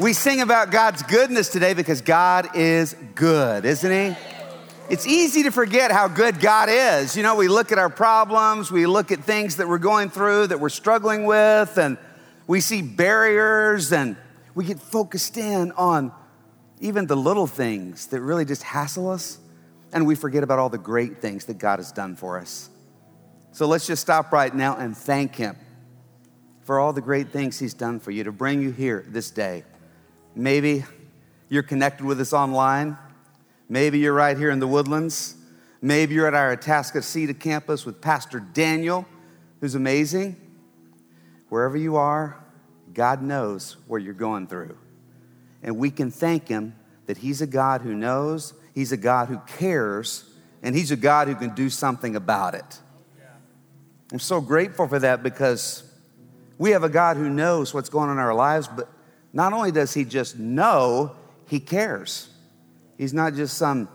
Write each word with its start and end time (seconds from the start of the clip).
We 0.00 0.12
sing 0.12 0.40
about 0.40 0.70
God's 0.70 1.02
goodness 1.02 1.48
today 1.48 1.74
because 1.74 2.02
God 2.02 2.54
is 2.54 2.94
good, 3.16 3.64
isn't 3.64 3.90
He? 3.90 4.16
It's 4.88 5.04
easy 5.08 5.42
to 5.42 5.50
forget 5.50 5.90
how 5.90 6.06
good 6.06 6.38
God 6.38 6.68
is. 6.70 7.16
You 7.16 7.24
know, 7.24 7.34
we 7.34 7.48
look 7.48 7.72
at 7.72 7.78
our 7.78 7.90
problems, 7.90 8.70
we 8.70 8.86
look 8.86 9.10
at 9.10 9.24
things 9.24 9.56
that 9.56 9.66
we're 9.66 9.78
going 9.78 10.08
through, 10.10 10.46
that 10.48 10.60
we're 10.60 10.68
struggling 10.68 11.24
with, 11.26 11.78
and 11.78 11.98
we 12.46 12.60
see 12.60 12.80
barriers, 12.80 13.92
and 13.92 14.16
we 14.54 14.64
get 14.64 14.78
focused 14.78 15.36
in 15.36 15.72
on 15.72 16.12
even 16.78 17.08
the 17.08 17.16
little 17.16 17.48
things 17.48 18.06
that 18.06 18.20
really 18.20 18.44
just 18.44 18.62
hassle 18.62 19.10
us, 19.10 19.40
and 19.92 20.06
we 20.06 20.14
forget 20.14 20.44
about 20.44 20.60
all 20.60 20.68
the 20.68 20.78
great 20.78 21.20
things 21.20 21.46
that 21.46 21.58
God 21.58 21.80
has 21.80 21.90
done 21.90 22.14
for 22.14 22.38
us. 22.38 22.70
So 23.50 23.66
let's 23.66 23.88
just 23.88 24.02
stop 24.02 24.30
right 24.30 24.54
now 24.54 24.76
and 24.76 24.96
thank 24.96 25.34
Him 25.34 25.56
for 26.62 26.78
all 26.78 26.92
the 26.92 27.00
great 27.00 27.30
things 27.30 27.58
He's 27.58 27.74
done 27.74 27.98
for 27.98 28.12
you 28.12 28.22
to 28.22 28.30
bring 28.30 28.62
you 28.62 28.70
here 28.70 29.04
this 29.08 29.32
day. 29.32 29.64
Maybe 30.38 30.84
you're 31.48 31.64
connected 31.64 32.06
with 32.06 32.20
us 32.20 32.32
online. 32.32 32.96
Maybe 33.68 33.98
you're 33.98 34.14
right 34.14 34.38
here 34.38 34.50
in 34.50 34.60
the 34.60 34.68
woodlands. 34.68 35.34
Maybe 35.82 36.14
you're 36.14 36.28
at 36.28 36.34
our 36.34 36.56
Atascocita 36.56 37.38
campus 37.38 37.84
with 37.84 38.00
Pastor 38.00 38.38
Daniel, 38.38 39.04
who's 39.60 39.74
amazing. 39.74 40.36
Wherever 41.48 41.76
you 41.76 41.96
are, 41.96 42.38
God 42.94 43.20
knows 43.20 43.78
what 43.88 44.02
you're 44.02 44.14
going 44.14 44.46
through. 44.46 44.78
And 45.64 45.76
we 45.76 45.90
can 45.90 46.12
thank 46.12 46.46
Him 46.46 46.76
that 47.06 47.16
He's 47.16 47.42
a 47.42 47.46
God 47.46 47.82
who 47.82 47.92
knows, 47.92 48.54
He's 48.76 48.92
a 48.92 48.96
God 48.96 49.26
who 49.26 49.40
cares, 49.58 50.22
and 50.62 50.72
He's 50.72 50.92
a 50.92 50.96
God 50.96 51.26
who 51.26 51.34
can 51.34 51.52
do 51.56 51.68
something 51.68 52.14
about 52.14 52.54
it. 52.54 52.78
I'm 54.12 54.20
so 54.20 54.40
grateful 54.40 54.86
for 54.86 55.00
that 55.00 55.24
because 55.24 55.82
we 56.58 56.70
have 56.70 56.84
a 56.84 56.88
God 56.88 57.16
who 57.16 57.28
knows 57.28 57.74
what's 57.74 57.88
going 57.88 58.08
on 58.08 58.18
in 58.18 58.22
our 58.22 58.34
lives, 58.34 58.68
but 58.68 58.88
not 59.32 59.52
only 59.52 59.72
does 59.72 59.94
He 59.94 60.04
just 60.04 60.38
know, 60.38 61.16
He 61.46 61.60
cares. 61.60 62.28
He's 62.96 63.14
not 63.14 63.34
just 63.34 63.56
some 63.56 63.88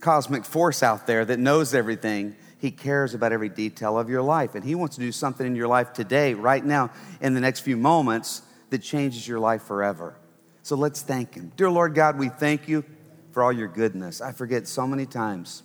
cosmic 0.00 0.44
force 0.44 0.82
out 0.82 1.06
there 1.06 1.24
that 1.24 1.38
knows 1.38 1.74
everything. 1.74 2.36
He 2.58 2.70
cares 2.70 3.14
about 3.14 3.32
every 3.32 3.48
detail 3.48 3.98
of 3.98 4.08
your 4.08 4.22
life. 4.22 4.54
And 4.54 4.64
He 4.64 4.74
wants 4.74 4.96
to 4.96 5.00
do 5.00 5.12
something 5.12 5.46
in 5.46 5.56
your 5.56 5.68
life 5.68 5.92
today, 5.92 6.34
right 6.34 6.64
now, 6.64 6.90
in 7.20 7.34
the 7.34 7.40
next 7.40 7.60
few 7.60 7.76
moments, 7.76 8.42
that 8.70 8.82
changes 8.82 9.26
your 9.26 9.38
life 9.38 9.62
forever. 9.62 10.16
So 10.62 10.76
let's 10.76 11.02
thank 11.02 11.34
Him. 11.34 11.52
Dear 11.56 11.70
Lord 11.70 11.94
God, 11.94 12.18
we 12.18 12.28
thank 12.28 12.68
you 12.68 12.84
for 13.32 13.42
all 13.42 13.52
your 13.52 13.68
goodness. 13.68 14.20
I 14.20 14.32
forget 14.32 14.68
so 14.68 14.86
many 14.86 15.06
times 15.06 15.62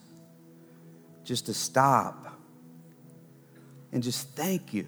just 1.24 1.48
to 1.48 1.54
stop 1.54 2.40
and 3.92 4.02
just 4.02 4.30
thank 4.30 4.74
you 4.74 4.88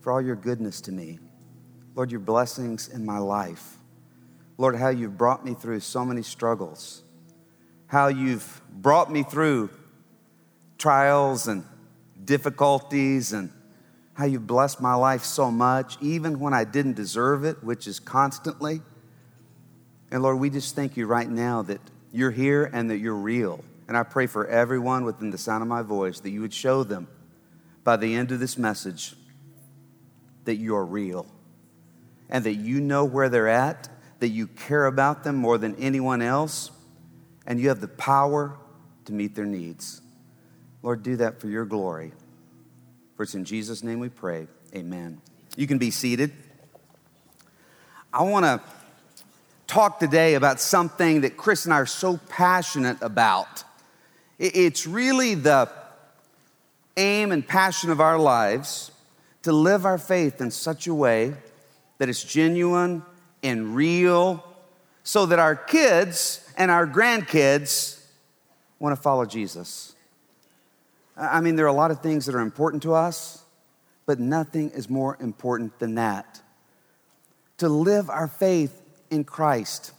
for 0.00 0.12
all 0.12 0.22
your 0.22 0.36
goodness 0.36 0.80
to 0.82 0.92
me. 0.92 1.18
Lord, 2.00 2.10
your 2.10 2.20
blessings 2.20 2.88
in 2.88 3.04
my 3.04 3.18
life. 3.18 3.76
Lord, 4.56 4.74
how 4.74 4.88
you've 4.88 5.18
brought 5.18 5.44
me 5.44 5.52
through 5.52 5.80
so 5.80 6.02
many 6.02 6.22
struggles, 6.22 7.02
how 7.88 8.06
you've 8.06 8.62
brought 8.72 9.12
me 9.12 9.22
through 9.22 9.68
trials 10.78 11.46
and 11.46 11.62
difficulties, 12.24 13.34
and 13.34 13.52
how 14.14 14.24
you've 14.24 14.46
blessed 14.46 14.80
my 14.80 14.94
life 14.94 15.24
so 15.24 15.50
much, 15.50 15.98
even 16.00 16.40
when 16.40 16.54
I 16.54 16.64
didn't 16.64 16.94
deserve 16.94 17.44
it, 17.44 17.62
which 17.62 17.86
is 17.86 18.00
constantly. 18.00 18.80
And 20.10 20.22
Lord, 20.22 20.38
we 20.38 20.48
just 20.48 20.74
thank 20.74 20.96
you 20.96 21.06
right 21.06 21.28
now 21.28 21.60
that 21.64 21.82
you're 22.14 22.30
here 22.30 22.70
and 22.72 22.88
that 22.88 22.96
you're 22.96 23.14
real. 23.14 23.62
And 23.88 23.94
I 23.94 24.04
pray 24.04 24.26
for 24.26 24.46
everyone 24.46 25.04
within 25.04 25.28
the 25.28 25.36
sound 25.36 25.60
of 25.60 25.68
my 25.68 25.82
voice 25.82 26.18
that 26.20 26.30
you 26.30 26.40
would 26.40 26.54
show 26.54 26.82
them 26.82 27.08
by 27.84 27.98
the 27.98 28.14
end 28.14 28.32
of 28.32 28.40
this 28.40 28.56
message 28.56 29.14
that 30.46 30.54
you're 30.54 30.86
real 30.86 31.26
and 32.30 32.44
that 32.44 32.54
you 32.54 32.80
know 32.80 33.04
where 33.04 33.28
they're 33.28 33.48
at, 33.48 33.88
that 34.20 34.28
you 34.28 34.46
care 34.46 34.86
about 34.86 35.24
them 35.24 35.36
more 35.36 35.58
than 35.58 35.74
anyone 35.76 36.22
else, 36.22 36.70
and 37.46 37.60
you 37.60 37.68
have 37.68 37.80
the 37.80 37.88
power 37.88 38.56
to 39.04 39.12
meet 39.12 39.34
their 39.34 39.44
needs. 39.44 40.00
Lord, 40.82 41.02
do 41.02 41.16
that 41.16 41.40
for 41.40 41.48
your 41.48 41.64
glory. 41.64 42.12
For 43.16 43.24
it's 43.24 43.34
in 43.34 43.44
Jesus' 43.44 43.82
name 43.82 43.98
we 43.98 44.08
pray. 44.08 44.46
Amen. 44.74 45.20
You 45.56 45.66
can 45.66 45.78
be 45.78 45.90
seated. 45.90 46.32
I 48.12 48.22
want 48.22 48.44
to 48.44 48.60
talk 49.66 49.98
today 49.98 50.34
about 50.34 50.60
something 50.60 51.22
that 51.22 51.36
Chris 51.36 51.64
and 51.64 51.74
I 51.74 51.78
are 51.78 51.86
so 51.86 52.18
passionate 52.28 52.98
about. 53.02 53.64
It's 54.38 54.86
really 54.86 55.34
the 55.34 55.70
aim 56.96 57.30
and 57.30 57.46
passion 57.46 57.90
of 57.90 58.00
our 58.00 58.18
lives 58.18 58.90
to 59.42 59.52
live 59.52 59.84
our 59.84 59.98
faith 59.98 60.40
in 60.40 60.50
such 60.50 60.86
a 60.86 60.94
way 60.94 61.34
that 62.00 62.08
it's 62.08 62.24
genuine 62.24 63.02
and 63.42 63.76
real 63.76 64.42
so 65.02 65.26
that 65.26 65.38
our 65.38 65.54
kids 65.54 66.42
and 66.56 66.70
our 66.70 66.86
grandkids 66.86 68.02
want 68.78 68.96
to 68.96 69.00
follow 69.00 69.26
Jesus. 69.26 69.94
I 71.14 71.42
mean, 71.42 71.56
there 71.56 71.66
are 71.66 71.68
a 71.68 71.74
lot 71.74 71.90
of 71.90 72.00
things 72.00 72.24
that 72.24 72.34
are 72.34 72.40
important 72.40 72.82
to 72.84 72.94
us, 72.94 73.44
but 74.06 74.18
nothing 74.18 74.70
is 74.70 74.88
more 74.88 75.18
important 75.20 75.78
than 75.78 75.96
that. 75.96 76.40
To 77.58 77.68
live 77.68 78.08
our 78.08 78.28
faith 78.28 78.80
in 79.10 79.24
Christ 79.24 79.92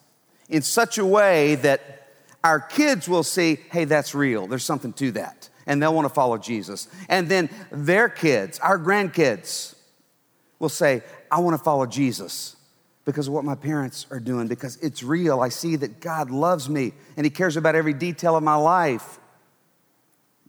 in 0.49 0.63
such 0.63 0.97
a 0.97 1.05
way 1.05 1.53
that 1.53 2.07
our 2.43 2.59
kids 2.59 3.07
will 3.07 3.21
see, 3.21 3.59
hey, 3.71 3.85
that's 3.85 4.15
real. 4.15 4.47
There's 4.47 4.65
something 4.65 4.93
to 4.93 5.11
that. 5.11 5.49
And 5.67 5.79
they'll 5.79 5.93
want 5.93 6.07
to 6.07 6.13
follow 6.13 6.39
Jesus. 6.39 6.87
And 7.09 7.29
then 7.29 7.51
their 7.71 8.09
kids, 8.09 8.57
our 8.57 8.79
grandkids, 8.79 9.75
will 10.57 10.69
say, 10.69 11.03
I 11.31 11.39
want 11.39 11.57
to 11.57 11.63
follow 11.63 11.85
Jesus 11.85 12.57
because 13.05 13.27
of 13.27 13.33
what 13.33 13.45
my 13.45 13.55
parents 13.55 14.05
are 14.11 14.19
doing, 14.19 14.47
because 14.47 14.75
it's 14.77 15.01
real. 15.01 15.39
I 15.39 15.49
see 15.49 15.77
that 15.77 16.01
God 16.01 16.29
loves 16.29 16.69
me 16.69 16.93
and 17.17 17.25
He 17.25 17.29
cares 17.29 17.57
about 17.57 17.73
every 17.73 17.93
detail 17.93 18.35
of 18.35 18.43
my 18.43 18.55
life. 18.55 19.17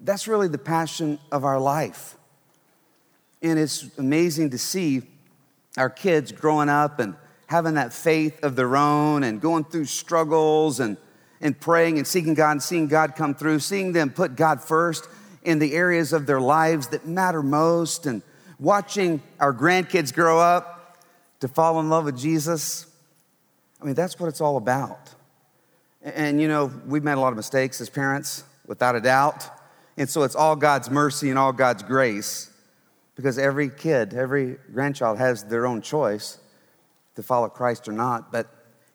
That's 0.00 0.26
really 0.26 0.48
the 0.48 0.58
passion 0.58 1.18
of 1.30 1.44
our 1.44 1.60
life. 1.60 2.16
And 3.40 3.58
it's 3.58 3.96
amazing 3.96 4.50
to 4.50 4.58
see 4.58 5.02
our 5.76 5.88
kids 5.88 6.32
growing 6.32 6.68
up 6.68 6.98
and 6.98 7.14
having 7.46 7.74
that 7.74 7.92
faith 7.92 8.42
of 8.42 8.56
their 8.56 8.76
own 8.76 9.22
and 9.22 9.40
going 9.40 9.64
through 9.64 9.84
struggles 9.84 10.80
and, 10.80 10.96
and 11.40 11.58
praying 11.58 11.98
and 11.98 12.06
seeking 12.06 12.34
God 12.34 12.52
and 12.52 12.62
seeing 12.62 12.88
God 12.88 13.14
come 13.14 13.34
through, 13.34 13.60
seeing 13.60 13.92
them 13.92 14.10
put 14.10 14.36
God 14.36 14.62
first 14.62 15.08
in 15.42 15.58
the 15.58 15.74
areas 15.74 16.12
of 16.12 16.26
their 16.26 16.40
lives 16.40 16.88
that 16.88 17.06
matter 17.06 17.42
most, 17.42 18.06
and 18.06 18.22
watching 18.62 19.20
our 19.40 19.52
grandkids 19.52 20.14
grow 20.14 20.38
up 20.38 20.96
to 21.40 21.48
fall 21.48 21.80
in 21.80 21.90
love 21.90 22.04
with 22.04 22.16
Jesus. 22.16 22.86
I 23.80 23.84
mean, 23.84 23.94
that's 23.94 24.20
what 24.20 24.28
it's 24.28 24.40
all 24.40 24.56
about. 24.56 25.12
And, 26.00 26.40
you 26.40 26.46
know, 26.46 26.72
we've 26.86 27.02
made 27.02 27.14
a 27.14 27.20
lot 27.20 27.32
of 27.32 27.36
mistakes 27.36 27.80
as 27.80 27.90
parents, 27.90 28.44
without 28.66 28.94
a 28.94 29.00
doubt. 29.00 29.48
And 29.96 30.08
so 30.08 30.22
it's 30.22 30.36
all 30.36 30.54
God's 30.54 30.88
mercy 30.90 31.28
and 31.28 31.38
all 31.38 31.52
God's 31.52 31.82
grace 31.82 32.50
because 33.16 33.36
every 33.36 33.68
kid, 33.68 34.14
every 34.14 34.58
grandchild 34.72 35.18
has 35.18 35.42
their 35.44 35.66
own 35.66 35.82
choice 35.82 36.38
to 37.16 37.22
follow 37.22 37.48
Christ 37.48 37.88
or 37.88 37.92
not. 37.92 38.30
But 38.30 38.46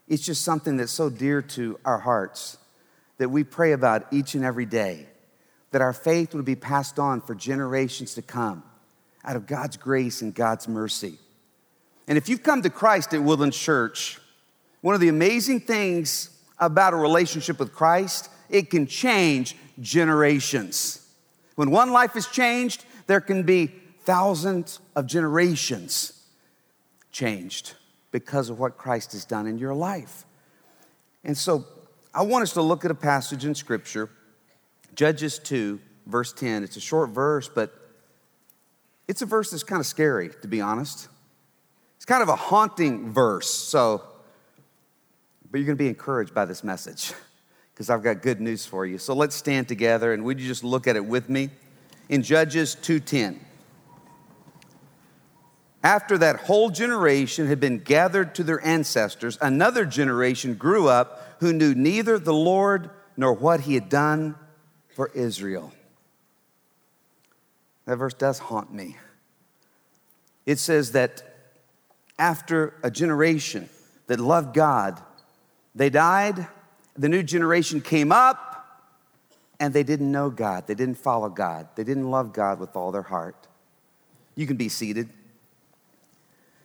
it's 0.07 0.23
just 0.23 0.43
something 0.43 0.77
that's 0.77 0.93
so 0.93 1.09
dear 1.09 1.41
to 1.41 1.77
our 1.83 1.99
hearts 1.99 2.57
that 3.17 3.29
we 3.29 3.43
pray 3.43 3.73
about 3.73 4.07
each 4.13 4.33
and 4.33 4.45
every 4.45 4.65
day, 4.65 5.07
that 5.71 5.81
our 5.81 5.93
faith 5.93 6.33
would 6.33 6.45
be 6.45 6.55
passed 6.55 6.97
on 6.97 7.19
for 7.19 7.35
generations 7.35 8.13
to 8.13 8.21
come 8.21 8.63
out 9.23 9.35
of 9.35 9.47
God's 9.47 9.77
grace 9.77 10.21
and 10.21 10.33
God's 10.33 10.67
mercy. 10.67 11.17
And 12.07 12.17
if 12.17 12.29
you've 12.29 12.43
come 12.43 12.61
to 12.61 12.69
Christ 12.69 13.13
at 13.13 13.21
Woodlands 13.21 13.57
Church, 13.57 14.19
one 14.81 14.95
of 14.95 15.01
the 15.01 15.09
amazing 15.09 15.61
things 15.61 16.29
about 16.59 16.93
a 16.93 16.97
relationship 16.97 17.59
with 17.59 17.73
Christ, 17.73 18.29
it 18.49 18.69
can 18.69 18.87
change 18.87 19.55
generations. 19.79 21.05
When 21.55 21.71
one 21.71 21.91
life 21.91 22.15
is 22.15 22.27
changed, 22.27 22.85
there 23.07 23.21
can 23.21 23.43
be 23.43 23.67
thousands 24.01 24.79
of 24.95 25.05
generations 25.07 26.23
changed 27.11 27.73
because 28.11 28.49
of 28.49 28.59
what 28.59 28.77
Christ 28.77 29.11
has 29.11 29.25
done 29.25 29.47
in 29.47 29.57
your 29.57 29.73
life. 29.73 30.23
And 31.23 31.37
so 31.37 31.65
I 32.13 32.23
want 32.23 32.43
us 32.43 32.53
to 32.53 32.61
look 32.61 32.85
at 32.85 32.91
a 32.91 32.95
passage 32.95 33.43
in 33.43 33.53
Scripture, 33.53 34.09
Judges 34.95 35.39
2, 35.39 35.79
verse 36.05 36.31
10. 36.31 36.63
It's 36.63 36.77
a 36.77 36.81
short 36.81 37.09
verse, 37.09 37.49
but 37.49 37.86
it's 39.07 39.21
a 39.21 39.25
verse 39.25 39.51
that's 39.51 39.63
kind 39.63 39.79
of 39.79 39.85
scary, 39.85 40.29
to 40.41 40.47
be 40.47 40.61
honest. 40.61 41.07
It's 41.95 42.05
kind 42.05 42.21
of 42.21 42.29
a 42.29 42.35
haunting 42.35 43.11
verse. 43.11 43.49
So, 43.49 44.03
but 45.49 45.59
you're 45.59 45.65
going 45.65 45.77
to 45.77 45.83
be 45.83 45.89
encouraged 45.89 46.33
by 46.33 46.45
this 46.45 46.63
message 46.63 47.13
because 47.73 47.89
I've 47.89 48.03
got 48.03 48.21
good 48.21 48.41
news 48.41 48.65
for 48.65 48.85
you. 48.85 48.97
So 48.97 49.13
let's 49.13 49.35
stand 49.35 49.67
together 49.67 50.13
and 50.13 50.23
would 50.25 50.39
you 50.39 50.47
just 50.47 50.63
look 50.63 50.87
at 50.87 50.95
it 50.95 51.05
with 51.05 51.29
me? 51.29 51.49
In 52.09 52.23
Judges 52.23 52.75
2:10. 52.75 53.39
After 55.83 56.17
that 56.17 56.37
whole 56.37 56.69
generation 56.69 57.47
had 57.47 57.59
been 57.59 57.79
gathered 57.79 58.35
to 58.35 58.43
their 58.43 58.65
ancestors, 58.65 59.37
another 59.41 59.85
generation 59.85 60.55
grew 60.55 60.87
up 60.87 61.37
who 61.39 61.53
knew 61.53 61.75
neither 61.75 62.19
the 62.19 62.33
Lord 62.33 62.89
nor 63.15 63.31
what 63.31 63.61
he 63.61 63.75
had 63.75 63.87
done 63.87 64.35
for 64.95 65.11
Israel. 65.13 65.71
That 67.87 67.95
verse 67.95 68.13
does 68.13 68.37
haunt 68.37 68.71
me. 68.71 68.97
It 70.45 70.59
says 70.59 70.91
that 70.91 71.23
after 72.19 72.75
a 72.83 72.91
generation 72.91 73.69
that 74.07 74.19
loved 74.19 74.53
God. 74.53 75.01
They 75.75 75.89
died, 75.89 76.47
the 76.97 77.09
new 77.09 77.21
generation 77.21 77.81
came 77.81 78.11
up, 78.11 78.55
and 79.59 79.73
they 79.73 79.83
didn't 79.83 80.11
know 80.11 80.29
God. 80.29 80.65
They 80.67 80.75
didn't 80.75 80.97
follow 80.97 81.29
God. 81.29 81.67
They 81.75 81.83
didn't 81.83 82.09
love 82.09 82.33
God 82.33 82.59
with 82.59 82.75
all 82.75 82.91
their 82.91 83.03
heart. 83.03 83.47
You 84.35 84.47
can 84.47 84.57
be 84.57 84.69
seated. 84.69 85.09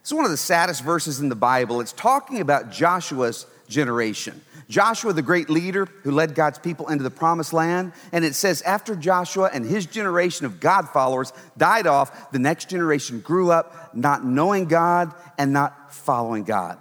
It's 0.00 0.12
one 0.12 0.24
of 0.24 0.30
the 0.30 0.36
saddest 0.36 0.82
verses 0.82 1.20
in 1.20 1.28
the 1.28 1.36
Bible. 1.36 1.80
It's 1.80 1.92
talking 1.92 2.40
about 2.40 2.70
Joshua's 2.70 3.46
generation. 3.72 4.40
Joshua, 4.68 5.12
the 5.12 5.22
great 5.22 5.50
leader 5.50 5.86
who 6.02 6.12
led 6.12 6.34
God's 6.34 6.58
people 6.58 6.88
into 6.88 7.02
the 7.02 7.10
promised 7.10 7.52
land. 7.52 7.92
And 8.12 8.24
it 8.24 8.34
says, 8.34 8.62
after 8.62 8.94
Joshua 8.94 9.50
and 9.52 9.66
his 9.66 9.86
generation 9.86 10.46
of 10.46 10.60
God 10.60 10.88
followers 10.88 11.32
died 11.58 11.86
off, 11.86 12.30
the 12.30 12.38
next 12.38 12.70
generation 12.70 13.20
grew 13.20 13.50
up 13.50 13.94
not 13.94 14.24
knowing 14.24 14.66
God 14.66 15.12
and 15.36 15.52
not 15.52 15.92
following 15.92 16.44
God. 16.44 16.78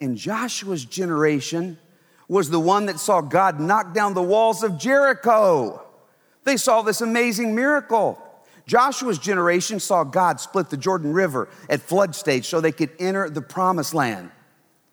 And 0.00 0.16
Joshua's 0.16 0.84
generation 0.84 1.78
was 2.28 2.50
the 2.50 2.60
one 2.60 2.86
that 2.86 2.98
saw 2.98 3.20
God 3.20 3.60
knock 3.60 3.94
down 3.94 4.14
the 4.14 4.22
walls 4.22 4.62
of 4.62 4.78
Jericho. 4.78 5.82
They 6.44 6.56
saw 6.56 6.82
this 6.82 7.00
amazing 7.00 7.54
miracle. 7.54 8.22
Joshua's 8.66 9.18
generation 9.18 9.80
saw 9.80 10.04
God 10.04 10.40
split 10.40 10.68
the 10.68 10.76
Jordan 10.76 11.12
River 11.12 11.48
at 11.70 11.80
flood 11.80 12.14
stage 12.14 12.46
so 12.46 12.60
they 12.60 12.72
could 12.72 12.90
enter 12.98 13.30
the 13.30 13.40
promised 13.40 13.94
land. 13.94 14.30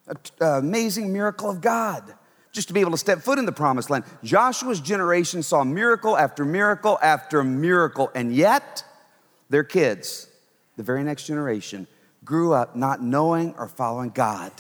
An 0.07 0.18
uh, 0.42 0.46
amazing 0.60 1.12
miracle 1.12 1.50
of 1.50 1.62
God 1.62 2.13
just 2.56 2.69
to 2.69 2.74
be 2.74 2.80
able 2.80 2.92
to 2.92 2.98
step 2.98 3.19
foot 3.19 3.38
in 3.38 3.46
the 3.46 3.52
promised 3.52 3.90
land. 3.90 4.06
Joshua's 4.24 4.80
generation 4.80 5.44
saw 5.44 5.63
miracle 5.66 6.18
after 6.18 6.46
miracle 6.46 6.98
after 7.02 7.44
miracle, 7.44 8.10
and 8.16 8.34
yet 8.34 8.84
their 9.50 9.63
kids, 9.63 10.30
the 10.78 10.84
very 10.84 11.04
next 11.04 11.28
generation, 11.28 11.86
grew 12.24 12.54
up 12.54 12.75
not 12.75 13.04
knowing 13.04 13.54
or 13.57 13.68
following 13.68 14.10
God. 14.10 14.52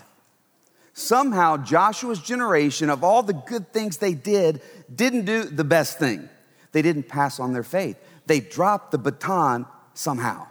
Somehow, 0.93 1.57
Joshua's 1.57 2.19
generation, 2.19 2.89
of 2.89 3.03
all 3.03 3.23
the 3.23 3.33
good 3.33 3.71
things 3.71 3.97
they 3.97 4.13
did, 4.13 4.61
didn't 4.93 5.25
do 5.25 5.43
the 5.43 5.63
best 5.63 5.97
thing. 5.97 6.29
They 6.73 6.81
didn't 6.81 7.03
pass 7.03 7.39
on 7.39 7.53
their 7.53 7.63
faith. 7.63 7.97
They 8.25 8.41
dropped 8.41 8.91
the 8.91 8.97
baton 8.97 9.65
somehow. 9.93 10.47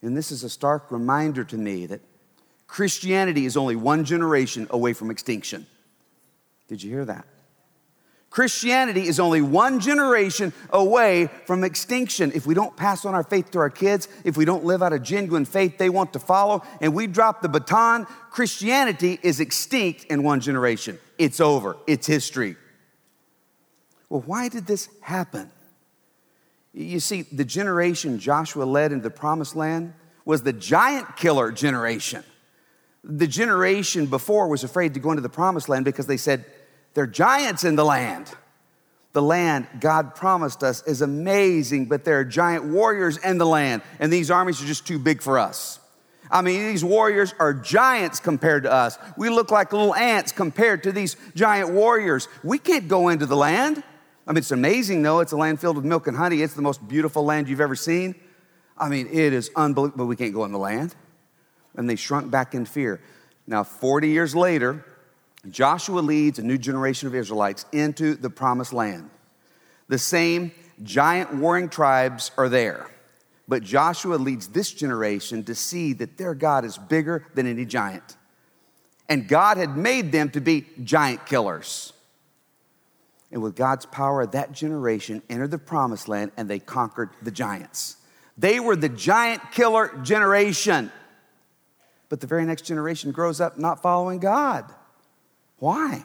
And 0.00 0.16
this 0.16 0.30
is 0.30 0.44
a 0.44 0.48
stark 0.48 0.90
reminder 0.90 1.44
to 1.44 1.58
me 1.58 1.86
that 1.86 2.00
Christianity 2.68 3.46
is 3.46 3.56
only 3.56 3.74
one 3.74 4.04
generation 4.04 4.68
away 4.70 4.92
from 4.92 5.10
extinction. 5.10 5.66
Did 6.68 6.82
you 6.82 6.90
hear 6.90 7.04
that? 7.06 7.24
Christianity 8.30 9.08
is 9.08 9.18
only 9.18 9.40
one 9.40 9.80
generation 9.80 10.52
away 10.68 11.30
from 11.46 11.64
extinction. 11.64 12.30
If 12.34 12.46
we 12.46 12.52
don't 12.52 12.76
pass 12.76 13.06
on 13.06 13.14
our 13.14 13.22
faith 13.22 13.50
to 13.52 13.58
our 13.58 13.70
kids, 13.70 14.06
if 14.22 14.36
we 14.36 14.44
don't 14.44 14.64
live 14.64 14.82
out 14.82 14.92
a 14.92 14.98
genuine 14.98 15.46
faith 15.46 15.78
they 15.78 15.88
want 15.88 16.12
to 16.12 16.18
follow, 16.18 16.62
and 16.82 16.94
we 16.94 17.06
drop 17.06 17.40
the 17.40 17.48
baton, 17.48 18.06
Christianity 18.30 19.18
is 19.22 19.40
extinct 19.40 20.04
in 20.04 20.22
one 20.22 20.40
generation. 20.40 20.98
It's 21.16 21.40
over, 21.40 21.78
it's 21.86 22.06
history. 22.06 22.56
Well, 24.10 24.22
why 24.26 24.50
did 24.50 24.66
this 24.66 24.90
happen? 25.00 25.50
You 26.74 27.00
see, 27.00 27.22
the 27.22 27.46
generation 27.46 28.18
Joshua 28.18 28.64
led 28.64 28.92
into 28.92 29.04
the 29.04 29.10
promised 29.10 29.56
land 29.56 29.94
was 30.26 30.42
the 30.42 30.52
giant 30.52 31.16
killer 31.16 31.50
generation. 31.50 32.22
The 33.08 33.26
generation 33.26 34.04
before 34.04 34.48
was 34.48 34.64
afraid 34.64 34.92
to 34.94 35.00
go 35.00 35.10
into 35.10 35.22
the 35.22 35.30
promised 35.30 35.70
land 35.70 35.86
because 35.86 36.06
they 36.06 36.18
said, 36.18 36.44
there 36.92 37.04
are 37.04 37.06
giants 37.06 37.64
in 37.64 37.74
the 37.74 37.84
land. 37.84 38.30
The 39.14 39.22
land 39.22 39.66
God 39.80 40.14
promised 40.14 40.62
us 40.62 40.86
is 40.86 41.00
amazing, 41.00 41.86
but 41.86 42.04
there 42.04 42.20
are 42.20 42.24
giant 42.24 42.66
warriors 42.66 43.16
in 43.16 43.38
the 43.38 43.46
land, 43.46 43.80
and 43.98 44.12
these 44.12 44.30
armies 44.30 44.62
are 44.62 44.66
just 44.66 44.86
too 44.86 44.98
big 44.98 45.22
for 45.22 45.38
us. 45.38 45.80
I 46.30 46.42
mean, 46.42 46.66
these 46.68 46.84
warriors 46.84 47.34
are 47.38 47.54
giants 47.54 48.20
compared 48.20 48.64
to 48.64 48.72
us. 48.72 48.98
We 49.16 49.30
look 49.30 49.50
like 49.50 49.72
little 49.72 49.94
ants 49.94 50.30
compared 50.30 50.82
to 50.82 50.92
these 50.92 51.16
giant 51.34 51.70
warriors. 51.70 52.28
We 52.44 52.58
can't 52.58 52.86
go 52.86 53.08
into 53.08 53.24
the 53.24 53.36
land. 53.36 53.82
I 54.26 54.32
mean, 54.32 54.38
it's 54.38 54.50
amazing, 54.50 55.00
though. 55.00 55.20
It's 55.20 55.32
a 55.32 55.38
land 55.38 55.58
filled 55.58 55.76
with 55.76 55.86
milk 55.86 56.06
and 56.06 56.14
honey. 56.14 56.42
It's 56.42 56.52
the 56.52 56.60
most 56.60 56.86
beautiful 56.86 57.24
land 57.24 57.48
you've 57.48 57.62
ever 57.62 57.74
seen. 57.74 58.14
I 58.76 58.90
mean, 58.90 59.06
it 59.06 59.32
is 59.32 59.50
unbelievable, 59.56 60.04
but 60.04 60.06
we 60.06 60.16
can't 60.16 60.34
go 60.34 60.44
in 60.44 60.52
the 60.52 60.58
land 60.58 60.94
and 61.78 61.88
they 61.88 61.96
shrunk 61.96 62.30
back 62.30 62.54
in 62.54 62.66
fear. 62.66 63.00
Now, 63.46 63.62
40 63.62 64.08
years 64.08 64.36
later, 64.36 64.84
Joshua 65.48 66.00
leads 66.00 66.38
a 66.38 66.42
new 66.42 66.58
generation 66.58 67.06
of 67.06 67.14
Israelites 67.14 67.64
into 67.72 68.16
the 68.16 68.28
promised 68.28 68.74
land. 68.74 69.08
The 69.86 69.98
same 69.98 70.50
giant 70.82 71.34
warring 71.34 71.70
tribes 71.70 72.32
are 72.36 72.48
there, 72.48 72.90
but 73.46 73.62
Joshua 73.62 74.16
leads 74.16 74.48
this 74.48 74.72
generation 74.72 75.44
to 75.44 75.54
see 75.54 75.94
that 75.94 76.18
their 76.18 76.34
God 76.34 76.64
is 76.66 76.76
bigger 76.76 77.24
than 77.34 77.46
any 77.46 77.64
giant. 77.64 78.16
And 79.08 79.26
God 79.26 79.56
had 79.56 79.76
made 79.76 80.12
them 80.12 80.30
to 80.30 80.40
be 80.40 80.66
giant 80.82 81.24
killers. 81.24 81.94
And 83.30 83.40
with 83.40 83.56
God's 83.56 83.86
power, 83.86 84.26
that 84.26 84.52
generation 84.52 85.22
entered 85.30 85.52
the 85.52 85.58
promised 85.58 86.08
land 86.08 86.32
and 86.36 86.50
they 86.50 86.58
conquered 86.58 87.10
the 87.22 87.30
giants. 87.30 87.96
They 88.36 88.60
were 88.60 88.76
the 88.76 88.88
giant 88.88 89.52
killer 89.52 89.96
generation. 90.02 90.92
But 92.08 92.20
the 92.20 92.26
very 92.26 92.44
next 92.44 92.62
generation 92.62 93.10
grows 93.12 93.40
up 93.40 93.58
not 93.58 93.82
following 93.82 94.18
God. 94.18 94.64
Why? 95.58 96.04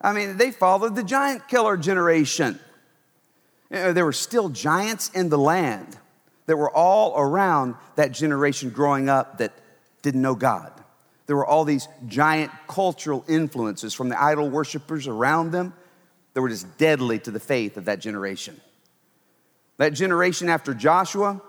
I 0.00 0.12
mean, 0.12 0.36
they 0.36 0.50
followed 0.50 0.94
the 0.94 1.04
giant 1.04 1.48
killer 1.48 1.76
generation. 1.76 2.58
There 3.70 4.04
were 4.04 4.12
still 4.12 4.48
giants 4.48 5.10
in 5.10 5.28
the 5.28 5.38
land 5.38 5.96
that 6.46 6.56
were 6.56 6.70
all 6.70 7.18
around 7.18 7.76
that 7.94 8.12
generation 8.12 8.70
growing 8.70 9.08
up 9.08 9.38
that 9.38 9.52
didn't 10.02 10.20
know 10.20 10.34
God. 10.34 10.72
There 11.26 11.36
were 11.36 11.46
all 11.46 11.64
these 11.64 11.88
giant 12.08 12.50
cultural 12.66 13.24
influences 13.28 13.94
from 13.94 14.08
the 14.08 14.20
idol 14.20 14.50
worshippers 14.50 15.06
around 15.06 15.52
them 15.52 15.72
that 16.34 16.42
were 16.42 16.48
just 16.48 16.76
deadly 16.76 17.18
to 17.20 17.30
the 17.30 17.40
faith 17.40 17.76
of 17.76 17.84
that 17.84 18.00
generation. 18.00 18.60
That 19.78 19.94
generation 19.94 20.48
after 20.48 20.74
Joshua 20.74 21.40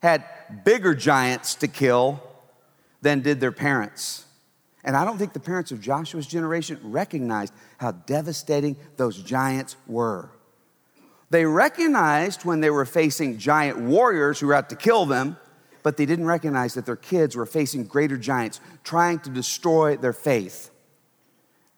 had 0.00 0.24
bigger 0.64 0.94
giants 0.94 1.56
to 1.56 1.68
kill 1.68 2.22
than 3.02 3.20
did 3.20 3.40
their 3.40 3.52
parents. 3.52 4.24
And 4.82 4.96
I 4.96 5.04
don't 5.04 5.18
think 5.18 5.32
the 5.32 5.40
parents 5.40 5.72
of 5.72 5.80
Joshua's 5.80 6.26
generation 6.26 6.78
recognized 6.82 7.52
how 7.78 7.92
devastating 7.92 8.76
those 8.96 9.22
giants 9.22 9.76
were. 9.86 10.30
They 11.28 11.44
recognized 11.44 12.44
when 12.44 12.60
they 12.60 12.70
were 12.70 12.84
facing 12.84 13.38
giant 13.38 13.78
warriors 13.78 14.40
who 14.40 14.48
were 14.48 14.54
out 14.54 14.70
to 14.70 14.76
kill 14.76 15.06
them, 15.06 15.36
but 15.82 15.96
they 15.96 16.06
didn't 16.06 16.26
recognize 16.26 16.74
that 16.74 16.86
their 16.86 16.96
kids 16.96 17.36
were 17.36 17.46
facing 17.46 17.84
greater 17.84 18.16
giants 18.16 18.60
trying 18.82 19.20
to 19.20 19.30
destroy 19.30 19.96
their 19.96 20.12
faith. 20.12 20.70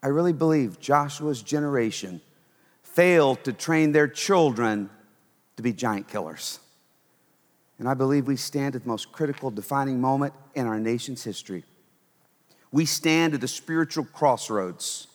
I 0.01 0.07
really 0.07 0.33
believe 0.33 0.79
Joshua's 0.79 1.41
generation 1.41 2.21
failed 2.81 3.43
to 3.43 3.53
train 3.53 3.91
their 3.91 4.07
children 4.07 4.89
to 5.55 5.63
be 5.63 5.71
giant 5.71 6.07
killers. 6.07 6.59
And 7.83 7.89
I 7.89 7.95
believe 7.95 8.27
we 8.27 8.37
stand 8.37 8.77
at 8.77 8.83
the 8.83 8.87
most 8.87 9.11
critical, 9.11 9.51
defining 9.51 9.99
moment 9.99 10.33
in 10.55 10.67
our 10.67 10.79
nation's 10.79 11.21
history. 11.21 11.65
We 12.71 12.85
stand 12.85 13.33
at 13.33 13.41
the 13.41 13.47
spiritual 13.49 14.05
crossroads. 14.05 15.07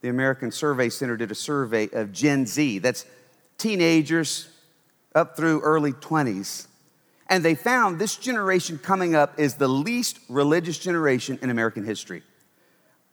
The 0.00 0.08
American 0.08 0.50
Survey 0.50 0.88
Center 0.88 1.16
did 1.16 1.30
a 1.30 1.36
survey 1.36 1.88
of 1.92 2.10
Gen 2.10 2.46
Z, 2.46 2.80
that's 2.80 3.06
teenagers 3.58 4.48
up 5.14 5.36
through 5.36 5.60
early 5.60 5.92
20s. 5.92 6.66
And 7.28 7.44
they 7.44 7.54
found 7.54 8.00
this 8.00 8.16
generation 8.16 8.76
coming 8.76 9.14
up 9.14 9.38
is 9.38 9.54
the 9.54 9.68
least 9.68 10.18
religious 10.28 10.80
generation 10.80 11.38
in 11.42 11.50
American 11.50 11.84
history. 11.84 12.24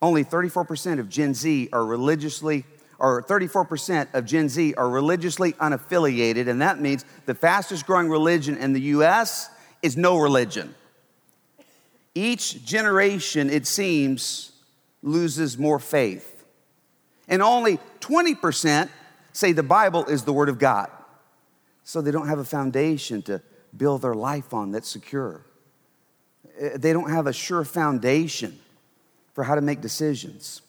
Only 0.02 0.24
34% 0.24 1.00
of 1.00 1.08
Gen 1.08 1.36
Z 1.36 1.70
are 1.72 1.86
religiously 1.86 2.66
or 3.04 3.22
34% 3.22 4.14
of 4.14 4.24
Gen 4.24 4.48
Z 4.48 4.76
are 4.76 4.90
religiously 4.90 5.52
unaffiliated, 5.54 6.48
and 6.48 6.62
that 6.62 6.80
means 6.80 7.04
the 7.26 7.36
fastest 7.36 7.86
growing 7.86 8.10
religion 8.10 8.56
in 8.56 8.72
the 8.72 8.80
US 8.80 9.50
is 9.82 9.98
no 9.98 10.18
religion. 10.18 10.74
Each 12.16 12.64
generation, 12.64 13.50
it 13.50 13.68
seems, 13.68 14.54
loses 15.02 15.58
more 15.58 15.80
faith. 15.80 16.46
And 17.28 17.42
only 17.42 17.78
20% 18.00 18.88
say 19.34 19.52
the 19.52 19.64
Bible 19.64 20.06
is 20.06 20.24
the 20.24 20.32
Word 20.32 20.48
of 20.48 20.58
God. 20.58 20.90
So 21.84 22.02
they 22.02 22.12
don't 22.12 22.30
have 22.30 22.40
a 22.40 22.46
foundation 22.46 23.22
to 23.24 23.42
build 23.76 24.04
their 24.04 24.14
life 24.14 24.54
on 24.54 24.72
that's 24.72 24.88
secure. 24.88 25.46
Eh, 26.58 26.78
they 26.78 26.94
don't 26.94 27.10
have 27.10 27.28
a 27.28 27.34
sure 27.34 27.66
foundation 27.66 28.58
for 29.34 29.44
how 29.44 29.56
to 29.56 29.62
make 29.62 29.82
decisions. 29.82 30.62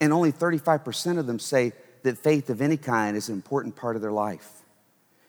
And 0.00 0.12
only 0.12 0.32
35% 0.32 1.18
of 1.18 1.26
them 1.26 1.38
say 1.38 1.72
that 2.02 2.18
faith 2.18 2.50
of 2.50 2.60
any 2.60 2.76
kind 2.76 3.16
is 3.16 3.28
an 3.28 3.34
important 3.34 3.76
part 3.76 3.96
of 3.96 4.02
their 4.02 4.12
life. 4.12 4.62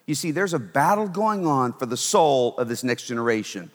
You 0.06 0.16
see, 0.16 0.32
there's 0.32 0.54
a 0.54 0.60
battle 0.60 1.08
going 1.08 1.46
on 1.46 1.74
for 1.74 1.86
the 1.86 1.98
soul 1.98 2.56
of 2.58 2.70
this 2.70 2.84
next 2.84 3.08
generation. 3.08 3.72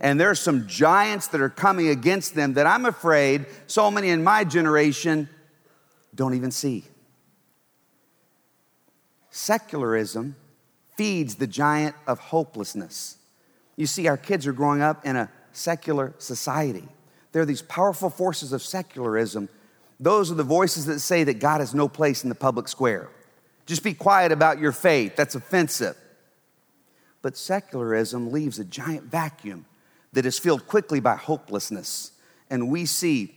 And 0.00 0.20
there 0.20 0.30
are 0.30 0.34
some 0.34 0.66
giants 0.66 1.28
that 1.28 1.40
are 1.40 1.48
coming 1.48 1.88
against 1.88 2.34
them 2.34 2.54
that 2.54 2.66
I'm 2.66 2.84
afraid 2.84 3.46
so 3.66 3.90
many 3.90 4.10
in 4.10 4.22
my 4.22 4.44
generation 4.44 5.28
don't 6.14 6.34
even 6.34 6.50
see. 6.50 6.84
Secularism 9.30 10.34
feeds 10.96 11.36
the 11.36 11.46
giant 11.46 11.94
of 12.06 12.18
hopelessness. 12.18 13.18
You 13.76 13.86
see, 13.86 14.08
our 14.08 14.16
kids 14.16 14.46
are 14.46 14.52
growing 14.52 14.80
up 14.80 15.04
in 15.04 15.16
a 15.16 15.30
secular 15.52 16.14
society. 16.18 16.88
there 17.32 17.42
are 17.42 17.46
these 17.46 17.62
powerful 17.62 18.08
forces 18.08 18.52
of 18.52 18.62
secularism. 18.62 19.48
Those 19.98 20.30
are 20.30 20.34
the 20.34 20.42
voices 20.42 20.86
that 20.86 21.00
say 21.00 21.24
that 21.24 21.40
God 21.40 21.60
has 21.60 21.74
no 21.74 21.88
place 21.88 22.22
in 22.22 22.28
the 22.28 22.34
public 22.34 22.68
square. 22.68 23.08
Just 23.64 23.82
be 23.82 23.94
quiet 23.94 24.30
about 24.30 24.58
your 24.58 24.72
faith. 24.72 25.16
That's 25.16 25.34
offensive. 25.34 25.96
But 27.22 27.36
secularism 27.36 28.30
leaves 28.30 28.58
a 28.58 28.64
giant 28.64 29.04
vacuum 29.04 29.66
that 30.12 30.26
is 30.26 30.38
filled 30.38 30.66
quickly 30.66 31.00
by 31.00 31.16
hopelessness. 31.16 32.12
And 32.50 32.70
we 32.70 32.86
see 32.86 33.34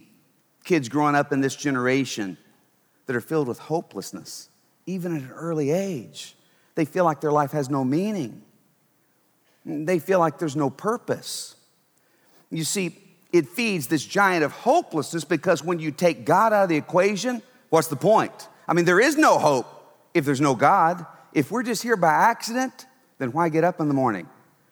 kids 0.63 0.89
growing 0.89 1.15
up 1.15 1.31
in 1.31 1.41
this 1.41 1.55
generation 1.55 2.37
that 3.05 3.15
are 3.15 3.21
filled 3.21 3.47
with 3.47 3.57
hopelessness, 3.57 4.49
even 4.85 5.15
at 5.15 5.23
an 5.23 5.31
early 5.31 5.71
age. 5.71 6.35
They 6.75 6.85
feel 6.85 7.05
like 7.05 7.21
their 7.21 7.31
life 7.31 7.51
has 7.51 7.69
no 7.69 7.83
meaning, 7.83 8.43
they 9.65 9.99
feel 9.99 10.19
like 10.19 10.37
there's 10.37 10.55
no 10.55 10.69
purpose. 10.69 11.55
You 12.51 12.63
see, 12.63 12.97
it 13.31 13.47
feeds 13.47 13.87
this 13.87 14.05
giant 14.05 14.43
of 14.43 14.51
hopelessness 14.51 15.23
because 15.23 15.63
when 15.63 15.79
you 15.79 15.91
take 15.91 16.25
God 16.25 16.51
out 16.53 16.63
of 16.63 16.69
the 16.69 16.77
equation, 16.77 17.41
what's 17.69 17.87
the 17.87 17.95
point? 17.95 18.47
I 18.67 18.73
mean, 18.73 18.85
there 18.85 18.99
is 18.99 19.17
no 19.17 19.37
hope 19.37 19.67
if 20.13 20.25
there's 20.25 20.41
no 20.41 20.55
God. 20.55 21.05
If 21.33 21.51
we're 21.51 21.63
just 21.63 21.83
here 21.83 21.95
by 21.95 22.11
accident, 22.11 22.85
then 23.19 23.31
why 23.31 23.49
get 23.49 23.63
up 23.63 23.79
in 23.79 23.87
the 23.87 23.93
morning? 23.93 24.27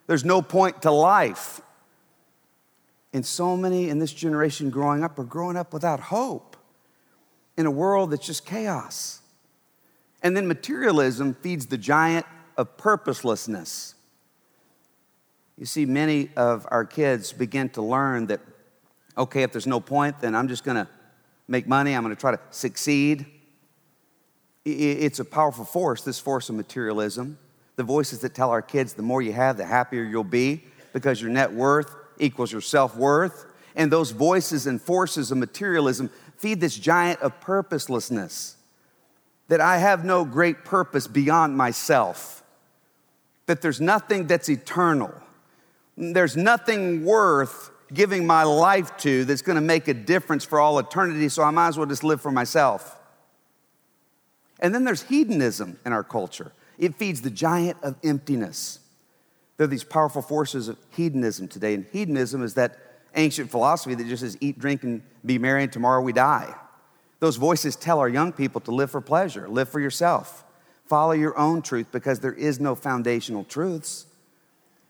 There's 0.07 0.25
no 0.25 0.41
point 0.41 0.81
to 0.83 0.91
life. 0.91 1.61
And 3.13 3.25
so 3.25 3.55
many 3.55 3.89
in 3.89 3.99
this 3.99 4.13
generation 4.13 4.69
growing 4.69 5.03
up 5.03 5.19
are 5.19 5.23
growing 5.23 5.57
up 5.57 5.73
without 5.73 5.99
hope 5.99 6.57
in 7.57 7.65
a 7.65 7.71
world 7.71 8.11
that's 8.11 8.25
just 8.25 8.45
chaos. 8.45 9.21
And 10.23 10.35
then 10.35 10.47
materialism 10.47 11.33
feeds 11.35 11.67
the 11.67 11.77
giant 11.77 12.25
of 12.57 12.77
purposelessness. 12.77 13.95
You 15.57 15.65
see, 15.65 15.85
many 15.85 16.29
of 16.35 16.67
our 16.69 16.85
kids 16.85 17.33
begin 17.33 17.69
to 17.69 17.81
learn 17.81 18.27
that, 18.27 18.41
okay, 19.17 19.41
if 19.41 19.51
there's 19.51 19.65
no 19.65 19.79
point, 19.79 20.19
then 20.19 20.35
I'm 20.35 20.47
just 20.47 20.63
gonna 20.63 20.87
make 21.47 21.67
money, 21.67 21.93
I'm 21.93 22.03
gonna 22.03 22.15
try 22.15 22.31
to 22.31 22.39
succeed. 22.51 23.25
It's 24.65 25.19
a 25.19 25.25
powerful 25.25 25.65
force, 25.65 26.03
this 26.03 26.19
force 26.19 26.49
of 26.49 26.55
materialism. 26.55 27.39
The 27.75 27.83
voices 27.83 28.19
that 28.19 28.35
tell 28.35 28.51
our 28.51 28.61
kids 28.61 28.93
the 28.93 29.01
more 29.01 29.21
you 29.21 29.33
have, 29.33 29.57
the 29.57 29.65
happier 29.65 30.03
you'll 30.03 30.23
be 30.23 30.63
because 30.93 31.21
your 31.21 31.31
net 31.31 31.51
worth 31.51 31.95
equals 32.19 32.51
your 32.51 32.61
self 32.61 32.95
worth. 32.95 33.45
And 33.75 33.91
those 33.91 34.11
voices 34.11 34.67
and 34.67 34.81
forces 34.81 35.31
of 35.31 35.37
materialism 35.37 36.09
feed 36.37 36.59
this 36.59 36.75
giant 36.75 37.19
of 37.21 37.39
purposelessness 37.39 38.57
that 39.47 39.61
I 39.61 39.77
have 39.77 40.03
no 40.03 40.25
great 40.25 40.65
purpose 40.65 41.07
beyond 41.07 41.55
myself, 41.55 42.43
that 43.45 43.61
there's 43.61 43.79
nothing 43.79 44.27
that's 44.27 44.49
eternal 44.49 45.13
there's 45.97 46.37
nothing 46.37 47.03
worth 47.03 47.71
giving 47.93 48.27
my 48.27 48.43
life 48.43 48.95
to 48.97 49.25
that's 49.25 49.41
going 49.41 49.55
to 49.55 49.61
make 49.61 49.87
a 49.87 49.93
difference 49.93 50.45
for 50.45 50.59
all 50.59 50.77
eternity, 50.79 51.29
so 51.29 51.43
I 51.43 51.51
might 51.51 51.69
as 51.69 51.77
well 51.77 51.87
just 51.87 52.03
live 52.03 52.21
for 52.21 52.31
myself. 52.31 52.99
And 54.59 54.73
then 54.73 54.83
there's 54.83 55.03
hedonism 55.03 55.79
in 55.85 55.93
our 55.93 56.03
culture. 56.03 56.51
It 56.77 56.95
feeds 56.95 57.21
the 57.21 57.29
giant 57.29 57.77
of 57.83 57.95
emptiness. 58.03 58.79
There 59.57 59.65
are 59.65 59.67
these 59.67 59.83
powerful 59.83 60.21
forces 60.21 60.67
of 60.67 60.77
hedonism 60.91 61.47
today, 61.47 61.73
and 61.73 61.85
hedonism 61.91 62.43
is 62.43 62.53
that 62.55 62.77
ancient 63.15 63.49
philosophy 63.49 63.95
that 63.95 64.07
just 64.07 64.21
says 64.21 64.37
eat, 64.41 64.59
drink, 64.59 64.83
and 64.83 65.01
be 65.25 65.39
merry, 65.39 65.63
and 65.63 65.71
tomorrow 65.71 66.01
we 66.01 66.13
die. 66.13 66.53
Those 67.19 67.37
voices 67.37 67.75
tell 67.75 67.99
our 67.99 68.09
young 68.09 68.31
people 68.31 68.61
to 68.61 68.71
live 68.71 68.91
for 68.91 69.01
pleasure, 69.01 69.47
live 69.49 69.69
for 69.69 69.79
yourself, 69.79 70.43
follow 70.85 71.13
your 71.13 71.35
own 71.37 71.63
truth 71.63 71.87
because 71.91 72.19
there 72.19 72.33
is 72.33 72.59
no 72.59 72.75
foundational 72.75 73.43
truths. 73.43 74.06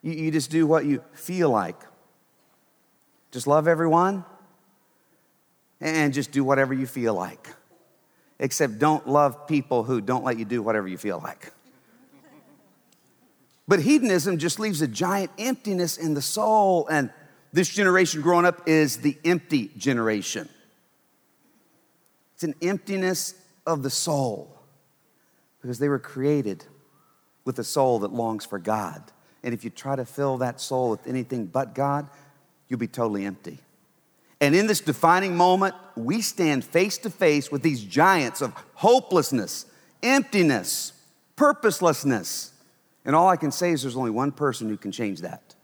You, 0.01 0.13
you 0.13 0.31
just 0.31 0.51
do 0.51 0.65
what 0.65 0.85
you 0.85 1.03
feel 1.13 1.49
like. 1.49 1.79
Just 3.31 3.47
love 3.47 3.67
everyone 3.67 4.23
and 5.81 6.13
just 6.13 6.31
do 6.31 6.43
whatever 6.43 6.73
you 6.73 6.87
feel 6.87 7.13
like. 7.13 7.47
Except 8.39 8.79
don't 8.79 9.07
love 9.07 9.47
people 9.47 9.83
who 9.83 10.01
don't 10.01 10.23
let 10.23 10.37
you 10.37 10.45
do 10.45 10.61
whatever 10.61 10.87
you 10.87 10.97
feel 10.97 11.19
like. 11.23 11.51
But 13.67 13.81
hedonism 13.81 14.37
just 14.37 14.59
leaves 14.59 14.81
a 14.81 14.87
giant 14.87 15.31
emptiness 15.37 15.97
in 15.97 16.13
the 16.13 16.21
soul. 16.21 16.87
And 16.87 17.11
this 17.51 17.67
generation 17.69 18.21
growing 18.21 18.45
up 18.45 18.67
is 18.67 18.97
the 18.97 19.17
empty 19.25 19.71
generation. 19.77 20.47
It's 22.35 22.43
an 22.43 22.55
emptiness 22.61 23.33
of 23.65 23.83
the 23.83 23.89
soul 23.89 24.57
because 25.61 25.79
they 25.79 25.89
were 25.89 25.99
created 25.99 26.63
with 27.43 27.59
a 27.59 27.63
soul 27.63 27.99
that 27.99 28.13
longs 28.13 28.45
for 28.45 28.59
God. 28.59 29.03
And 29.47 29.53
if 29.53 29.63
you 29.63 29.69
try 29.69 29.95
to 29.95 30.03
fill 30.03 30.39
that 30.39 30.59
soul 30.59 30.89
with 30.89 31.07
anything 31.07 31.45
but 31.45 31.73
God, 31.73 32.09
you'll 32.67 32.79
be 32.79 32.87
totally 32.89 33.23
empty. 33.23 33.59
And 34.41 34.53
in 34.53 34.67
this 34.67 34.81
defining 34.81 35.37
moment, 35.37 35.73
we 35.95 36.21
stand 36.21 36.65
face 36.65 36.97
to 36.97 37.09
face 37.09 37.49
with 37.49 37.61
these 37.61 37.81
giants 37.81 38.41
of 38.41 38.51
hopelessness, 38.73 39.65
emptiness, 40.03 40.91
purposelessness. 41.37 42.51
And 43.05 43.15
all 43.15 43.29
I 43.29 43.37
can 43.37 43.53
say 43.53 43.71
is 43.71 43.83
there's 43.83 43.95
only 43.95 44.11
one 44.11 44.33
person 44.33 44.67
who 44.67 44.75
can 44.75 44.91
change 44.91 45.21
that. 45.21 45.55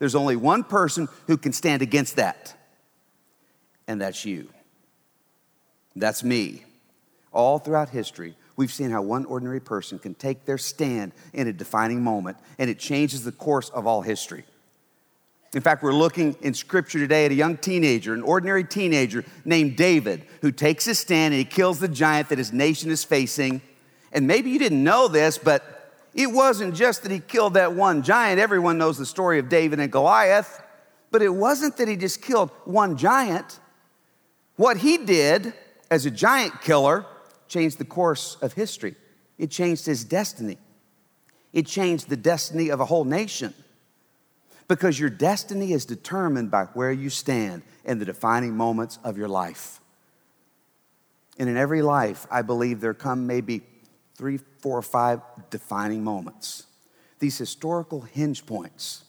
There's 0.00 0.16
only 0.16 0.34
one 0.34 0.64
person 0.64 1.06
who 1.28 1.36
can 1.36 1.52
stand 1.52 1.80
against 1.80 2.16
that, 2.16 2.56
and 3.86 4.00
that's 4.00 4.24
you. 4.24 4.48
That's 5.94 6.24
me. 6.24 6.64
All 7.30 7.60
throughout 7.60 7.90
history, 7.90 8.34
we've 8.58 8.72
seen 8.72 8.90
how 8.90 9.00
one 9.00 9.24
ordinary 9.24 9.60
person 9.60 10.00
can 10.00 10.14
take 10.14 10.44
their 10.44 10.58
stand 10.58 11.12
in 11.32 11.46
a 11.46 11.52
defining 11.52 12.02
moment 12.02 12.36
and 12.58 12.68
it 12.68 12.78
changes 12.78 13.22
the 13.24 13.32
course 13.32 13.70
of 13.70 13.86
all 13.86 14.02
history. 14.02 14.44
In 15.54 15.62
fact, 15.62 15.82
we're 15.82 15.94
looking 15.94 16.36
in 16.42 16.52
scripture 16.52 16.98
today 16.98 17.24
at 17.24 17.30
a 17.30 17.34
young 17.34 17.56
teenager, 17.56 18.12
an 18.12 18.22
ordinary 18.22 18.64
teenager 18.64 19.24
named 19.44 19.76
David, 19.76 20.26
who 20.42 20.50
takes 20.50 20.84
his 20.84 20.98
stand 20.98 21.32
and 21.32 21.38
he 21.38 21.44
kills 21.44 21.78
the 21.78 21.88
giant 21.88 22.28
that 22.30 22.36
his 22.36 22.52
nation 22.52 22.90
is 22.90 23.04
facing. 23.04 23.62
And 24.12 24.26
maybe 24.26 24.50
you 24.50 24.58
didn't 24.58 24.82
know 24.82 25.06
this, 25.06 25.38
but 25.38 25.94
it 26.12 26.26
wasn't 26.26 26.74
just 26.74 27.04
that 27.04 27.12
he 27.12 27.20
killed 27.20 27.54
that 27.54 27.74
one 27.74 28.02
giant. 28.02 28.40
Everyone 28.40 28.76
knows 28.76 28.98
the 28.98 29.06
story 29.06 29.38
of 29.38 29.48
David 29.48 29.78
and 29.78 29.90
Goliath. 29.90 30.62
But 31.12 31.22
it 31.22 31.32
wasn't 31.32 31.76
that 31.76 31.86
he 31.86 31.96
just 31.96 32.20
killed 32.20 32.50
one 32.64 32.96
giant. 32.96 33.60
What 34.56 34.78
he 34.78 34.98
did 34.98 35.54
as 35.90 36.04
a 36.04 36.10
giant 36.10 36.60
killer 36.60 37.06
changed 37.48 37.78
the 37.78 37.84
course 37.84 38.36
of 38.40 38.52
history, 38.52 38.94
it 39.38 39.50
changed 39.50 39.86
his 39.86 40.04
destiny. 40.04 40.58
It 41.52 41.66
changed 41.66 42.08
the 42.08 42.16
destiny 42.16 42.68
of 42.68 42.80
a 42.80 42.84
whole 42.84 43.04
nation. 43.04 43.54
Because 44.66 45.00
your 45.00 45.08
destiny 45.08 45.72
is 45.72 45.86
determined 45.86 46.50
by 46.50 46.64
where 46.74 46.92
you 46.92 47.08
stand 47.08 47.62
in 47.84 47.98
the 47.98 48.04
defining 48.04 48.54
moments 48.54 48.98
of 49.02 49.16
your 49.16 49.28
life. 49.28 49.80
And 51.38 51.48
in 51.48 51.56
every 51.56 51.80
life, 51.80 52.26
I 52.30 52.42
believe 52.42 52.80
there 52.80 52.92
come 52.92 53.26
maybe 53.26 53.62
three, 54.14 54.38
four, 54.60 54.78
or 54.78 54.82
five 54.82 55.20
defining 55.50 56.04
moments. 56.04 56.66
These 57.18 57.38
historical 57.38 58.02
hinge 58.02 58.44
points. 58.44 59.04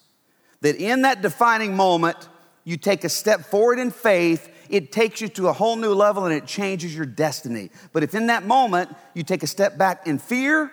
That 0.62 0.76
in 0.76 1.02
that 1.02 1.22
defining 1.22 1.76
moment, 1.76 2.30
you 2.64 2.78
take 2.78 3.04
a 3.04 3.10
step 3.10 3.42
forward 3.42 3.80
in 3.80 3.92
faith 3.92 4.50
it 4.70 4.92
takes 4.92 5.22
you 5.22 5.28
to 5.30 5.48
a 5.48 5.54
whole 5.54 5.76
new 5.76 5.94
level 5.94 6.26
and 6.26 6.34
it 6.34 6.46
changes 6.46 6.96
your 6.96 7.06
destiny. 7.06 7.72
But 7.92 8.04
if 8.04 8.14
in 8.14 8.28
that 8.28 8.46
moment 8.46 8.96
you 9.14 9.24
take 9.24 9.44
a 9.44 9.48
step 9.48 9.78
back 9.78 10.08
in 10.08 10.20
fear, 10.20 10.72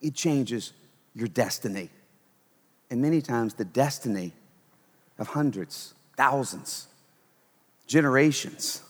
it 0.00 0.14
changes 0.14 0.72
your 1.14 1.28
destiny. 1.28 1.90
And 2.90 3.00
many 3.00 3.22
times 3.22 3.54
the 3.54 3.64
destiny 3.64 4.32
of 5.18 5.28
hundreds, 5.28 5.94
thousands, 6.16 6.88
generations. 7.86 8.82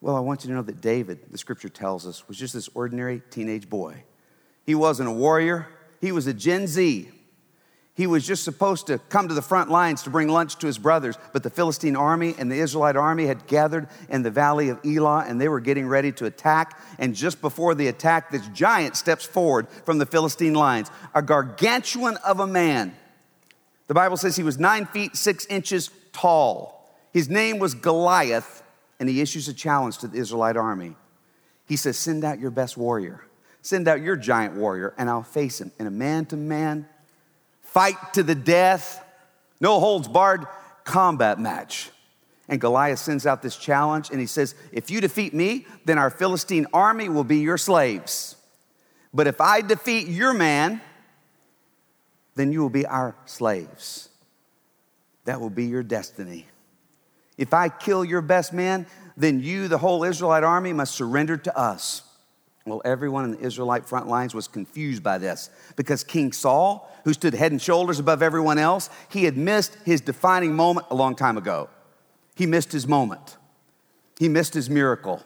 Well, 0.00 0.16
I 0.16 0.20
want 0.20 0.44
you 0.44 0.48
to 0.48 0.54
know 0.54 0.62
that 0.62 0.80
David, 0.80 1.20
the 1.30 1.38
scripture 1.38 1.68
tells 1.68 2.06
us, 2.06 2.26
was 2.28 2.38
just 2.38 2.54
this 2.54 2.68
ordinary 2.74 3.22
teenage 3.30 3.68
boy. 3.68 4.04
He 4.64 4.74
wasn't 4.74 5.08
a 5.08 5.12
warrior, 5.12 5.68
he 6.00 6.12
was 6.12 6.26
a 6.26 6.34
Gen 6.34 6.66
Z. 6.66 7.10
He 8.00 8.06
was 8.06 8.26
just 8.26 8.44
supposed 8.44 8.86
to 8.86 8.96
come 9.10 9.28
to 9.28 9.34
the 9.34 9.42
front 9.42 9.70
lines 9.70 10.04
to 10.04 10.10
bring 10.10 10.28
lunch 10.28 10.56
to 10.60 10.66
his 10.66 10.78
brothers, 10.78 11.18
but 11.34 11.42
the 11.42 11.50
Philistine 11.50 11.96
army 11.96 12.34
and 12.38 12.50
the 12.50 12.58
Israelite 12.58 12.96
army 12.96 13.26
had 13.26 13.46
gathered 13.46 13.88
in 14.08 14.22
the 14.22 14.30
valley 14.30 14.70
of 14.70 14.80
Elah 14.86 15.26
and 15.28 15.38
they 15.38 15.48
were 15.48 15.60
getting 15.60 15.86
ready 15.86 16.10
to 16.12 16.24
attack. 16.24 16.80
And 16.98 17.14
just 17.14 17.42
before 17.42 17.74
the 17.74 17.88
attack, 17.88 18.30
this 18.30 18.48
giant 18.54 18.96
steps 18.96 19.26
forward 19.26 19.68
from 19.68 19.98
the 19.98 20.06
Philistine 20.06 20.54
lines, 20.54 20.90
a 21.14 21.20
gargantuan 21.20 22.16
of 22.24 22.40
a 22.40 22.46
man. 22.46 22.96
The 23.86 23.92
Bible 23.92 24.16
says 24.16 24.34
he 24.34 24.44
was 24.44 24.58
nine 24.58 24.86
feet 24.86 25.14
six 25.14 25.44
inches 25.44 25.90
tall. 26.14 26.96
His 27.12 27.28
name 27.28 27.58
was 27.58 27.74
Goliath, 27.74 28.62
and 28.98 29.10
he 29.10 29.20
issues 29.20 29.46
a 29.46 29.52
challenge 29.52 29.98
to 29.98 30.08
the 30.08 30.16
Israelite 30.16 30.56
army. 30.56 30.96
He 31.66 31.76
says, 31.76 31.98
Send 31.98 32.24
out 32.24 32.38
your 32.38 32.50
best 32.50 32.78
warrior, 32.78 33.26
send 33.60 33.88
out 33.88 34.00
your 34.00 34.16
giant 34.16 34.56
warrior, 34.56 34.94
and 34.96 35.10
I'll 35.10 35.22
face 35.22 35.60
him 35.60 35.70
in 35.78 35.86
a 35.86 35.90
man 35.90 36.24
to 36.24 36.38
man 36.38 36.88
fight 37.72 38.14
to 38.14 38.22
the 38.22 38.34
death, 38.34 39.04
no 39.60 39.80
holds 39.80 40.08
barred 40.08 40.46
combat 40.84 41.38
match. 41.38 41.90
And 42.48 42.60
Goliath 42.60 42.98
sends 42.98 43.26
out 43.26 43.42
this 43.42 43.56
challenge 43.56 44.10
and 44.10 44.18
he 44.18 44.26
says, 44.26 44.54
If 44.72 44.90
you 44.90 45.00
defeat 45.00 45.32
me, 45.32 45.66
then 45.84 45.98
our 45.98 46.10
Philistine 46.10 46.66
army 46.72 47.08
will 47.08 47.24
be 47.24 47.38
your 47.38 47.58
slaves. 47.58 48.34
But 49.14 49.26
if 49.26 49.40
I 49.40 49.60
defeat 49.60 50.08
your 50.08 50.32
man, 50.32 50.80
then 52.34 52.52
you 52.52 52.60
will 52.60 52.70
be 52.70 52.86
our 52.86 53.14
slaves. 53.24 54.08
That 55.24 55.40
will 55.40 55.50
be 55.50 55.66
your 55.66 55.82
destiny. 55.82 56.46
If 57.38 57.54
I 57.54 57.68
kill 57.68 58.04
your 58.04 58.20
best 58.20 58.52
man, 58.52 58.86
then 59.16 59.40
you, 59.40 59.68
the 59.68 59.78
whole 59.78 60.02
Israelite 60.04 60.44
army, 60.44 60.72
must 60.72 60.94
surrender 60.94 61.36
to 61.36 61.56
us. 61.56 62.02
Well, 62.66 62.82
everyone 62.84 63.24
in 63.24 63.30
the 63.32 63.40
Israelite 63.40 63.86
front 63.86 64.06
lines 64.06 64.34
was 64.34 64.46
confused 64.46 65.02
by 65.02 65.18
this 65.18 65.50
because 65.76 66.04
King 66.04 66.32
Saul, 66.32 66.90
who 67.04 67.14
stood 67.14 67.32
head 67.32 67.52
and 67.52 67.60
shoulders 67.60 67.98
above 67.98 68.22
everyone 68.22 68.58
else, 68.58 68.90
he 69.08 69.24
had 69.24 69.36
missed 69.36 69.76
his 69.84 70.00
defining 70.00 70.54
moment 70.54 70.86
a 70.90 70.94
long 70.94 71.16
time 71.16 71.38
ago. 71.38 71.70
He 72.36 72.46
missed 72.46 72.72
his 72.72 72.86
moment, 72.86 73.38
he 74.18 74.28
missed 74.28 74.54
his 74.54 74.68
miracle, 74.68 75.22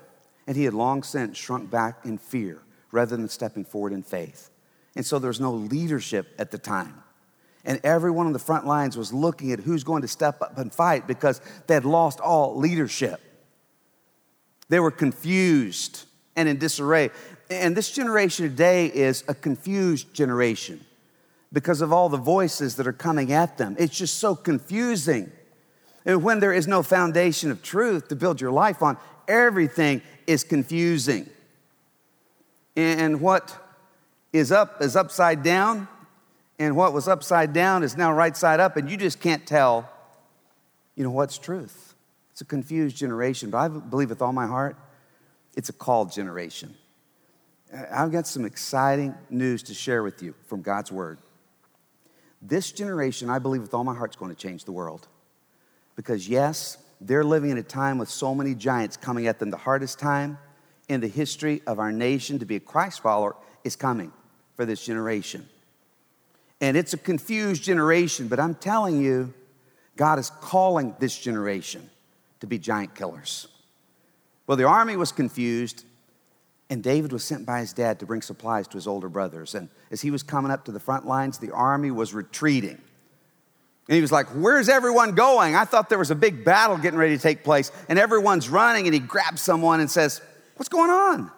and 0.47 0.57
he 0.57 0.64
had 0.64 0.75
long 0.75 1.03
since 1.03 1.37
shrunk 1.37 1.71
back 1.71 2.05
in 2.05 2.19
fear 2.19 2.61
rather 2.93 3.17
than 3.17 3.29
stepping 3.29 3.64
forward 3.64 3.93
in 3.93 4.03
faith. 4.03 4.50
And 4.95 5.05
so 5.05 5.19
there 5.19 5.29
was 5.29 5.41
no 5.41 5.53
leadership 5.53 6.35
at 6.38 6.53
the 6.53 6.59
time. 6.59 7.03
And 7.64 7.81
everyone 7.83 8.26
on 8.26 8.33
the 8.33 8.38
front 8.38 8.67
lines 8.67 8.97
was 8.97 9.12
looking 9.12 9.50
at 9.50 9.59
who's 9.59 9.83
going 9.83 10.03
to 10.03 10.09
step 10.09 10.41
up 10.43 10.59
and 10.59 10.73
fight 10.73 11.09
because 11.09 11.41
they 11.67 11.75
had 11.75 11.85
lost 11.85 12.21
all 12.21 12.57
leadership. 12.57 13.21
They 14.69 14.79
were 14.79 14.91
confused 14.91 16.05
and 16.37 16.49
in 16.49 16.59
disarray. 16.59 17.11
And 17.50 17.76
this 17.76 17.91
generation 17.91 18.49
today 18.49 18.87
is 18.87 19.25
a 19.29 19.35
confused 19.35 20.12
generation 20.14 20.85
because 21.53 21.81
of 21.81 21.93
all 21.93 22.09
the 22.09 22.17
voices 22.17 22.76
that 22.76 22.87
are 22.87 22.93
coming 22.93 23.33
at 23.33 23.59
them. 23.59 23.76
It's 23.79 23.97
just 23.97 24.19
so 24.19 24.35
confusing. 24.35 25.31
And 26.05 26.23
when 26.23 26.41
there 26.41 26.53
is 26.53 26.67
no 26.67 26.83
foundation 26.83 27.50
of 27.50 27.62
truth 27.62 28.09
to 28.09 28.17
build 28.17 28.41
your 28.41 28.50
life 28.50 28.83
on, 28.83 28.99
everything 29.29 30.03
is 30.26 30.45
confusing. 30.45 31.29
And 32.76 33.21
what 33.21 33.57
is 34.33 34.50
up 34.50 34.83
is 34.83 34.97
upside 34.97 35.45
down, 35.45 35.87
and 36.59 36.76
what 36.76 36.93
was 36.93 37.07
upside 37.07 37.53
down 37.53 37.85
is 37.85 37.97
now 37.97 38.12
right 38.12 38.37
side 38.37 38.59
up, 38.59 38.76
and 38.76 38.91
you 38.91 38.97
just 38.97 39.21
can't 39.21 39.47
tell, 39.47 39.88
you 40.97 41.05
know, 41.05 41.11
what's 41.11 41.38
truth. 41.38 41.95
It's 42.33 42.41
a 42.41 42.45
confused 42.45 42.97
generation, 42.97 43.50
but 43.50 43.59
I 43.59 43.69
believe 43.69 44.11
with 44.11 44.21
all 44.21 44.33
my 44.33 44.49
heart, 44.49 44.76
it's 45.56 45.68
a 45.68 45.73
called 45.73 46.12
generation. 46.12 46.75
I've 47.90 48.12
got 48.12 48.26
some 48.26 48.44
exciting 48.44 49.14
news 49.30 49.62
to 49.64 49.75
share 49.75 50.02
with 50.02 50.23
you 50.23 50.34
from 50.46 50.62
God's 50.62 50.92
Word. 50.92 51.18
This 52.40 52.73
generation, 52.73 53.30
I 53.30 53.38
believe 53.38 53.62
with 53.62 53.75
all 53.75 53.84
my 53.84 53.94
heart, 53.94 54.11
is 54.11 54.16
going 54.16 54.34
to 54.34 54.40
change 54.40 54.64
the 54.64 54.73
world. 54.73 55.08
Because, 55.96 56.28
yes, 56.28 56.78
they're 57.00 57.25
living 57.25 57.50
in 57.50 57.58
a 57.58 57.62
time 57.62 57.99
with 57.99 58.08
so 58.08 58.34
many 58.34 58.54
giants 58.54 58.96
coming 58.96 59.26
at 59.26 59.38
them. 59.38 59.50
The 59.50 59.56
hardest 59.56 59.99
time 59.99 60.38
in 60.88 61.00
the 61.00 61.08
history 61.08 61.62
of 61.66 61.78
our 61.78 61.92
nation 61.92 62.38
to 62.40 62.44
be 62.44 62.56
a 62.56 62.61
Christ 62.61 63.00
follower 63.00 63.37
is 63.64 63.76
coming 63.76 64.12
for 64.54 64.64
this 64.66 64.84
generation. 64.84 65.49
And 66.61 66.76
it's 66.76 66.92
a 66.92 66.99
confused 66.99 67.62
generation, 67.62 68.28
but 68.28 68.38
I'm 68.38 68.54
telling 68.54 69.00
you, 69.00 69.32
God 69.96 70.18
is 70.18 70.30
calling 70.40 70.94
this 70.99 71.18
generation 71.18 71.88
to 72.40 72.46
be 72.46 72.58
giant 72.58 72.94
killers. 72.94 73.49
Well, 74.46 74.56
the 74.56 74.64
army 74.64 74.96
was 74.96 75.12
confused, 75.12 75.84
and 76.70 76.82
David 76.82 77.12
was 77.12 77.24
sent 77.24 77.46
by 77.46 77.60
his 77.60 77.72
dad 77.72 78.00
to 78.00 78.06
bring 78.06 78.22
supplies 78.22 78.68
to 78.68 78.76
his 78.76 78.86
older 78.86 79.08
brothers. 79.08 79.54
And 79.54 79.68
as 79.90 80.00
he 80.00 80.10
was 80.10 80.22
coming 80.22 80.50
up 80.50 80.64
to 80.64 80.72
the 80.72 80.80
front 80.80 81.06
lines, 81.06 81.38
the 81.38 81.50
army 81.50 81.90
was 81.90 82.14
retreating. 82.14 82.80
And 83.88 83.94
he 83.94 84.00
was 84.00 84.12
like, 84.12 84.26
Where's 84.28 84.68
everyone 84.68 85.14
going? 85.14 85.54
I 85.54 85.64
thought 85.64 85.88
there 85.88 85.98
was 85.98 86.10
a 86.10 86.14
big 86.14 86.44
battle 86.44 86.76
getting 86.78 86.98
ready 86.98 87.16
to 87.16 87.22
take 87.22 87.44
place, 87.44 87.70
and 87.88 87.98
everyone's 87.98 88.48
running. 88.48 88.86
And 88.86 88.94
he 88.94 89.00
grabs 89.00 89.42
someone 89.42 89.80
and 89.80 89.90
says, 89.90 90.20
What's 90.57 90.68
going 90.68 90.90
on? 90.90 91.30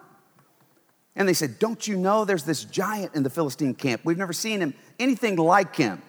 And 1.15 1.27
they 1.27 1.33
said, 1.33 1.59
Don't 1.59 1.85
you 1.87 1.97
know 1.97 2.25
there's 2.25 2.43
this 2.43 2.63
giant 2.63 3.15
in 3.15 3.23
the 3.23 3.29
Philistine 3.29 3.73
camp? 3.73 4.01
We've 4.05 4.17
never 4.17 4.33
seen 4.33 4.61
him, 4.61 4.73
anything 4.99 5.35
like 5.35 5.75
him. 5.75 6.01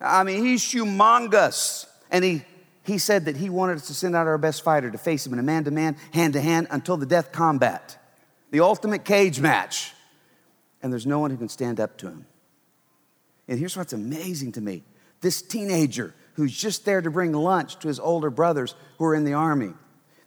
I 0.00 0.22
mean, 0.22 0.44
he's 0.44 0.62
humongous. 0.62 1.86
And 2.10 2.22
he, 2.22 2.42
he 2.84 2.98
said 2.98 3.24
that 3.24 3.36
he 3.36 3.50
wanted 3.50 3.76
us 3.76 3.86
to 3.86 3.94
send 3.94 4.14
out 4.14 4.26
our 4.26 4.38
best 4.38 4.62
fighter 4.62 4.90
to 4.90 4.98
face 4.98 5.26
him 5.26 5.32
in 5.32 5.38
a 5.38 5.42
man 5.42 5.64
to 5.64 5.70
man, 5.70 5.96
hand 6.12 6.34
to 6.34 6.40
hand, 6.40 6.68
until 6.70 6.96
the 6.96 7.06
death 7.06 7.32
combat, 7.32 7.98
the 8.50 8.60
ultimate 8.60 9.04
cage 9.04 9.40
match. 9.40 9.92
And 10.82 10.92
there's 10.92 11.06
no 11.06 11.18
one 11.18 11.30
who 11.30 11.38
can 11.38 11.48
stand 11.48 11.80
up 11.80 11.96
to 11.98 12.08
him. 12.08 12.26
And 13.48 13.58
here's 13.58 13.76
what's 13.76 13.94
amazing 13.94 14.52
to 14.52 14.60
me 14.60 14.84
this 15.22 15.40
teenager 15.40 16.14
who's 16.34 16.54
just 16.54 16.84
there 16.84 17.00
to 17.00 17.10
bring 17.10 17.32
lunch 17.32 17.78
to 17.78 17.88
his 17.88 17.98
older 17.98 18.28
brothers 18.28 18.74
who 18.98 19.06
are 19.06 19.14
in 19.14 19.24
the 19.24 19.32
army. 19.32 19.72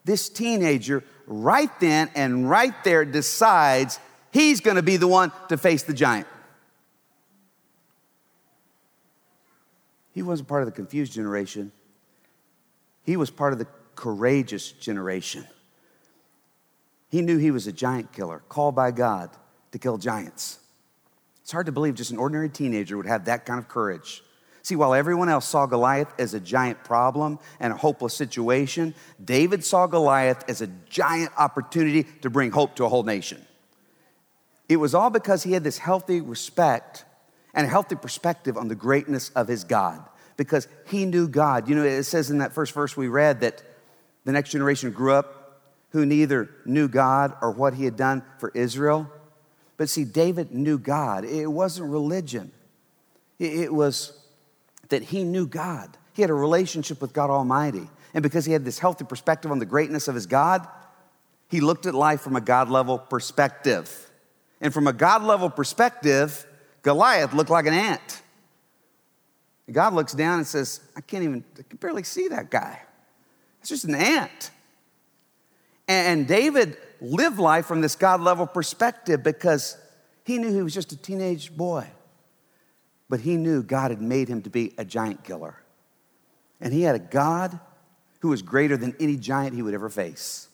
This 0.04 0.30
teenager, 0.30 1.04
right 1.28 1.70
then 1.80 2.10
and 2.16 2.50
right 2.50 2.74
there, 2.84 3.06
decides 3.06 4.00
he's 4.32 4.62
gonna 4.62 4.82
be 4.82 4.98
the 4.98 5.08
one 5.08 5.32
to 5.50 5.58
face 5.58 5.84
the 5.84 5.94
giant. 5.94 6.28
He 10.14 10.24
wasn't 10.24 10.50
part 10.50 10.64
of 10.64 10.66
the 10.66 10.72
confused 10.72 11.14
generation, 11.14 11.72
he 13.08 13.18
was 13.18 13.32
part 13.32 13.54
of 13.54 13.60
the 13.60 13.68
courageous 13.96 14.74
generation. 14.74 15.48
He 17.10 17.22
knew 17.22 17.38
he 17.38 17.52
was 17.52 17.66
a 17.66 17.72
giant 17.72 18.12
killer, 18.12 18.44
called 18.50 18.76
by 18.76 18.92
God 18.92 19.32
to 19.72 19.80
kill 19.80 19.98
giants. 19.98 20.60
It's 21.42 21.54
hard 21.54 21.68
to 21.68 21.72
believe 21.72 21.96
just 21.96 22.12
an 22.12 22.18
ordinary 22.18 22.50
teenager 22.50 22.98
would 22.98 23.06
have 23.06 23.26
that 23.26 23.46
kind 23.46 23.60
of 23.60 23.70
courage. 23.70 24.22
See, 24.62 24.76
while 24.76 24.94
everyone 24.94 25.30
else 25.30 25.48
saw 25.48 25.66
Goliath 25.66 26.14
as 26.20 26.34
a 26.34 26.42
giant 26.42 26.84
problem 26.84 27.40
and 27.62 27.72
a 27.72 27.78
hopeless 27.78 28.14
situation, 28.14 28.94
David 29.24 29.64
saw 29.64 29.88
Goliath 29.88 30.44
as 30.50 30.62
a 30.62 30.68
giant 30.90 31.32
opportunity 31.38 32.04
to 32.22 32.30
bring 32.30 32.52
hope 32.52 32.76
to 32.76 32.84
a 32.84 32.90
whole 32.90 33.04
nation. 33.04 33.42
It 34.68 34.76
was 34.76 34.94
all 34.94 35.10
because 35.10 35.44
he 35.44 35.54
had 35.54 35.64
this 35.64 35.78
healthy 35.78 36.20
respect 36.20 37.06
and 37.54 37.66
a 37.66 37.70
healthy 37.70 37.96
perspective 37.96 38.58
on 38.58 38.68
the 38.68 38.76
greatness 38.76 39.30
of 39.30 39.48
his 39.48 39.64
God, 39.64 40.04
because 40.38 40.68
he 40.86 41.06
knew 41.06 41.28
God. 41.28 41.68
You 41.68 41.76
know, 41.76 41.84
it 41.84 42.04
says 42.04 42.30
in 42.30 42.38
that 42.38 42.54
first 42.54 42.74
verse 42.74 42.96
we 42.96 43.08
read 43.08 43.42
that 43.42 43.64
the 44.24 44.32
next 44.32 44.52
generation 44.52 44.92
grew 44.92 45.14
up 45.14 45.62
who 45.90 46.06
neither 46.06 46.50
knew 46.66 46.88
God 46.88 47.36
or 47.42 47.52
what 47.52 47.74
he 47.74 47.86
had 47.86 47.96
done 47.96 48.24
for 48.40 48.52
Israel. 48.54 49.10
But 49.78 49.90
see, 49.90 50.04
David 50.04 50.52
knew 50.52 50.78
God. 50.78 51.24
It 51.26 51.48
wasn't 51.48 51.92
religion, 51.92 52.52
it 53.40 53.74
was 53.74 54.14
that 54.90 55.04
he 55.04 55.24
knew 55.24 55.46
God. 55.46 55.98
He 56.14 56.22
had 56.22 56.32
a 56.32 56.36
relationship 56.36 57.02
with 57.02 57.14
God 57.14 57.30
Almighty. 57.30 57.90
And 58.14 58.24
because 58.24 58.46
he 58.46 58.54
had 58.54 58.66
this 58.66 58.80
healthy 58.80 59.06
perspective 59.06 59.52
on 59.52 59.60
the 59.60 59.66
greatness 59.66 60.08
of 60.08 60.16
his 60.16 60.26
God, 60.26 60.68
he 61.50 61.60
looked 61.60 61.86
at 61.86 61.94
life 61.94 62.22
from 62.22 62.36
a 62.36 62.42
God 62.42 62.70
level 62.70 62.98
perspective. 62.98 64.10
And 64.60 64.74
from 64.74 64.88
a 64.88 64.94
God 64.94 65.24
level 65.24 65.50
perspective, 65.50 66.46
Goliath 66.82 67.34
looked 67.34 67.50
like 67.50 67.66
an 67.66 67.74
ant. 67.74 68.22
God 69.72 69.94
looks 69.94 70.14
down 70.14 70.40
and 70.40 70.48
says, 70.48 70.80
I 70.96 71.02
can't 71.02 71.24
even, 71.24 71.44
I 71.58 71.64
can 71.64 71.78
barely 71.78 72.04
see 72.04 72.30
that 72.30 72.50
guy. 72.50 72.82
It's 73.60 73.70
just 73.70 73.86
an 73.86 73.96
ant. 73.96 74.52
And 75.88 76.28
David 76.28 76.78
lived 77.02 77.40
life 77.40 77.66
from 77.66 77.82
this 77.82 77.96
God 77.96 78.22
level 78.22 78.46
perspective 78.46 79.24
because 79.24 79.78
he 80.24 80.38
knew 80.38 80.54
he 80.54 80.62
was 80.62 80.74
just 80.74 80.92
a 80.92 80.98
teenage 80.98 81.56
boy. 81.56 81.88
But 83.10 83.22
he 83.22 83.38
knew 83.38 83.64
God 83.64 83.92
had 83.92 84.02
made 84.02 84.28
him 84.28 84.42
to 84.44 84.50
be 84.50 84.74
a 84.78 84.84
giant 84.84 85.24
killer. 85.24 85.56
And 86.60 86.74
he 86.74 86.82
had 86.82 86.96
a 86.96 87.00
God 87.00 87.60
who 88.20 88.30
was 88.30 88.42
greater 88.42 88.76
than 88.76 88.96
any 89.00 89.16
giant 89.16 89.54
he 89.56 89.62
would 89.62 89.74
ever 89.74 89.90
face. 89.90 90.50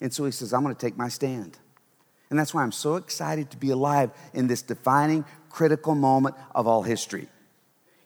And 0.00 0.12
so 0.12 0.24
he 0.24 0.32
says, 0.32 0.52
I'm 0.52 0.62
going 0.62 0.74
to 0.74 0.80
take 0.80 0.96
my 0.96 1.08
stand. 1.08 1.58
And 2.30 2.38
that's 2.38 2.52
why 2.52 2.62
I'm 2.62 2.72
so 2.72 2.96
excited 2.96 3.50
to 3.50 3.56
be 3.56 3.70
alive 3.70 4.10
in 4.32 4.48
this 4.48 4.62
defining, 4.62 5.24
critical 5.50 5.94
moment 5.94 6.34
of 6.54 6.66
all 6.66 6.82
history. 6.82 7.28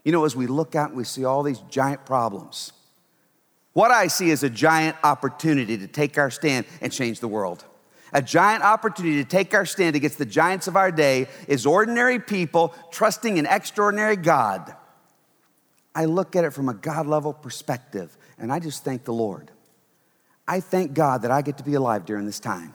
You 0.09 0.12
know, 0.12 0.25
as 0.25 0.35
we 0.35 0.47
look 0.47 0.75
out 0.75 0.88
and 0.88 0.97
we 0.97 1.05
see 1.05 1.27
all 1.27 1.42
these 1.42 1.59
giant 1.68 2.07
problems, 2.07 2.73
what 3.75 3.90
I 3.90 4.07
see 4.07 4.31
is 4.31 4.42
a 4.42 4.49
giant 4.49 4.97
opportunity 5.05 5.77
to 5.77 5.87
take 5.87 6.16
our 6.16 6.31
stand 6.31 6.64
and 6.81 6.90
change 6.90 7.21
the 7.21 7.29
world. 7.29 7.62
A 8.14 8.23
giant 8.23 8.64
opportunity 8.64 9.23
to 9.23 9.29
take 9.29 9.53
our 9.53 9.66
stand 9.66 9.97
against 9.97 10.16
the 10.16 10.25
giants 10.25 10.66
of 10.66 10.77
our 10.77 10.90
day 10.90 11.29
is 11.47 11.66
ordinary 11.66 12.18
people 12.18 12.75
trusting 12.90 13.38
an 13.38 13.44
extraordinary 13.44 14.16
God. 14.16 14.75
I 15.94 16.07
look 16.07 16.37
at 16.37 16.44
it 16.44 16.55
from 16.55 16.71
a 16.71 16.75
God 16.75 17.07
level 17.07 17.35
perspective, 17.35 18.16
and 18.38 18.51
I 18.51 18.61
just 18.61 18.85
thank 18.85 19.05
the 19.05 19.12
Lord. 19.12 19.51
I 20.49 20.61
thank 20.61 20.94
God 20.94 21.21
that 21.21 21.31
I 21.31 21.42
get 21.42 21.59
to 21.59 21.64
be 21.64 21.75
alive 21.75 22.07
during 22.07 22.25
this 22.25 22.40
time. 22.40 22.73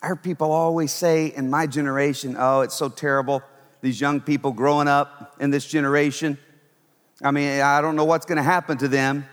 I 0.00 0.06
heard 0.06 0.22
people 0.22 0.52
always 0.52 0.92
say 0.92 1.26
in 1.26 1.50
my 1.50 1.66
generation, 1.66 2.36
oh, 2.38 2.60
it's 2.60 2.76
so 2.76 2.88
terrible, 2.88 3.42
these 3.80 4.00
young 4.00 4.20
people 4.20 4.52
growing 4.52 4.88
up 4.88 5.36
in 5.40 5.50
this 5.50 5.66
generation. 5.66 6.38
I 7.22 7.30
mean, 7.30 7.60
I 7.60 7.80
don't 7.80 7.96
know 7.96 8.04
what's 8.04 8.26
going 8.26 8.36
to 8.36 8.42
happen 8.42 8.78
to 8.78 8.88
them. 8.88 9.26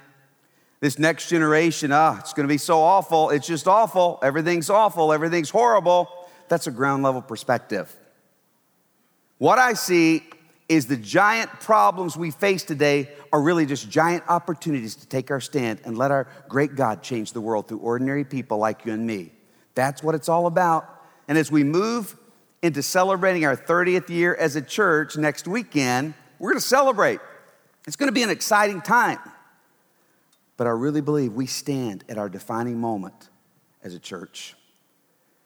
This 0.79 0.99
next 0.99 1.29
generation, 1.29 1.91
ah, 1.91 2.19
it's 2.19 2.33
going 2.33 2.47
to 2.47 2.53
be 2.53 2.57
so 2.57 2.79
awful. 2.79 3.29
It's 3.29 3.47
just 3.47 3.67
awful. 3.67 4.19
Everything's 4.21 4.69
awful. 4.69 5.13
Everything's 5.13 5.49
horrible. 5.49 6.09
That's 6.47 6.67
a 6.67 6.71
ground 6.71 7.03
level 7.03 7.21
perspective. 7.21 7.95
What 9.37 9.57
I 9.57 9.73
see 9.73 10.23
is 10.67 10.87
the 10.87 10.97
giant 10.97 11.49
problems 11.59 12.17
we 12.17 12.31
face 12.31 12.63
today 12.63 13.09
are 13.31 13.41
really 13.41 13.65
just 13.65 13.89
giant 13.89 14.23
opportunities 14.27 14.95
to 14.95 15.07
take 15.07 15.29
our 15.29 15.39
stand 15.39 15.79
and 15.85 15.97
let 15.97 16.11
our 16.11 16.27
great 16.49 16.75
God 16.75 17.03
change 17.03 17.33
the 17.33 17.41
world 17.41 17.67
through 17.67 17.79
ordinary 17.79 18.23
people 18.23 18.57
like 18.57 18.85
you 18.85 18.93
and 18.93 19.05
me. 19.05 19.31
That's 19.75 20.01
what 20.01 20.15
it's 20.15 20.29
all 20.29 20.47
about. 20.47 20.89
And 21.27 21.37
as 21.37 21.51
we 21.51 21.63
move 21.63 22.15
into 22.65 22.81
celebrating 22.81 23.45
our 23.45 23.55
30th 23.55 24.09
year 24.09 24.33
as 24.33 24.55
a 24.55 24.61
church 24.61 25.17
next 25.17 25.47
weekend, 25.47 26.15
we're 26.39 26.49
going 26.49 26.59
to 26.59 26.65
celebrate. 26.65 27.19
It's 27.85 27.95
going 27.95 28.07
to 28.07 28.13
be 28.13 28.23
an 28.23 28.31
exciting 28.31 28.81
time. 28.81 29.19
But 30.57 30.65
I 30.65 30.71
really 30.71 31.01
believe 31.01 31.33
we 31.33 31.45
stand 31.45 32.03
at 32.09 32.17
our 32.17 32.27
defining 32.27 32.79
moment 32.79 33.29
as 33.83 33.93
a 33.93 33.99
church. 33.99 34.55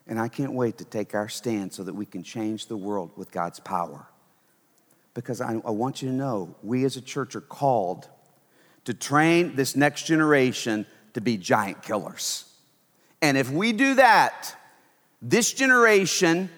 And 0.08 0.18
I 0.18 0.30
can't 0.30 0.54
wait 0.54 0.78
to 0.78 0.86
take 0.86 1.14
our 1.14 1.28
stand 1.28 1.74
so 1.74 1.84
that 1.84 1.94
we 1.94 2.06
can 2.06 2.24
change 2.24 2.68
the 2.68 2.78
world 2.78 3.12
with 3.18 3.32
God's 3.32 3.60
power. 3.60 4.08
Because 5.14 5.42
I, 5.42 5.62
I 5.66 5.72
want 5.72 6.02
you 6.02 6.08
to 6.08 6.16
know 6.16 6.56
we 6.64 6.86
as 6.86 6.96
a 6.96 7.02
church 7.02 7.36
are 7.36 7.42
called 7.42 8.08
to 8.86 8.94
train 8.94 9.56
this 9.56 9.76
next 9.76 10.04
generation 10.04 10.86
to 11.14 11.22
be 11.22 11.36
giant 11.36 11.84
killers. 11.84 12.46
And 13.22 13.38
if 13.38 13.52
we 13.52 13.74
do 13.74 13.96
that, 13.96 14.56
this 15.22 15.52
generation 15.52 16.50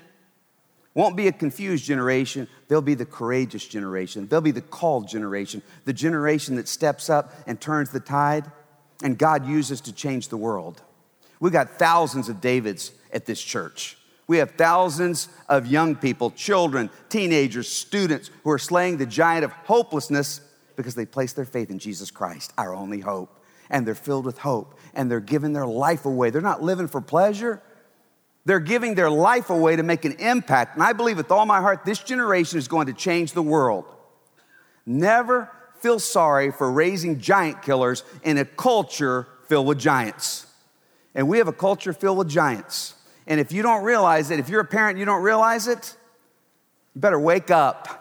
won't 0.94 1.16
be 1.16 1.28
a 1.28 1.32
confused 1.32 1.86
generation. 1.86 2.48
They'll 2.68 2.82
be 2.82 2.96
the 2.96 3.06
courageous 3.06 3.66
generation. 3.66 4.28
They'll 4.28 4.42
be 4.42 4.52
the 4.52 4.62
called 4.62 5.08
generation, 5.08 5.62
the 5.86 5.94
generation 5.94 6.56
that 6.56 6.68
steps 6.68 7.10
up 7.10 7.34
and 7.48 7.60
turns 7.60 7.92
the 7.92 8.00
tide, 8.00 8.52
and 9.04 9.18
God 9.18 9.48
uses 9.48 9.82
to 9.82 9.94
change 9.94 10.28
the 10.28 10.38
world. 10.38 10.82
We've 11.40 11.54
got 11.54 11.80
thousands 11.80 12.30
of 12.30 12.42
Davids 12.42 12.92
at 13.12 13.26
this 13.26 13.42
church. 13.42 13.98
We 14.28 14.38
have 14.38 14.52
thousands 14.52 15.28
of 15.50 15.68
young 15.68 15.96
people, 15.96 16.32
children, 16.32 16.90
teenagers, 17.10 17.68
students 17.68 18.30
who 18.44 18.52
are 18.52 18.60
slaying 18.60 18.98
the 18.98 19.06
giant 19.06 19.44
of 19.44 19.52
hopelessness 19.52 20.42
because 20.76 20.96
they 20.96 21.06
place 21.06 21.34
their 21.34 21.46
faith 21.46 21.70
in 21.70 21.80
Jesus 21.80 22.12
Christ, 22.12 22.54
our 22.58 22.74
only 22.74 23.00
hope. 23.00 23.44
And 23.70 23.86
they're 23.86 23.96
filled 23.96 24.26
with 24.26 24.38
hope 24.38 24.78
and 24.94 25.10
they're 25.10 25.20
giving 25.20 25.54
their 25.54 25.66
life 25.66 26.06
away. 26.06 26.30
They're 26.30 26.42
not 26.42 26.62
living 26.62 26.88
for 26.88 27.02
pleasure, 27.02 27.62
they're 28.46 28.60
giving 28.60 28.96
their 28.96 29.10
life 29.10 29.50
away 29.50 29.76
to 29.76 29.84
make 29.84 30.06
an 30.06 30.14
impact. 30.14 30.76
And 30.76 30.84
I 30.84 30.94
believe 30.94 31.18
with 31.18 31.32
all 31.32 31.46
my 31.46 31.62
heart, 31.62 31.86
this 31.86 32.00
generation 32.00 32.58
is 32.58 32.68
going 32.68 32.88
to 32.88 32.94
change 32.94 33.34
the 33.34 33.44
world. 33.44 33.86
Never 34.86 35.52
feel 35.80 36.00
sorry 36.00 36.52
for 36.52 36.72
raising 36.72 37.20
giant 37.20 37.62
killers 37.62 38.04
in 38.24 38.38
a 38.38 38.46
culture 38.46 39.28
filled 39.48 39.68
with 39.68 39.80
giants. 39.80 40.48
And 41.14 41.28
we 41.28 41.38
have 41.40 41.48
a 41.48 41.54
culture 41.54 41.94
filled 41.94 42.18
with 42.18 42.30
giants. 42.30 42.96
And 43.28 43.40
if 43.40 43.52
you 43.52 43.62
don't 43.62 43.84
realize 43.84 44.32
it, 44.32 44.40
if 44.40 44.50
you're 44.50 44.62
a 44.62 44.66
parent 44.66 44.98
you 44.98 45.06
don't 45.06 45.22
realize 45.22 45.68
it, 45.68 45.96
you 46.96 47.02
better 47.02 47.20
wake 47.20 47.52
up. 47.52 47.98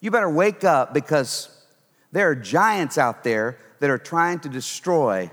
You 0.00 0.10
better 0.10 0.30
wake 0.30 0.64
up 0.64 0.94
because 0.94 1.48
there 2.12 2.28
are 2.30 2.34
giants 2.34 2.98
out 2.98 3.24
there 3.24 3.58
that 3.80 3.90
are 3.90 3.98
trying 3.98 4.40
to 4.40 4.48
destroy 4.48 5.30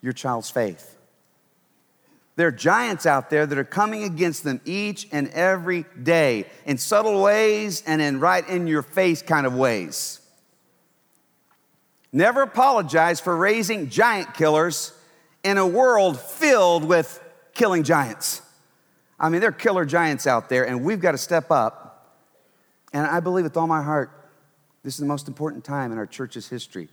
your 0.00 0.12
child's 0.12 0.50
faith. 0.50 0.91
There 2.34 2.48
are 2.48 2.52
giants 2.52 3.04
out 3.04 3.28
there 3.28 3.46
that 3.46 3.58
are 3.58 3.64
coming 3.64 4.04
against 4.04 4.42
them 4.42 4.60
each 4.64 5.06
and 5.12 5.28
every 5.28 5.84
day 6.02 6.46
in 6.64 6.78
subtle 6.78 7.22
ways 7.22 7.82
and 7.86 8.00
in 8.00 8.20
right 8.20 8.46
in 8.48 8.66
your 8.66 8.82
face 8.82 9.20
kind 9.20 9.46
of 9.46 9.54
ways. 9.54 10.20
Never 12.10 12.42
apologize 12.42 13.20
for 13.20 13.36
raising 13.36 13.90
giant 13.90 14.34
killers 14.34 14.92
in 15.44 15.58
a 15.58 15.66
world 15.66 16.18
filled 16.18 16.84
with 16.84 17.22
killing 17.54 17.82
giants. 17.82 18.40
I 19.20 19.28
mean, 19.28 19.40
there 19.40 19.50
are 19.50 19.52
killer 19.52 19.84
giants 19.84 20.26
out 20.26 20.48
there, 20.48 20.66
and 20.66 20.84
we've 20.84 21.00
got 21.00 21.12
to 21.12 21.18
step 21.18 21.50
up. 21.50 22.16
And 22.92 23.06
I 23.06 23.20
believe 23.20 23.44
with 23.44 23.56
all 23.56 23.66
my 23.66 23.82
heart, 23.82 24.10
this 24.82 24.94
is 24.94 25.00
the 25.00 25.06
most 25.06 25.28
important 25.28 25.64
time 25.64 25.92
in 25.92 25.98
our 25.98 26.06
church's 26.06 26.48
history 26.48 26.88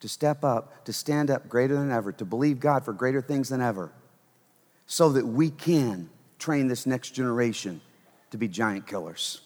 to 0.00 0.08
step 0.08 0.44
up, 0.44 0.84
to 0.84 0.92
stand 0.92 1.30
up 1.30 1.48
greater 1.48 1.74
than 1.74 1.90
ever, 1.90 2.12
to 2.12 2.24
believe 2.24 2.58
God 2.58 2.84
for 2.84 2.92
greater 2.92 3.20
things 3.20 3.48
than 3.48 3.60
ever 3.60 3.92
so 4.90 5.10
that 5.10 5.24
we 5.24 5.50
can 5.50 6.10
train 6.40 6.66
this 6.66 6.84
next 6.84 7.10
generation 7.10 7.80
to 8.32 8.36
be 8.36 8.48
giant 8.48 8.88
killers. 8.88 9.40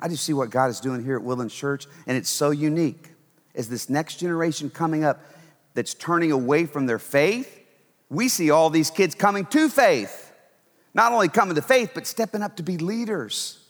I 0.00 0.08
just 0.08 0.24
see 0.24 0.32
what 0.32 0.50
God 0.50 0.70
is 0.70 0.80
doing 0.80 1.04
here 1.04 1.14
at 1.14 1.22
Woodlands 1.22 1.54
Church, 1.54 1.86
and 2.04 2.16
it's 2.16 2.28
so 2.28 2.50
unique. 2.50 3.12
As 3.54 3.68
this 3.68 3.88
next 3.88 4.16
generation 4.16 4.68
coming 4.68 5.04
up 5.04 5.20
that's 5.74 5.94
turning 5.94 6.32
away 6.32 6.66
from 6.66 6.86
their 6.86 6.98
faith, 6.98 7.60
we 8.10 8.28
see 8.28 8.50
all 8.50 8.68
these 8.68 8.90
kids 8.90 9.14
coming 9.14 9.46
to 9.46 9.68
faith. 9.68 10.32
Not 10.94 11.12
only 11.12 11.28
coming 11.28 11.54
to 11.54 11.62
faith, 11.62 11.92
but 11.94 12.04
stepping 12.04 12.42
up 12.42 12.56
to 12.56 12.64
be 12.64 12.76
leaders. 12.76 13.60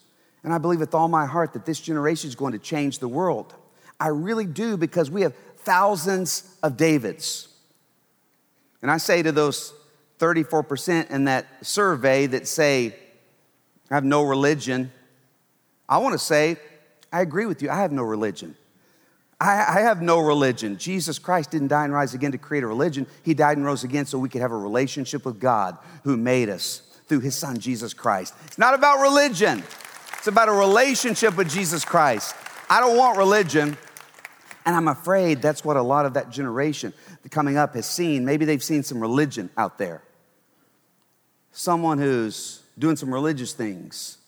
And 0.42 0.50
I 0.50 0.56
believe 0.56 0.80
with 0.80 0.94
all 0.94 1.08
my 1.08 1.26
heart 1.26 1.52
that 1.52 1.66
this 1.66 1.78
generation 1.78 2.28
is 2.28 2.36
going 2.36 2.54
to 2.54 2.58
change 2.58 3.00
the 3.00 3.08
world. 3.08 3.54
I 4.00 4.08
really 4.08 4.46
do 4.46 4.78
because 4.78 5.10
we 5.10 5.20
have 5.22 5.34
thousands 5.58 6.56
of 6.62 6.78
Davids. 6.78 7.48
And 8.80 8.90
I 8.90 8.96
say 8.96 9.22
to 9.22 9.30
those 9.30 9.74
34% 10.18 11.10
in 11.10 11.24
that 11.24 11.46
survey 11.62 12.26
that 12.26 12.46
say, 12.46 12.94
I 13.90 13.94
have 13.94 14.04
no 14.04 14.22
religion. 14.22 14.90
I 15.88 15.98
want 15.98 16.14
to 16.14 16.18
say, 16.18 16.56
I 17.12 17.20
agree 17.20 17.46
with 17.46 17.62
you. 17.62 17.70
I 17.70 17.76
have 17.76 17.92
no 17.92 18.02
religion. 18.02 18.56
I, 19.40 19.64
I, 19.68 19.80
have 19.80 20.00
no 20.00 20.18
religion. 20.18 20.78
Jesus 20.78 21.18
Christ 21.18 21.50
didn't 21.50 21.68
die 21.68 21.84
and 21.84 21.92
rise 21.92 22.14
again 22.14 22.32
to 22.32 22.38
create 22.38 22.64
a 22.64 22.66
religion. 22.66 23.06
He 23.22 23.34
died 23.34 23.58
and 23.58 23.66
rose 23.66 23.84
again 23.84 24.06
so 24.06 24.18
we 24.18 24.30
could 24.30 24.40
have 24.40 24.50
a 24.52 24.56
relationship 24.56 25.26
with 25.26 25.38
God 25.38 25.76
who 26.04 26.16
made 26.16 26.48
us 26.48 26.80
through 27.06 27.20
his 27.20 27.36
son, 27.36 27.58
Jesus 27.58 27.92
Christ. 27.92 28.34
It's 28.46 28.56
not 28.56 28.72
about 28.72 29.00
religion, 29.00 29.62
it's 30.16 30.26
about 30.26 30.48
a 30.48 30.52
relationship 30.52 31.36
with 31.36 31.50
Jesus 31.50 31.84
Christ. 31.84 32.34
I 32.70 32.80
don't 32.80 32.96
want 32.96 33.18
religion. 33.18 33.76
And 34.64 34.74
I'm 34.74 34.88
afraid 34.88 35.40
that's 35.40 35.64
what 35.64 35.76
a 35.76 35.82
lot 35.82 36.06
of 36.06 36.14
that 36.14 36.30
generation 36.30 36.92
coming 37.30 37.56
up 37.56 37.74
has 37.74 37.86
seen. 37.86 38.24
Maybe 38.24 38.44
they've 38.44 38.64
seen 38.64 38.82
some 38.82 39.00
religion 39.00 39.48
out 39.56 39.78
there 39.78 40.02
someone 41.56 41.98
who's 41.98 42.62
doing 42.78 42.96
some 42.96 43.12
religious 43.12 43.52
things. 43.54 44.18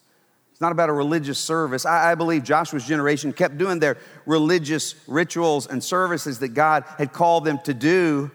It's 0.51 0.61
not 0.61 0.73
about 0.73 0.89
a 0.89 0.93
religious 0.93 1.39
service. 1.39 1.85
I, 1.85 2.13
I, 2.13 2.15
believe 2.15 2.43
Joshua's 2.43 2.87
generation 2.87 3.33
kept 3.33 3.59
doing 3.59 3.79
their 3.79 3.99
religious 4.27 4.95
rituals 5.07 5.67
and 5.67 5.85
services 5.85 6.39
that 6.41 6.49
God 6.49 6.85
had 6.97 7.13
called 7.13 7.45
them 7.45 7.61
to 7.65 7.75
do, 7.75 8.31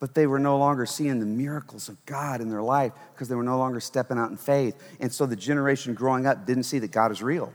but 0.00 0.14
they 0.14 0.26
were 0.26 0.40
no 0.40 0.58
longer 0.58 0.84
seeing 0.84 1.20
the 1.20 1.26
miracles 1.26 1.88
of 1.88 2.04
God 2.06 2.40
in 2.40 2.50
their 2.50 2.60
life 2.60 2.92
because 3.14 3.28
they 3.28 3.34
were 3.34 3.44
no 3.44 3.56
longer 3.56 3.80
stepping 3.80 4.18
out 4.18 4.30
in 4.30 4.36
faith. 4.36 4.74
And 4.98 5.10
so 5.10 5.24
the 5.24 5.36
generation 5.36 5.94
growing 5.94 6.26
up 6.26 6.44
didn't 6.44 6.64
see 6.64 6.80
that 6.80 6.90
God 6.90 7.12
is 7.12 7.22
real. 7.22 7.52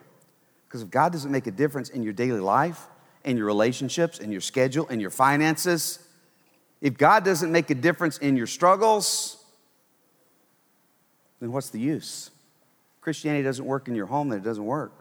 Because 0.68 0.82
if 0.82 0.90
God 0.90 1.12
doesn't 1.12 1.32
make 1.32 1.46
a 1.46 1.52
difference 1.52 1.90
in 1.90 2.02
your 2.02 2.14
daily 2.14 2.40
life, 2.40 2.88
in 3.26 3.38
your 3.38 3.46
relationships, 3.46 4.20
in 4.20 4.32
your 4.32 4.42
schedule, 4.42 4.88
in 4.88 5.00
your 5.00 5.10
finances, 5.12 6.00
if 6.82 6.98
God 6.98 7.26
doesn't 7.26 7.52
make 7.52 7.70
a 7.70 7.76
difference 7.76 8.18
in 8.18 8.38
your 8.38 8.48
struggles, 8.48 9.35
then 11.40 11.52
what's 11.52 11.70
the 11.70 11.80
use? 11.80 12.32
Christianity 13.02 13.44
doesn't 13.44 13.66
work 13.66 13.88
in 13.88 13.96
your 13.96 14.08
home, 14.08 14.30
then 14.30 14.40
it 14.40 14.44
doesn't 14.44 14.66
work. 14.66 14.92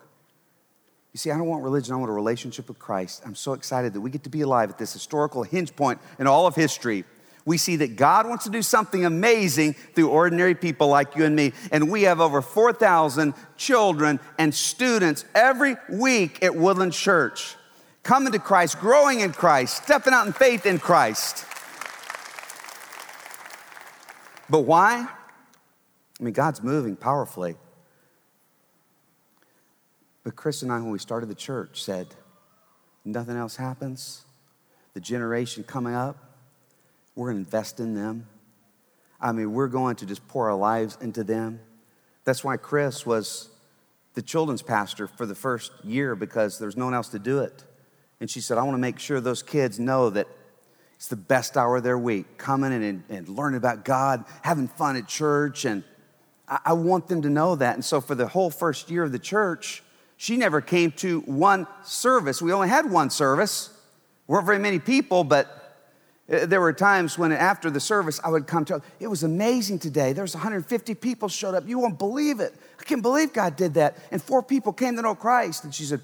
You 1.12 1.18
see, 1.18 1.30
I 1.30 1.36
don't 1.36 1.46
want 1.46 1.62
religion, 1.62 1.94
I 1.94 1.96
want 1.96 2.10
a 2.10 2.14
relationship 2.14 2.68
with 2.68 2.78
Christ. 2.78 3.22
I'm 3.24 3.36
so 3.36 3.52
excited 3.52 3.92
that 3.92 4.00
we 4.00 4.10
get 4.10 4.24
to 4.24 4.30
be 4.30 4.40
alive 4.40 4.68
at 4.68 4.78
this 4.78 4.92
historical 4.92 5.44
hinge 5.44 5.74
point 5.76 6.00
in 6.18 6.26
all 6.26 6.46
of 6.46 6.56
history. 6.56 7.04
We 7.46 7.58
see 7.58 7.76
that 7.76 7.96
God 7.96 8.26
wants 8.26 8.44
to 8.44 8.50
do 8.50 8.62
something 8.62 9.04
amazing 9.04 9.74
through 9.94 10.08
ordinary 10.08 10.54
people 10.54 10.88
like 10.88 11.14
you 11.14 11.24
and 11.24 11.36
me. 11.36 11.52
And 11.70 11.90
we 11.90 12.02
have 12.02 12.20
over 12.20 12.40
4,000 12.40 13.34
children 13.56 14.18
and 14.38 14.54
students 14.54 15.24
every 15.34 15.76
week 15.90 16.42
at 16.42 16.56
Woodlands 16.56 16.98
Church 16.98 17.56
coming 18.02 18.32
to 18.32 18.38
Christ, 18.38 18.80
growing 18.80 19.20
in 19.20 19.32
Christ, 19.32 19.82
stepping 19.84 20.12
out 20.12 20.26
in 20.26 20.32
faith 20.32 20.66
in 20.66 20.78
Christ. 20.78 21.44
But 24.48 24.60
why? 24.60 25.08
I 26.20 26.22
mean, 26.22 26.34
God's 26.34 26.62
moving 26.62 26.96
powerfully. 26.96 27.56
But 30.22 30.36
Chris 30.36 30.62
and 30.62 30.72
I, 30.72 30.78
when 30.78 30.90
we 30.90 30.98
started 30.98 31.28
the 31.28 31.34
church, 31.34 31.82
said, 31.82 32.08
nothing 33.04 33.36
else 33.36 33.56
happens. 33.56 34.24
The 34.94 35.00
generation 35.00 35.64
coming 35.64 35.94
up, 35.94 36.16
we're 37.14 37.32
going 37.32 37.44
to 37.44 37.46
invest 37.46 37.80
in 37.80 37.94
them. 37.94 38.26
I 39.20 39.32
mean, 39.32 39.52
we're 39.52 39.68
going 39.68 39.96
to 39.96 40.06
just 40.06 40.26
pour 40.28 40.50
our 40.50 40.56
lives 40.56 40.96
into 41.00 41.24
them. 41.24 41.60
That's 42.24 42.42
why 42.42 42.56
Chris 42.56 43.04
was 43.04 43.50
the 44.14 44.22
children's 44.22 44.62
pastor 44.62 45.06
for 45.06 45.26
the 45.26 45.34
first 45.34 45.72
year 45.84 46.14
because 46.14 46.58
there's 46.58 46.76
no 46.76 46.86
one 46.86 46.94
else 46.94 47.08
to 47.08 47.18
do 47.18 47.40
it. 47.40 47.64
And 48.20 48.30
she 48.30 48.40
said, 48.40 48.56
I 48.56 48.62
want 48.62 48.74
to 48.74 48.80
make 48.80 48.98
sure 48.98 49.20
those 49.20 49.42
kids 49.42 49.78
know 49.78 50.10
that 50.10 50.28
it's 50.94 51.08
the 51.08 51.16
best 51.16 51.56
hour 51.56 51.76
of 51.76 51.82
their 51.82 51.98
week, 51.98 52.38
coming 52.38 52.72
and, 52.72 53.02
and 53.10 53.28
learning 53.28 53.58
about 53.58 53.84
God, 53.84 54.24
having 54.42 54.68
fun 54.68 54.96
at 54.96 55.08
church, 55.08 55.64
and 55.64 55.82
I 56.48 56.74
want 56.74 57.08
them 57.08 57.22
to 57.22 57.30
know 57.30 57.56
that. 57.56 57.74
And 57.74 57.84
so, 57.84 58.00
for 58.00 58.14
the 58.14 58.28
whole 58.28 58.50
first 58.50 58.90
year 58.90 59.02
of 59.02 59.12
the 59.12 59.18
church, 59.18 59.82
she 60.16 60.36
never 60.36 60.60
came 60.60 60.92
to 60.92 61.20
one 61.20 61.66
service. 61.84 62.42
We 62.42 62.52
only 62.52 62.68
had 62.68 62.90
one 62.90 63.10
service. 63.10 63.70
We 64.26 64.34
weren't 64.34 64.46
very 64.46 64.58
many 64.58 64.78
people, 64.78 65.24
but 65.24 65.64
uh, 66.32 66.46
there 66.46 66.60
were 66.60 66.72
times 66.72 67.18
when 67.18 67.32
after 67.32 67.70
the 67.70 67.80
service, 67.80 68.20
I 68.24 68.30
would 68.30 68.46
come 68.46 68.64
to, 68.66 68.80
it 69.00 69.06
was 69.06 69.22
amazing 69.22 69.78
today. 69.80 70.12
There 70.12 70.24
was 70.24 70.34
150 70.34 70.94
people 70.94 71.28
showed 71.28 71.54
up. 71.54 71.66
You 71.66 71.78
won't 71.78 71.98
believe 71.98 72.40
it. 72.40 72.54
I 72.80 72.84
can't 72.84 73.02
believe 73.02 73.32
God 73.32 73.56
did 73.56 73.74
that. 73.74 73.98
And 74.10 74.22
four 74.22 74.42
people 74.42 74.72
came 74.72 74.96
to 74.96 75.02
know 75.02 75.14
Christ. 75.14 75.64
And 75.64 75.74
she 75.74 75.84
said, 75.84 76.00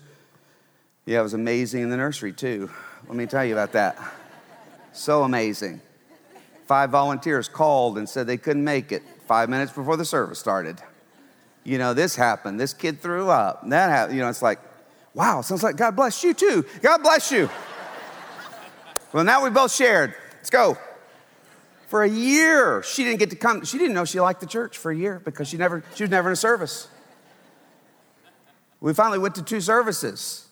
Yeah, 1.06 1.20
it 1.20 1.22
was 1.22 1.34
amazing 1.34 1.82
in 1.82 1.90
the 1.90 1.96
nursery 1.96 2.32
too. 2.32 2.70
Let 3.06 3.16
me 3.16 3.26
tell 3.26 3.44
you 3.44 3.54
about 3.54 3.72
that. 3.72 3.98
So 4.92 5.22
amazing. 5.22 5.80
Five 6.66 6.90
volunteers 6.90 7.48
called 7.48 7.96
and 7.96 8.08
said 8.08 8.26
they 8.26 8.36
couldn't 8.36 8.64
make 8.64 8.92
it 8.92 9.02
five 9.30 9.48
minutes 9.48 9.70
before 9.70 9.96
the 9.96 10.04
service 10.04 10.40
started. 10.40 10.82
You 11.62 11.78
know, 11.78 11.94
this 11.94 12.16
happened. 12.16 12.58
This 12.58 12.74
kid 12.74 13.00
threw 13.00 13.28
up. 13.28 13.62
That 13.68 13.88
happened. 13.88 14.16
You 14.16 14.24
know, 14.24 14.28
it's 14.28 14.42
like, 14.42 14.58
wow, 15.14 15.40
sounds 15.40 15.62
like 15.62 15.76
God 15.76 15.94
bless 15.94 16.24
you 16.24 16.34
too. 16.34 16.64
God 16.82 17.00
bless 17.00 17.30
you. 17.30 17.48
Well, 19.12 19.22
now 19.22 19.44
we 19.44 19.50
both 19.50 19.72
shared. 19.72 20.16
Let's 20.34 20.50
go. 20.50 20.76
For 21.86 22.02
a 22.02 22.08
year, 22.08 22.82
she 22.82 23.04
didn't 23.04 23.20
get 23.20 23.30
to 23.30 23.36
come. 23.36 23.64
She 23.64 23.78
didn't 23.78 23.94
know 23.94 24.04
she 24.04 24.18
liked 24.18 24.40
the 24.40 24.46
church 24.46 24.78
for 24.78 24.90
a 24.90 24.96
year 24.96 25.22
because 25.24 25.46
she 25.46 25.56
never 25.56 25.84
she 25.94 26.02
was 26.02 26.10
never 26.10 26.28
in 26.28 26.32
a 26.32 26.36
service. 26.36 26.88
We 28.80 28.94
finally 28.94 29.20
went 29.20 29.36
to 29.36 29.42
two 29.42 29.60
services. 29.60 30.48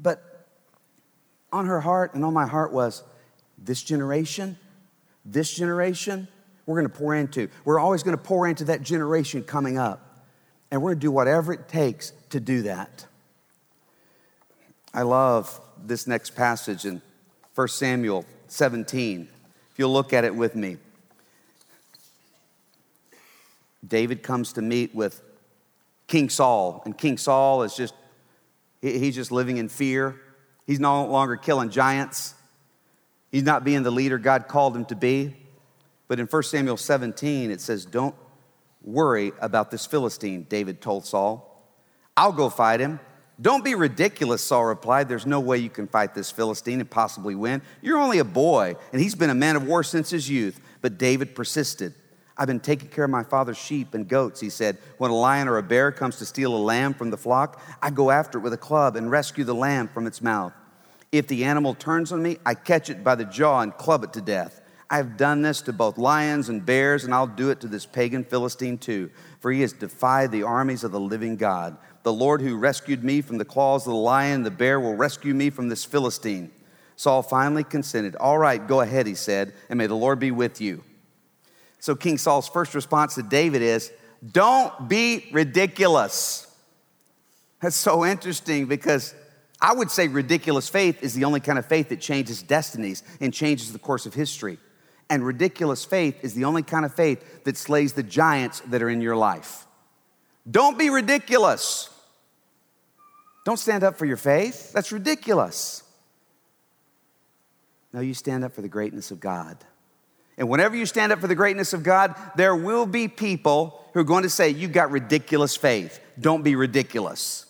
But 0.00 0.46
on 1.52 1.66
her 1.66 1.80
heart 1.82 2.14
and 2.14 2.24
on 2.24 2.32
my 2.32 2.46
heart 2.46 2.72
was 2.72 3.02
this 3.58 3.82
generation, 3.82 4.56
this 5.26 5.52
generation, 5.52 6.26
we're 6.68 6.82
going 6.82 6.92
to 6.92 6.98
pour 6.98 7.14
into. 7.14 7.48
We're 7.64 7.78
always 7.78 8.02
going 8.02 8.16
to 8.16 8.22
pour 8.22 8.46
into 8.46 8.64
that 8.64 8.82
generation 8.82 9.42
coming 9.42 9.78
up. 9.78 10.26
And 10.70 10.82
we're 10.82 10.90
going 10.90 11.00
to 11.00 11.06
do 11.06 11.10
whatever 11.10 11.54
it 11.54 11.66
takes 11.66 12.12
to 12.28 12.40
do 12.40 12.62
that. 12.62 13.06
I 14.92 15.00
love 15.00 15.58
this 15.82 16.06
next 16.06 16.36
passage 16.36 16.84
in 16.84 17.00
1 17.54 17.68
Samuel 17.68 18.26
17. 18.48 19.28
If 19.72 19.78
you'll 19.78 19.92
look 19.94 20.12
at 20.12 20.24
it 20.24 20.34
with 20.34 20.54
me. 20.54 20.76
David 23.86 24.22
comes 24.22 24.52
to 24.52 24.60
meet 24.60 24.94
with 24.94 25.22
King 26.06 26.28
Saul, 26.28 26.82
and 26.84 26.96
King 26.96 27.16
Saul 27.16 27.62
is 27.62 27.74
just, 27.74 27.94
he's 28.82 29.14
just 29.14 29.32
living 29.32 29.56
in 29.56 29.70
fear. 29.70 30.20
He's 30.66 30.80
no 30.80 31.06
longer 31.06 31.36
killing 31.36 31.70
giants. 31.70 32.34
He's 33.32 33.42
not 33.42 33.64
being 33.64 33.84
the 33.84 33.90
leader 33.90 34.18
God 34.18 34.48
called 34.48 34.76
him 34.76 34.84
to 34.86 34.96
be. 34.96 35.34
But 36.08 36.18
in 36.18 36.26
1 36.26 36.42
Samuel 36.42 36.78
17, 36.78 37.50
it 37.50 37.60
says, 37.60 37.84
Don't 37.84 38.14
worry 38.82 39.32
about 39.40 39.70
this 39.70 39.86
Philistine, 39.86 40.46
David 40.48 40.80
told 40.80 41.06
Saul. 41.06 41.44
I'll 42.16 42.32
go 42.32 42.48
fight 42.48 42.80
him. 42.80 42.98
Don't 43.40 43.62
be 43.62 43.76
ridiculous, 43.76 44.42
Saul 44.42 44.64
replied. 44.64 45.08
There's 45.08 45.26
no 45.26 45.38
way 45.38 45.58
you 45.58 45.70
can 45.70 45.86
fight 45.86 46.14
this 46.14 46.30
Philistine 46.30 46.80
and 46.80 46.90
possibly 46.90 47.36
win. 47.36 47.62
You're 47.82 47.98
only 47.98 48.18
a 48.18 48.24
boy, 48.24 48.74
and 48.92 49.00
he's 49.00 49.14
been 49.14 49.30
a 49.30 49.34
man 49.34 49.54
of 49.54 49.64
war 49.64 49.84
since 49.84 50.10
his 50.10 50.28
youth. 50.28 50.60
But 50.80 50.98
David 50.98 51.36
persisted. 51.36 51.94
I've 52.36 52.46
been 52.46 52.60
taking 52.60 52.88
care 52.88 53.04
of 53.04 53.10
my 53.10 53.24
father's 53.24 53.58
sheep 53.58 53.94
and 53.94 54.08
goats, 54.08 54.40
he 54.40 54.50
said. 54.50 54.78
When 54.96 55.10
a 55.10 55.16
lion 55.16 55.46
or 55.46 55.58
a 55.58 55.62
bear 55.62 55.92
comes 55.92 56.16
to 56.16 56.26
steal 56.26 56.54
a 56.54 56.58
lamb 56.58 56.94
from 56.94 57.10
the 57.10 57.16
flock, 57.16 57.60
I 57.82 57.90
go 57.90 58.10
after 58.10 58.38
it 58.38 58.42
with 58.42 58.52
a 58.52 58.58
club 58.58 58.96
and 58.96 59.10
rescue 59.10 59.44
the 59.44 59.54
lamb 59.54 59.88
from 59.88 60.06
its 60.06 60.22
mouth. 60.22 60.52
If 61.10 61.26
the 61.26 61.44
animal 61.44 61.74
turns 61.74 62.12
on 62.12 62.22
me, 62.22 62.38
I 62.44 62.54
catch 62.54 62.90
it 62.90 63.02
by 63.02 63.14
the 63.14 63.24
jaw 63.24 63.60
and 63.60 63.76
club 63.76 64.04
it 64.04 64.12
to 64.14 64.20
death. 64.20 64.57
I 64.90 64.96
have 64.96 65.18
done 65.18 65.42
this 65.42 65.60
to 65.62 65.72
both 65.72 65.98
lions 65.98 66.48
and 66.48 66.64
bears, 66.64 67.04
and 67.04 67.12
I'll 67.12 67.26
do 67.26 67.50
it 67.50 67.60
to 67.60 67.68
this 67.68 67.84
pagan 67.84 68.24
Philistine 68.24 68.78
too, 68.78 69.10
for 69.40 69.52
he 69.52 69.60
has 69.60 69.74
defied 69.74 70.30
the 70.30 70.44
armies 70.44 70.82
of 70.82 70.92
the 70.92 71.00
living 71.00 71.36
God. 71.36 71.76
The 72.04 72.12
Lord 72.12 72.40
who 72.40 72.56
rescued 72.56 73.04
me 73.04 73.20
from 73.20 73.36
the 73.36 73.44
claws 73.44 73.86
of 73.86 73.92
the 73.92 73.98
lion, 73.98 74.44
the 74.44 74.50
bear, 74.50 74.80
will 74.80 74.94
rescue 74.94 75.34
me 75.34 75.50
from 75.50 75.68
this 75.68 75.84
Philistine. 75.84 76.50
Saul 76.96 77.22
finally 77.22 77.64
consented. 77.64 78.16
All 78.16 78.38
right, 78.38 78.66
go 78.66 78.80
ahead, 78.80 79.06
he 79.06 79.14
said, 79.14 79.52
and 79.68 79.76
may 79.76 79.86
the 79.86 79.94
Lord 79.94 80.18
be 80.18 80.30
with 80.30 80.60
you. 80.60 80.82
So 81.80 81.94
King 81.94 82.16
Saul's 82.16 82.48
first 82.48 82.74
response 82.74 83.14
to 83.16 83.22
David 83.22 83.60
is, 83.60 83.92
Don't 84.32 84.88
be 84.88 85.28
ridiculous. 85.32 86.46
That's 87.60 87.76
so 87.76 88.06
interesting 88.06 88.66
because 88.66 89.14
I 89.60 89.74
would 89.74 89.90
say 89.90 90.08
ridiculous 90.08 90.68
faith 90.68 91.02
is 91.02 91.14
the 91.14 91.24
only 91.24 91.40
kind 91.40 91.58
of 91.58 91.66
faith 91.66 91.90
that 91.90 92.00
changes 92.00 92.42
destinies 92.42 93.02
and 93.20 93.34
changes 93.34 93.72
the 93.72 93.78
course 93.78 94.06
of 94.06 94.14
history. 94.14 94.58
And 95.10 95.24
ridiculous 95.24 95.84
faith 95.84 96.22
is 96.22 96.34
the 96.34 96.44
only 96.44 96.62
kind 96.62 96.84
of 96.84 96.94
faith 96.94 97.44
that 97.44 97.56
slays 97.56 97.94
the 97.94 98.02
giants 98.02 98.60
that 98.66 98.82
are 98.82 98.90
in 98.90 99.00
your 99.00 99.16
life. 99.16 99.66
Don't 100.50 100.78
be 100.78 100.90
ridiculous. 100.90 101.90
Don't 103.44 103.58
stand 103.58 103.84
up 103.84 103.96
for 103.96 104.04
your 104.04 104.16
faith. 104.16 104.72
That's 104.72 104.92
ridiculous. 104.92 105.82
No, 107.92 108.00
you 108.00 108.14
stand 108.14 108.44
up 108.44 108.52
for 108.52 108.60
the 108.60 108.68
greatness 108.68 109.10
of 109.10 109.20
God. 109.20 109.56
And 110.36 110.48
whenever 110.48 110.76
you 110.76 110.86
stand 110.86 111.10
up 111.10 111.20
for 111.20 111.26
the 111.26 111.34
greatness 111.34 111.72
of 111.72 111.82
God, 111.82 112.14
there 112.36 112.54
will 112.54 112.86
be 112.86 113.08
people 113.08 113.84
who 113.92 114.00
are 114.00 114.04
going 114.04 114.22
to 114.22 114.30
say, 114.30 114.50
You've 114.50 114.72
got 114.72 114.90
ridiculous 114.90 115.56
faith. 115.56 115.98
Don't 116.20 116.42
be 116.42 116.54
ridiculous. 116.54 117.46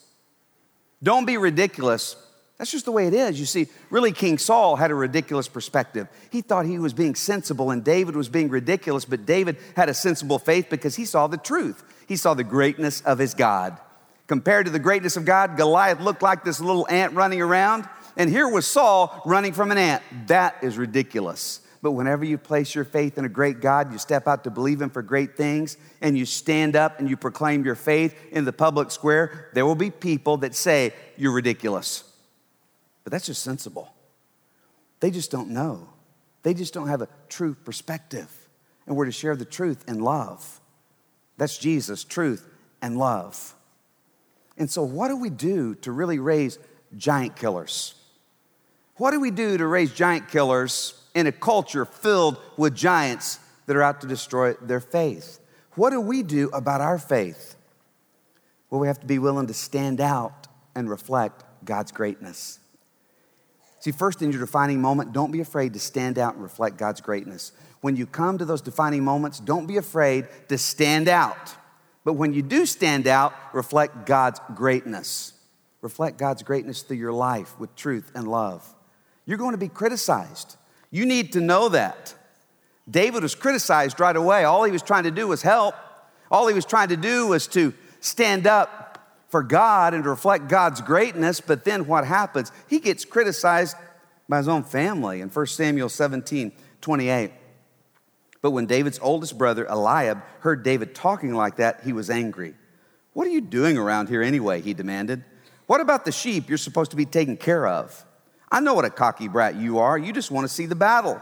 Don't 1.03 1.25
be 1.25 1.37
ridiculous. 1.37 2.15
That's 2.59 2.71
just 2.71 2.83
the 2.83 2.91
way 2.91 3.07
it 3.07 3.13
is. 3.13 3.39
You 3.39 3.45
see, 3.45 3.67
really, 3.89 4.11
King 4.11 4.37
Saul 4.37 4.75
had 4.75 4.91
a 4.91 4.95
ridiculous 4.95 5.47
perspective. 5.47 6.09
He 6.29 6.41
thought 6.41 6.65
he 6.65 6.77
was 6.77 6.93
being 6.93 7.15
sensible 7.15 7.71
and 7.71 7.85
David 7.85 8.17
was 8.17 8.27
being 8.27 8.49
ridiculous, 8.49 9.05
but 9.05 9.25
David 9.25 9.55
had 9.77 9.87
a 9.87 9.93
sensible 9.93 10.39
faith 10.39 10.67
because 10.69 10.97
he 10.97 11.05
saw 11.05 11.27
the 11.27 11.37
truth. 11.37 11.81
He 12.05 12.17
saw 12.17 12.33
the 12.33 12.43
greatness 12.43 12.99
of 13.01 13.17
his 13.17 13.33
God. 13.33 13.79
Compared 14.27 14.65
to 14.65 14.71
the 14.73 14.77
greatness 14.77 15.15
of 15.15 15.23
God, 15.23 15.55
Goliath 15.55 16.01
looked 16.01 16.21
like 16.21 16.43
this 16.43 16.59
little 16.59 16.85
ant 16.89 17.13
running 17.13 17.41
around, 17.41 17.87
and 18.17 18.29
here 18.29 18.47
was 18.47 18.67
Saul 18.67 19.21
running 19.25 19.53
from 19.53 19.71
an 19.71 19.77
ant. 19.77 20.03
That 20.27 20.57
is 20.61 20.77
ridiculous. 20.77 21.61
But 21.81 21.93
whenever 21.93 22.25
you 22.25 22.37
place 22.37 22.75
your 22.75 22.83
faith 22.83 23.17
in 23.17 23.23
a 23.23 23.29
great 23.29 23.61
God, 23.61 23.93
you 23.93 23.97
step 23.97 24.27
out 24.27 24.43
to 24.43 24.49
believe 24.49 24.81
Him 24.81 24.89
for 24.89 25.01
great 25.01 25.37
things, 25.37 25.77
and 26.01 26.17
you 26.17 26.25
stand 26.25 26.75
up 26.75 26.99
and 26.99 27.09
you 27.09 27.15
proclaim 27.15 27.63
your 27.63 27.75
faith 27.75 28.13
in 28.31 28.43
the 28.43 28.51
public 28.51 28.91
square, 28.91 29.49
there 29.53 29.65
will 29.65 29.75
be 29.75 29.89
people 29.89 30.37
that 30.37 30.53
say, 30.53 30.93
You're 31.15 31.31
ridiculous. 31.31 32.08
But 33.03 33.11
that's 33.11 33.25
just 33.25 33.43
sensible. 33.43 33.93
They 34.99 35.11
just 35.11 35.31
don't 35.31 35.49
know. 35.49 35.89
They 36.43 36.53
just 36.53 36.73
don't 36.73 36.87
have 36.87 37.01
a 37.01 37.07
true 37.27 37.55
perspective. 37.55 38.29
And 38.85 38.95
we're 38.95 39.05
to 39.05 39.11
share 39.11 39.35
the 39.35 39.45
truth 39.45 39.83
and 39.87 40.01
love. 40.01 40.59
That's 41.37 41.57
Jesus, 41.57 42.03
truth 42.03 42.47
and 42.81 42.97
love. 42.97 43.53
And 44.57 44.69
so, 44.69 44.83
what 44.83 45.07
do 45.07 45.17
we 45.17 45.29
do 45.29 45.75
to 45.75 45.91
really 45.91 46.19
raise 46.19 46.59
giant 46.97 47.35
killers? 47.35 47.95
What 48.95 49.11
do 49.11 49.19
we 49.21 49.31
do 49.31 49.57
to 49.57 49.65
raise 49.65 49.93
giant 49.93 50.27
killers 50.27 50.99
in 51.13 51.27
a 51.27 51.31
culture 51.31 51.85
filled 51.85 52.37
with 52.57 52.75
giants 52.75 53.39
that 53.65 53.75
are 53.75 53.83
out 53.83 54.01
to 54.01 54.07
destroy 54.07 54.53
their 54.53 54.79
faith. 54.79 55.39
What 55.75 55.91
do 55.91 56.01
we 56.01 56.23
do 56.23 56.49
about 56.49 56.81
our 56.81 56.97
faith? 56.97 57.55
Well, 58.69 58.81
we 58.81 58.87
have 58.87 58.99
to 59.01 59.05
be 59.05 59.19
willing 59.19 59.47
to 59.47 59.53
stand 59.53 60.01
out 60.01 60.47
and 60.75 60.89
reflect 60.89 61.43
God's 61.63 61.91
greatness. 61.91 62.58
See, 63.79 63.91
first 63.91 64.21
in 64.21 64.31
your 64.31 64.41
defining 64.41 64.81
moment, 64.81 65.13
don't 65.13 65.31
be 65.31 65.39
afraid 65.39 65.73
to 65.73 65.79
stand 65.79 66.17
out 66.17 66.33
and 66.33 66.43
reflect 66.43 66.77
God's 66.77 67.01
greatness. 67.01 67.53
When 67.81 67.95
you 67.95 68.05
come 68.05 68.37
to 68.37 68.45
those 68.45 68.61
defining 68.61 69.03
moments, 69.03 69.39
don't 69.39 69.65
be 69.65 69.77
afraid 69.77 70.27
to 70.49 70.57
stand 70.57 71.07
out. 71.07 71.55
But 72.03 72.13
when 72.13 72.33
you 72.33 72.41
do 72.41 72.65
stand 72.65 73.07
out, 73.07 73.33
reflect 73.53 74.05
God's 74.05 74.41
greatness. 74.53 75.33
Reflect 75.81 76.17
God's 76.17 76.43
greatness 76.43 76.81
through 76.81 76.97
your 76.97 77.13
life 77.13 77.57
with 77.57 77.73
truth 77.75 78.11
and 78.15 78.27
love. 78.27 78.67
You're 79.25 79.37
going 79.37 79.53
to 79.53 79.57
be 79.57 79.69
criticized. 79.69 80.57
You 80.91 81.05
need 81.05 81.33
to 81.33 81.41
know 81.41 81.69
that. 81.69 82.13
David 82.89 83.23
was 83.23 83.35
criticized 83.35 83.99
right 83.99 84.15
away. 84.15 84.43
All 84.43 84.63
he 84.63 84.71
was 84.71 84.81
trying 84.81 85.03
to 85.03 85.11
do 85.11 85.27
was 85.27 85.41
help. 85.41 85.75
All 86.31 86.47
he 86.47 86.53
was 86.53 86.65
trying 86.65 86.89
to 86.89 86.97
do 86.97 87.27
was 87.27 87.47
to 87.47 87.73
stand 88.01 88.47
up 88.47 88.88
for 89.29 89.43
God 89.43 89.93
and 89.93 90.03
to 90.03 90.09
reflect 90.09 90.47
God's 90.47 90.81
greatness. 90.81 91.39
But 91.39 91.63
then 91.63 91.87
what 91.87 92.05
happens? 92.05 92.51
He 92.67 92.79
gets 92.79 93.05
criticized 93.05 93.77
by 94.27 94.37
his 94.37 94.47
own 94.47 94.63
family 94.63 95.21
in 95.21 95.29
1 95.29 95.47
Samuel 95.47 95.89
17 95.89 96.51
28. 96.81 97.31
But 98.41 98.51
when 98.51 98.67
David's 98.67 98.99
oldest 99.01 99.37
brother, 99.37 99.65
Eliab, 99.65 100.21
heard 100.39 100.63
David 100.63 100.95
talking 100.95 101.33
like 101.33 101.57
that, 101.57 101.81
he 101.83 101.91
was 101.91 102.09
angry. 102.09 102.53
What 103.13 103.27
are 103.27 103.31
you 103.31 103.41
doing 103.41 103.77
around 103.77 104.07
here 104.07 104.21
anyway? 104.21 104.61
He 104.61 104.73
demanded. 104.73 105.23
What 105.65 105.81
about 105.81 106.05
the 106.05 106.11
sheep 106.11 106.47
you're 106.47 106.57
supposed 106.57 106.91
to 106.91 106.97
be 106.97 107.05
taking 107.05 107.35
care 107.35 107.67
of? 107.67 108.05
I 108.51 108.61
know 108.61 108.73
what 108.73 108.85
a 108.85 108.89
cocky 108.89 109.27
brat 109.27 109.55
you 109.55 109.79
are. 109.79 109.97
You 109.97 110.13
just 110.13 110.31
want 110.31 110.47
to 110.47 110.53
see 110.53 110.65
the 110.65 110.75
battle. 110.75 111.21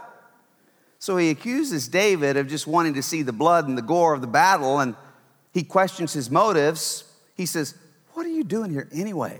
So 1.00 1.16
he 1.16 1.30
accuses 1.30 1.88
David 1.88 2.36
of 2.36 2.48
just 2.48 2.66
wanting 2.66 2.94
to 2.94 3.02
see 3.02 3.22
the 3.22 3.32
blood 3.32 3.68
and 3.68 3.76
the 3.76 3.82
gore 3.82 4.14
of 4.14 4.20
the 4.20 4.26
battle, 4.26 4.78
and 4.78 4.94
he 5.52 5.62
questions 5.62 6.12
his 6.12 6.30
motives. 6.30 7.04
He 7.34 7.46
says, 7.46 7.74
What 8.18 8.26
are 8.26 8.30
you 8.30 8.42
doing 8.42 8.72
here 8.72 8.88
anyway? 8.92 9.38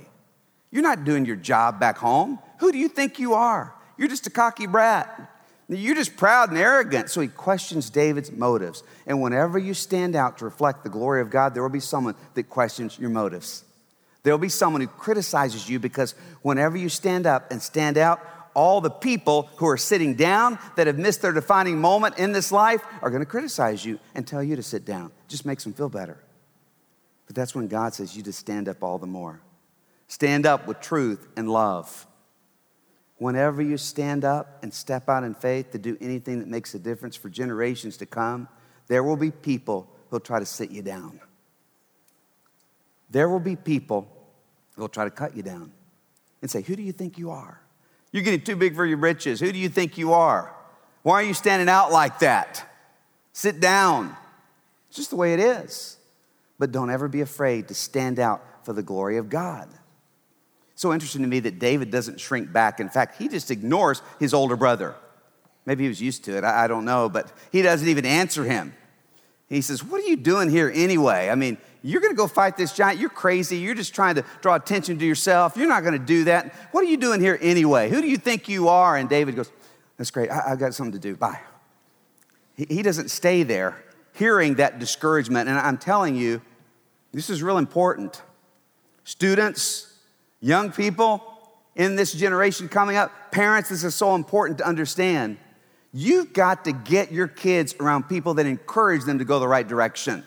You're 0.70 0.84
not 0.84 1.02
doing 1.02 1.26
your 1.26 1.34
job 1.34 1.80
back 1.80 1.98
home. 1.98 2.38
Who 2.60 2.70
do 2.70 2.78
you 2.78 2.86
think 2.86 3.18
you 3.18 3.34
are? 3.34 3.74
You're 3.96 4.06
just 4.06 4.28
a 4.28 4.30
cocky 4.30 4.68
brat. 4.68 5.32
You're 5.68 5.96
just 5.96 6.16
proud 6.16 6.50
and 6.50 6.58
arrogant. 6.58 7.10
So 7.10 7.20
he 7.20 7.26
questions 7.26 7.90
David's 7.90 8.30
motives. 8.30 8.84
And 9.04 9.20
whenever 9.20 9.58
you 9.58 9.74
stand 9.74 10.14
out 10.14 10.38
to 10.38 10.44
reflect 10.44 10.84
the 10.84 10.90
glory 10.90 11.20
of 11.20 11.28
God, 11.28 11.54
there 11.54 11.62
will 11.64 11.70
be 11.70 11.80
someone 11.80 12.14
that 12.34 12.44
questions 12.44 12.96
your 12.96 13.10
motives. 13.10 13.64
There'll 14.22 14.38
be 14.38 14.48
someone 14.48 14.80
who 14.80 14.86
criticizes 14.86 15.68
you 15.68 15.80
because 15.80 16.14
whenever 16.42 16.76
you 16.76 16.88
stand 16.88 17.26
up 17.26 17.50
and 17.50 17.60
stand 17.60 17.98
out, 17.98 18.24
all 18.54 18.80
the 18.80 18.90
people 18.90 19.50
who 19.56 19.66
are 19.66 19.76
sitting 19.76 20.14
down 20.14 20.56
that 20.76 20.86
have 20.86 20.98
missed 21.00 21.20
their 21.20 21.32
defining 21.32 21.80
moment 21.80 22.16
in 22.16 22.30
this 22.30 22.52
life 22.52 22.84
are 23.02 23.10
going 23.10 23.22
to 23.22 23.26
criticize 23.26 23.84
you 23.84 23.98
and 24.14 24.24
tell 24.24 24.40
you 24.40 24.54
to 24.54 24.62
sit 24.62 24.84
down. 24.84 25.10
Just 25.26 25.44
makes 25.44 25.64
them 25.64 25.72
feel 25.72 25.88
better. 25.88 26.16
But 27.28 27.36
that's 27.36 27.54
when 27.54 27.68
God 27.68 27.94
says 27.94 28.16
you 28.16 28.22
just 28.22 28.40
stand 28.40 28.68
up 28.68 28.82
all 28.82 28.98
the 28.98 29.06
more. 29.06 29.40
Stand 30.08 30.46
up 30.46 30.66
with 30.66 30.80
truth 30.80 31.28
and 31.36 31.48
love. 31.48 32.06
Whenever 33.18 33.60
you 33.60 33.76
stand 33.76 34.24
up 34.24 34.58
and 34.62 34.72
step 34.72 35.08
out 35.10 35.24
in 35.24 35.34
faith 35.34 35.70
to 35.72 35.78
do 35.78 35.98
anything 36.00 36.38
that 36.38 36.48
makes 36.48 36.74
a 36.74 36.78
difference 36.78 37.14
for 37.14 37.28
generations 37.28 37.98
to 37.98 38.06
come, 38.06 38.48
there 38.86 39.04
will 39.04 39.16
be 39.16 39.30
people 39.30 39.86
who'll 40.08 40.20
try 40.20 40.38
to 40.38 40.46
sit 40.46 40.70
you 40.70 40.80
down. 40.80 41.20
There 43.10 43.28
will 43.28 43.40
be 43.40 43.56
people 43.56 44.08
who 44.74 44.82
will 44.82 44.88
try 44.88 45.04
to 45.04 45.10
cut 45.10 45.36
you 45.36 45.42
down 45.42 45.70
and 46.40 46.50
say, 46.50 46.62
Who 46.62 46.76
do 46.76 46.82
you 46.82 46.92
think 46.92 47.18
you 47.18 47.30
are? 47.30 47.60
You're 48.10 48.22
getting 48.22 48.40
too 48.40 48.56
big 48.56 48.74
for 48.74 48.86
your 48.86 48.96
britches. 48.96 49.38
Who 49.38 49.52
do 49.52 49.58
you 49.58 49.68
think 49.68 49.98
you 49.98 50.14
are? 50.14 50.54
Why 51.02 51.14
are 51.14 51.26
you 51.26 51.34
standing 51.34 51.68
out 51.68 51.92
like 51.92 52.20
that? 52.20 52.64
Sit 53.34 53.60
down. 53.60 54.16
It's 54.88 54.96
just 54.96 55.10
the 55.10 55.16
way 55.16 55.34
it 55.34 55.40
is. 55.40 55.97
But 56.58 56.72
don't 56.72 56.90
ever 56.90 57.08
be 57.08 57.20
afraid 57.20 57.68
to 57.68 57.74
stand 57.74 58.18
out 58.18 58.42
for 58.64 58.72
the 58.72 58.82
glory 58.82 59.16
of 59.16 59.28
God. 59.28 59.68
So 60.74 60.92
interesting 60.92 61.22
to 61.22 61.28
me 61.28 61.40
that 61.40 61.58
David 61.58 61.90
doesn't 61.90 62.20
shrink 62.20 62.52
back. 62.52 62.80
In 62.80 62.88
fact, 62.88 63.20
he 63.20 63.28
just 63.28 63.50
ignores 63.50 64.02
his 64.20 64.34
older 64.34 64.56
brother. 64.56 64.94
Maybe 65.66 65.84
he 65.84 65.88
was 65.88 66.00
used 66.00 66.24
to 66.24 66.36
it, 66.36 66.44
I, 66.44 66.66
don't 66.66 66.84
know, 66.84 67.08
but 67.08 67.32
he 67.52 67.62
doesn't 67.62 67.88
even 67.88 68.06
answer 68.06 68.44
him. 68.44 68.74
He 69.48 69.60
says, 69.60 69.82
What 69.82 70.00
are 70.00 70.06
you 70.06 70.16
doing 70.16 70.50
here 70.50 70.70
anyway? 70.74 71.30
I 71.30 71.34
mean, 71.34 71.58
you're 71.82 72.00
gonna 72.00 72.14
go 72.14 72.26
fight 72.26 72.56
this 72.56 72.72
giant. 72.72 73.00
You're 73.00 73.10
crazy. 73.10 73.56
You're 73.56 73.74
just 73.74 73.94
trying 73.94 74.14
to 74.16 74.24
draw 74.40 74.54
attention 74.54 74.98
to 74.98 75.06
yourself. 75.06 75.56
You're 75.56 75.68
not 75.68 75.84
gonna 75.84 75.98
do 75.98 76.24
that. 76.24 76.54
What 76.72 76.84
are 76.84 76.88
you 76.88 76.96
doing 76.96 77.20
here 77.20 77.38
anyway? 77.40 77.90
Who 77.90 78.00
do 78.00 78.08
you 78.08 78.16
think 78.16 78.48
you 78.48 78.68
are? 78.68 78.96
And 78.96 79.08
David 79.08 79.36
goes, 79.36 79.50
That's 79.96 80.10
great. 80.10 80.30
I, 80.30 80.50
have 80.50 80.58
got 80.58 80.74
something 80.74 80.92
to 80.92 80.98
do. 80.98 81.16
Bye. 81.16 81.40
He, 82.54 82.66
he 82.68 82.82
doesn't 82.82 83.10
stay 83.10 83.42
there 83.42 83.82
hearing 84.18 84.54
that 84.54 84.78
discouragement. 84.78 85.48
And 85.48 85.58
I'm 85.58 85.78
telling 85.78 86.16
you, 86.16 86.42
this 87.12 87.30
is 87.30 87.42
real 87.42 87.58
important. 87.58 88.22
Students, 89.04 89.92
young 90.40 90.70
people 90.70 91.22
in 91.74 91.96
this 91.96 92.12
generation 92.12 92.68
coming 92.68 92.96
up, 92.96 93.30
parents, 93.30 93.68
this 93.68 93.84
is 93.84 93.94
so 93.94 94.14
important 94.14 94.58
to 94.58 94.66
understand. 94.66 95.38
You've 95.92 96.32
got 96.32 96.64
to 96.64 96.72
get 96.72 97.12
your 97.12 97.28
kids 97.28 97.74
around 97.80 98.08
people 98.08 98.34
that 98.34 98.46
encourage 98.46 99.04
them 99.04 99.18
to 99.18 99.24
go 99.24 99.38
the 99.38 99.48
right 99.48 99.66
direction. 99.66 100.24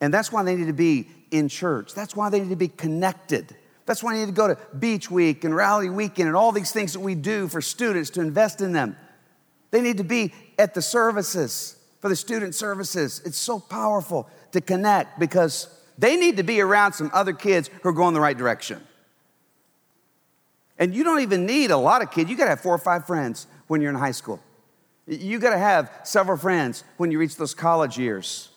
And 0.00 0.12
that's 0.12 0.32
why 0.32 0.42
they 0.42 0.56
need 0.56 0.66
to 0.66 0.72
be 0.72 1.08
in 1.30 1.48
church. 1.48 1.94
That's 1.94 2.16
why 2.16 2.30
they 2.30 2.40
need 2.40 2.50
to 2.50 2.56
be 2.56 2.68
connected. 2.68 3.54
That's 3.86 4.02
why 4.02 4.14
they 4.14 4.20
need 4.20 4.26
to 4.26 4.32
go 4.32 4.48
to 4.48 4.58
Beach 4.78 5.10
Week 5.10 5.44
and 5.44 5.54
Rally 5.54 5.90
Weekend 5.90 6.26
and 6.26 6.36
all 6.36 6.52
these 6.52 6.72
things 6.72 6.94
that 6.94 7.00
we 7.00 7.14
do 7.14 7.48
for 7.48 7.60
students 7.60 8.10
to 8.10 8.20
invest 8.20 8.60
in 8.60 8.72
them. 8.72 8.96
They 9.70 9.80
need 9.80 9.98
to 9.98 10.04
be 10.04 10.32
at 10.58 10.74
the 10.74 10.82
services 10.82 11.76
for 12.00 12.08
the 12.08 12.16
student 12.16 12.54
services. 12.54 13.22
It's 13.24 13.38
so 13.38 13.58
powerful 13.58 14.28
to 14.54 14.60
connect 14.60 15.20
because 15.20 15.68
they 15.98 16.16
need 16.16 16.38
to 16.38 16.42
be 16.42 16.60
around 16.60 16.94
some 16.94 17.10
other 17.12 17.32
kids 17.32 17.70
who 17.82 17.88
are 17.88 17.92
going 17.92 18.14
the 18.14 18.20
right 18.20 18.36
direction. 18.36 18.80
And 20.78 20.94
you 20.94 21.04
don't 21.04 21.20
even 21.20 21.46
need 21.46 21.70
a 21.70 21.76
lot 21.76 22.02
of 22.02 22.10
kids. 22.10 22.28
You 22.28 22.36
got 22.36 22.44
to 22.44 22.50
have 22.50 22.60
four 22.60 22.74
or 22.74 22.78
five 22.78 23.06
friends 23.06 23.46
when 23.68 23.80
you're 23.80 23.90
in 23.90 23.96
high 23.96 24.10
school. 24.10 24.40
You 25.06 25.38
got 25.38 25.50
to 25.50 25.58
have 25.58 25.90
several 26.02 26.36
friends 26.36 26.82
when 26.96 27.10
you 27.10 27.18
reach 27.18 27.36
those 27.36 27.54
college 27.54 27.98
years. 27.98 28.48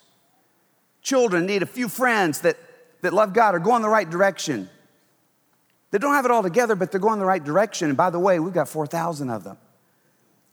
Children 1.02 1.46
need 1.46 1.62
a 1.62 1.68
few 1.68 1.88
friends 1.90 2.42
that, 2.42 2.58
that 3.02 3.14
love 3.14 3.34
God 3.34 3.54
or 3.54 3.60
go 3.60 3.76
in 3.76 3.82
the 3.82 3.90
right 3.90 4.10
direction. 4.10 4.70
They 5.92 6.00
don't 6.00 6.14
have 6.14 6.26
it 6.26 6.32
all 6.32 6.44
together, 6.44 6.76
but 6.76 6.92
they're 6.92 7.00
going 7.00 7.20
the 7.20 7.26
right 7.26 7.44
direction. 7.44 7.90
And 7.90 7.98
by 7.98 8.10
the 8.10 8.20
way, 8.20 8.40
we've 8.40 8.54
got 8.54 8.68
4,000 8.68 9.30
of 9.30 9.44
them. 9.44 9.58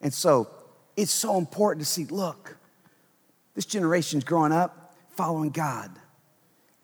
And 0.01 0.13
so 0.13 0.49
it's 0.97 1.13
so 1.13 1.39
important 1.39 1.85
to 1.85 1.91
see 1.91 2.05
look, 2.05 2.57
this 3.55 3.65
generation's 3.65 4.25
growing 4.25 4.53
up 4.53 4.84
following 5.16 5.50
God. 5.50 5.90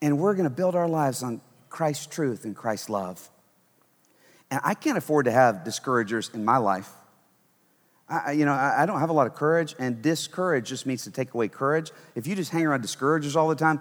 And 0.02 0.18
we're 0.18 0.34
going 0.34 0.48
to 0.48 0.54
build 0.54 0.74
our 0.74 0.88
lives 0.88 1.22
on 1.22 1.40
Christ's 1.68 2.06
truth 2.06 2.44
and 2.44 2.56
Christ's 2.56 2.88
love. 2.88 3.28
And 4.50 4.60
I 4.64 4.74
can't 4.74 4.98
afford 4.98 5.26
to 5.26 5.32
have 5.32 5.64
discouragers 5.64 6.30
in 6.34 6.44
my 6.44 6.56
life. 6.56 6.90
I, 8.08 8.32
you 8.32 8.44
know, 8.44 8.52
I, 8.52 8.86
don't 8.86 8.98
have 8.98 9.10
a 9.10 9.12
lot 9.12 9.28
of 9.28 9.36
courage, 9.36 9.76
and 9.78 10.02
discourage 10.02 10.68
just 10.68 10.84
means 10.84 11.04
to 11.04 11.12
take 11.12 11.32
away 11.32 11.46
courage. 11.46 11.92
If 12.16 12.26
you 12.26 12.34
just 12.34 12.50
hang 12.50 12.66
around 12.66 12.80
discouragers 12.80 13.36
all 13.36 13.48
the 13.48 13.54
time, 13.54 13.78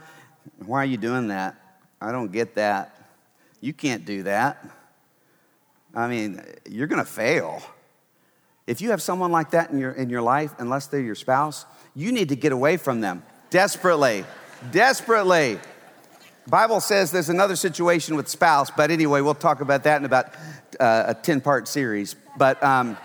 why 0.66 0.84
are 0.84 0.86
you 0.86 0.98
doing 0.98 1.30
that? 1.30 1.56
I 2.00 2.12
don't 2.12 2.32
get 2.32 2.54
that. 2.56 2.96
You 3.60 3.74
can't 3.74 4.06
do 4.06 4.24
that. 4.24 4.64
I 5.96 6.08
mean, 6.08 6.44
you're 6.70 6.86
going 6.86 7.04
to 7.04 7.10
fail. 7.10 7.64
If 8.68 8.82
you 8.82 8.92
have 8.92 9.02
someone 9.02 9.32
like 9.32 9.52
that 9.52 9.72
in 9.72 9.80
your, 9.80 9.92
in 9.92 10.12
your 10.12 10.22
life, 10.22 10.54
unless 10.60 10.86
they're 10.86 11.02
your 11.02 11.16
spouse, 11.16 11.66
you 11.96 12.12
need 12.12 12.30
to 12.30 12.36
get 12.36 12.52
away 12.52 12.78
from 12.78 13.02
them 13.02 13.24
desperately. 13.50 14.26
Desperately. 14.72 15.60
Bible 16.48 16.80
says 16.82 17.12
there's 17.12 17.30
another 17.30 17.56
situation 17.56 18.16
with 18.16 18.28
spouse, 18.28 18.72
but 18.72 18.92
anyway, 18.92 19.22
we'll 19.22 19.36
talk 19.36 19.62
about 19.62 19.84
that 19.84 19.98
in 19.98 20.06
about 20.06 20.34
uh, 20.80 21.06
a 21.08 21.14
10 21.14 21.42
part 21.42 21.68
series. 21.68 22.16
But, 22.38 22.62
um, 22.64 22.98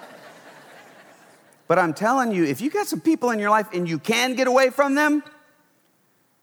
but 1.69 1.79
I'm 1.79 1.93
telling 1.93 2.33
you, 2.33 2.45
if 2.45 2.61
you 2.61 2.71
got 2.71 2.87
some 2.87 3.01
people 3.01 3.31
in 3.31 3.38
your 3.38 3.51
life 3.51 3.69
and 3.73 3.88
you 3.88 3.99
can 3.99 4.35
get 4.35 4.47
away 4.47 4.71
from 4.71 4.95
them, 4.95 5.23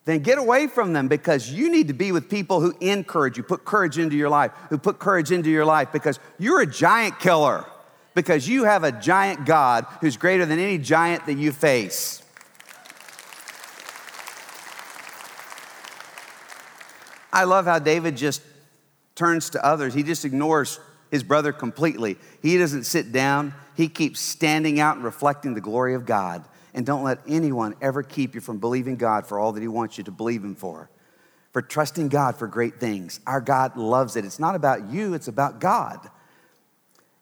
then 0.06 0.20
get 0.20 0.38
away 0.38 0.68
from 0.68 0.94
them 0.94 1.08
because 1.08 1.52
you 1.52 1.72
need 1.72 1.88
to 1.88 1.94
be 1.94 2.12
with 2.12 2.30
people 2.30 2.60
who 2.60 2.76
encourage 2.82 3.38
you, 3.38 3.44
put 3.44 3.66
courage 3.66 3.98
into 3.98 4.16
your 4.16 4.30
life, 4.30 4.52
who 4.70 4.78
put 4.78 5.00
courage 5.00 5.32
into 5.32 5.50
your 5.50 5.66
life 5.66 5.92
because 5.92 6.20
you're 6.40 6.62
a 6.62 6.68
giant 6.68 7.20
killer, 7.20 7.66
because 8.16 8.48
you 8.48 8.64
have 8.64 8.84
a 8.84 8.92
giant 8.92 9.46
God 9.46 9.86
who's 10.02 10.18
greater 10.18 10.46
than 10.46 10.60
any 10.60 10.78
giant 10.78 11.26
that 11.28 11.36
you 11.36 11.52
face. 11.52 12.24
I 17.32 17.46
love 17.46 17.66
how 17.66 17.80
David 17.80 18.18
just 18.18 18.42
turns 19.16 19.52
to 19.52 19.66
others. 19.66 19.94
He 19.94 20.04
just 20.04 20.26
ignores 20.26 20.80
his 21.10 21.24
brother 21.24 21.52
completely. 21.52 22.18
He 22.42 22.58
doesn't 22.58 22.86
sit 22.86 23.12
down, 23.12 23.54
he 23.76 23.88
keeps 23.88 24.20
standing 24.20 24.80
out 24.80 24.96
and 24.96 25.06
reflecting 25.06 25.54
the 25.54 25.62
glory 25.62 25.94
of 25.94 26.06
God. 26.06 26.46
And 26.74 26.86
don't 26.86 27.04
let 27.04 27.20
anyone 27.28 27.76
ever 27.82 28.02
keep 28.02 28.34
you 28.34 28.42
from 28.42 28.60
believing 28.60 28.96
God 28.96 29.28
for 29.28 29.38
all 29.38 29.52
that 29.52 29.62
he 29.62 29.68
wants 29.68 29.98
you 29.98 30.06
to 30.06 30.12
believe 30.12 30.44
him 30.44 30.56
for. 30.56 30.90
For 31.52 31.62
trusting 31.62 32.08
God 32.08 32.38
for 32.38 32.48
great 32.48 32.80
things. 32.80 33.20
Our 33.28 33.42
God 33.42 33.76
loves 33.76 34.16
it. 34.16 34.24
It's 34.24 34.40
not 34.40 34.56
about 34.56 34.90
you, 34.90 35.14
it's 35.14 35.28
about 35.28 35.60
God. 35.60 36.10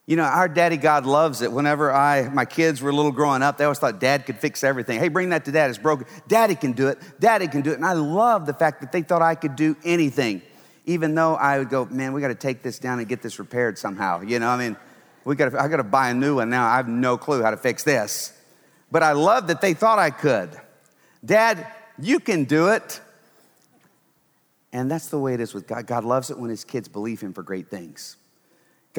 You 0.09 0.15
know, 0.15 0.23
our 0.23 0.47
daddy 0.47 0.77
God 0.77 1.05
loves 1.05 1.43
it. 1.43 1.51
Whenever 1.51 1.93
I, 1.93 2.29
my 2.29 2.43
kids 2.43 2.81
were 2.81 2.91
little 2.91 3.11
growing 3.11 3.43
up, 3.43 3.59
they 3.59 3.63
always 3.65 3.77
thought 3.77 3.99
dad 3.99 4.25
could 4.25 4.39
fix 4.39 4.63
everything. 4.63 4.99
Hey, 4.99 5.07
bring 5.07 5.29
that 5.29 5.45
to 5.45 5.51
dad, 5.51 5.69
it's 5.69 5.77
broken. 5.77 6.07
Daddy 6.27 6.55
can 6.55 6.71
do 6.71 6.87
it, 6.87 6.97
daddy 7.19 7.47
can 7.47 7.61
do 7.61 7.69
it. 7.69 7.75
And 7.75 7.85
I 7.85 7.93
love 7.93 8.47
the 8.47 8.55
fact 8.55 8.81
that 8.81 8.91
they 8.91 9.03
thought 9.03 9.21
I 9.21 9.35
could 9.35 9.55
do 9.55 9.77
anything, 9.85 10.41
even 10.87 11.13
though 11.13 11.35
I 11.35 11.59
would 11.59 11.69
go, 11.69 11.85
man, 11.85 12.13
we 12.13 12.21
got 12.21 12.29
to 12.29 12.33
take 12.33 12.63
this 12.63 12.79
down 12.79 12.97
and 12.97 13.07
get 13.07 13.21
this 13.21 13.37
repaired 13.37 13.77
somehow. 13.77 14.21
You 14.21 14.39
know, 14.39 14.49
I 14.49 14.57
mean, 14.57 14.77
we 15.25 15.35
gotta, 15.35 15.61
I 15.61 15.67
got 15.67 15.77
to 15.77 15.83
buy 15.83 16.09
a 16.09 16.15
new 16.15 16.37
one 16.37 16.49
now. 16.49 16.67
I 16.67 16.77
have 16.77 16.87
no 16.87 17.15
clue 17.15 17.43
how 17.43 17.51
to 17.51 17.57
fix 17.57 17.83
this. 17.83 18.33
But 18.91 19.03
I 19.03 19.11
love 19.11 19.45
that 19.45 19.61
they 19.61 19.75
thought 19.75 19.99
I 19.99 20.09
could. 20.09 20.49
Dad, 21.23 21.67
you 21.99 22.19
can 22.19 22.45
do 22.45 22.69
it. 22.69 22.99
And 24.73 24.89
that's 24.89 25.09
the 25.09 25.19
way 25.19 25.35
it 25.35 25.39
is 25.39 25.53
with 25.53 25.67
God. 25.67 25.85
God 25.85 26.03
loves 26.03 26.31
it 26.31 26.39
when 26.39 26.49
his 26.49 26.63
kids 26.63 26.87
believe 26.87 27.21
him 27.21 27.31
for 27.31 27.43
great 27.43 27.69
things. 27.69 28.17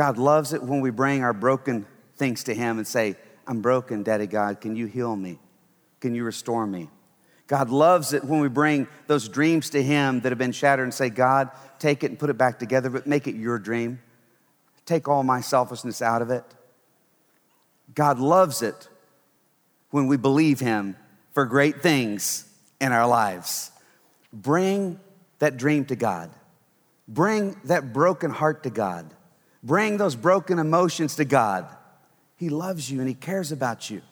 God 0.00 0.16
loves 0.16 0.54
it 0.54 0.62
when 0.62 0.80
we 0.80 0.88
bring 0.88 1.22
our 1.22 1.34
broken 1.34 1.84
things 2.16 2.44
to 2.44 2.54
Him 2.54 2.78
and 2.78 2.86
say, 2.86 3.16
I'm 3.46 3.60
broken, 3.60 4.02
Daddy 4.02 4.26
God. 4.26 4.58
Can 4.58 4.74
you 4.74 4.86
heal 4.86 5.14
me? 5.14 5.38
Can 6.00 6.14
you 6.14 6.24
restore 6.24 6.66
me? 6.66 6.88
God 7.46 7.68
loves 7.68 8.14
it 8.14 8.24
when 8.24 8.40
we 8.40 8.48
bring 8.48 8.88
those 9.08 9.28
dreams 9.28 9.68
to 9.68 9.82
Him 9.82 10.20
that 10.20 10.32
have 10.32 10.38
been 10.38 10.52
shattered 10.52 10.84
and 10.84 10.94
say, 10.94 11.10
God, 11.10 11.50
take 11.78 12.02
it 12.02 12.06
and 12.08 12.18
put 12.18 12.30
it 12.30 12.38
back 12.38 12.58
together, 12.58 12.88
but 12.88 13.06
make 13.06 13.26
it 13.26 13.34
your 13.34 13.58
dream. 13.58 14.00
Take 14.86 15.06
all 15.06 15.22
my 15.22 15.42
selfishness 15.42 16.00
out 16.00 16.22
of 16.22 16.30
it. 16.30 16.46
God 17.94 18.18
loves 18.18 18.62
it 18.62 18.88
when 19.90 20.06
we 20.06 20.16
believe 20.16 20.60
Him 20.60 20.96
for 21.34 21.44
great 21.44 21.82
things 21.82 22.48
in 22.80 22.90
our 22.90 23.06
lives. 23.06 23.70
Bring 24.32 24.98
that 25.40 25.58
dream 25.58 25.84
to 25.84 25.94
God, 25.94 26.30
bring 27.06 27.60
that 27.64 27.92
broken 27.92 28.30
heart 28.30 28.62
to 28.62 28.70
God. 28.70 29.14
Bring 29.62 29.98
those 29.98 30.16
broken 30.16 30.58
emotions 30.58 31.16
to 31.16 31.24
God. 31.24 31.66
He 32.36 32.48
loves 32.48 32.90
you 32.90 33.00
and 33.00 33.08
He 33.08 33.14
cares 33.14 33.52
about 33.52 33.90
you, 33.90 34.02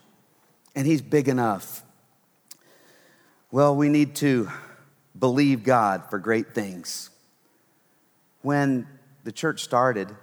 and 0.74 0.86
He's 0.86 1.02
big 1.02 1.28
enough. 1.28 1.82
Well, 3.50 3.74
we 3.74 3.88
need 3.88 4.14
to 4.16 4.50
believe 5.18 5.64
God 5.64 6.04
for 6.10 6.18
great 6.18 6.54
things. 6.54 7.08
When 8.42 8.86
the 9.24 9.32
church 9.32 9.64
started, 9.64 10.14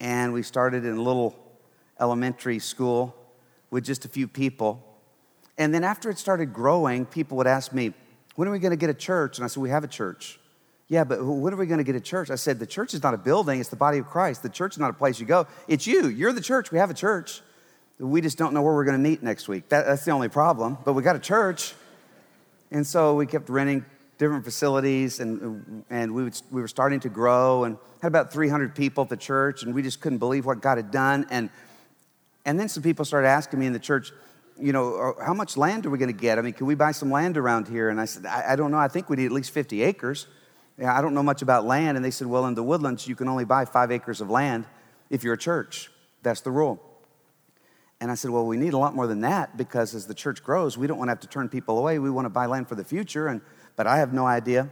and 0.00 0.32
we 0.32 0.42
started 0.42 0.84
in 0.84 0.96
a 0.96 1.02
little 1.02 1.36
elementary 2.00 2.58
school 2.58 3.14
with 3.70 3.84
just 3.84 4.04
a 4.04 4.08
few 4.08 4.26
people, 4.26 4.82
and 5.58 5.72
then 5.72 5.84
after 5.84 6.10
it 6.10 6.18
started 6.18 6.52
growing, 6.52 7.06
people 7.06 7.36
would 7.36 7.46
ask 7.46 7.72
me, 7.72 7.92
When 8.34 8.48
are 8.48 8.52
we 8.52 8.58
going 8.58 8.70
to 8.70 8.76
get 8.76 8.90
a 8.90 8.94
church? 8.94 9.38
And 9.38 9.44
I 9.44 9.48
said, 9.48 9.62
We 9.62 9.70
have 9.70 9.84
a 9.84 9.88
church. 9.88 10.40
Yeah, 10.88 11.02
but 11.02 11.24
when 11.24 11.52
are 11.52 11.56
we 11.56 11.66
going 11.66 11.78
to 11.78 11.84
get 11.84 11.96
a 11.96 12.00
church? 12.00 12.30
I 12.30 12.36
said, 12.36 12.58
The 12.58 12.66
church 12.66 12.94
is 12.94 13.02
not 13.02 13.14
a 13.14 13.18
building, 13.18 13.60
it's 13.60 13.68
the 13.68 13.76
body 13.76 13.98
of 13.98 14.06
Christ. 14.06 14.42
The 14.42 14.48
church 14.48 14.74
is 14.74 14.78
not 14.78 14.90
a 14.90 14.94
place 14.94 15.18
you 15.18 15.26
go. 15.26 15.46
It's 15.66 15.86
you. 15.86 16.08
You're 16.08 16.32
the 16.32 16.40
church. 16.40 16.70
We 16.70 16.78
have 16.78 16.90
a 16.90 16.94
church. 16.94 17.42
We 17.98 18.20
just 18.20 18.36
don't 18.36 18.52
know 18.52 18.62
where 18.62 18.74
we're 18.74 18.84
going 18.84 19.02
to 19.02 19.08
meet 19.10 19.22
next 19.22 19.48
week. 19.48 19.68
That, 19.70 19.86
that's 19.86 20.04
the 20.04 20.10
only 20.10 20.28
problem. 20.28 20.76
But 20.84 20.92
we 20.92 21.02
got 21.02 21.16
a 21.16 21.20
church. 21.20 21.74
And 22.70 22.86
so 22.86 23.14
we 23.14 23.26
kept 23.26 23.48
renting 23.48 23.84
different 24.18 24.44
facilities, 24.44 25.20
and, 25.20 25.84
and 25.90 26.14
we, 26.14 26.24
would, 26.24 26.40
we 26.50 26.60
were 26.60 26.68
starting 26.68 27.00
to 27.00 27.08
grow 27.08 27.64
and 27.64 27.76
had 28.00 28.08
about 28.08 28.32
300 28.32 28.74
people 28.74 29.04
at 29.04 29.10
the 29.10 29.16
church, 29.16 29.62
and 29.62 29.74
we 29.74 29.82
just 29.82 30.00
couldn't 30.00 30.18
believe 30.18 30.46
what 30.46 30.60
God 30.60 30.78
had 30.78 30.90
done. 30.90 31.26
And, 31.30 31.50
and 32.44 32.58
then 32.58 32.68
some 32.68 32.82
people 32.82 33.04
started 33.04 33.28
asking 33.28 33.60
me 33.60 33.66
in 33.66 33.72
the 33.72 33.78
church, 33.78 34.12
you 34.58 34.72
know, 34.72 34.84
oh, 34.84 35.16
how 35.22 35.34
much 35.34 35.56
land 35.56 35.84
are 35.84 35.90
we 35.90 35.98
going 35.98 36.12
to 36.12 36.18
get? 36.18 36.38
I 36.38 36.42
mean, 36.42 36.54
can 36.54 36.66
we 36.66 36.74
buy 36.74 36.92
some 36.92 37.10
land 37.10 37.36
around 37.36 37.68
here? 37.68 37.90
And 37.90 38.00
I 38.00 38.06
said, 38.06 38.24
I, 38.24 38.52
I 38.52 38.56
don't 38.56 38.70
know. 38.70 38.78
I 38.78 38.88
think 38.88 39.10
we 39.10 39.16
need 39.16 39.26
at 39.26 39.32
least 39.32 39.50
50 39.50 39.82
acres. 39.82 40.26
I 40.84 41.00
don't 41.00 41.14
know 41.14 41.22
much 41.22 41.42
about 41.42 41.64
land. 41.64 41.96
And 41.96 42.04
they 42.04 42.10
said, 42.10 42.26
well, 42.26 42.46
in 42.46 42.54
the 42.54 42.62
woodlands, 42.62 43.08
you 43.08 43.16
can 43.16 43.28
only 43.28 43.44
buy 43.44 43.64
five 43.64 43.90
acres 43.90 44.20
of 44.20 44.30
land 44.30 44.66
if 45.10 45.24
you're 45.24 45.34
a 45.34 45.38
church. 45.38 45.90
That's 46.22 46.40
the 46.40 46.50
rule. 46.50 46.82
And 48.00 48.10
I 48.10 48.14
said, 48.14 48.30
Well, 48.30 48.44
we 48.46 48.56
need 48.56 48.74
a 48.74 48.78
lot 48.78 48.94
more 48.94 49.06
than 49.06 49.22
that 49.22 49.56
because 49.56 49.94
as 49.94 50.06
the 50.06 50.14
church 50.14 50.42
grows, 50.42 50.76
we 50.76 50.86
don't 50.86 50.98
want 50.98 51.08
to 51.08 51.12
have 51.12 51.20
to 51.20 51.28
turn 51.28 51.48
people 51.48 51.78
away. 51.78 51.98
We 51.98 52.10
want 52.10 52.26
to 52.26 52.30
buy 52.30 52.46
land 52.46 52.68
for 52.68 52.74
the 52.74 52.84
future. 52.84 53.28
And, 53.28 53.40
but 53.74 53.86
I 53.86 53.98
have 53.98 54.12
no 54.12 54.26
idea. 54.26 54.70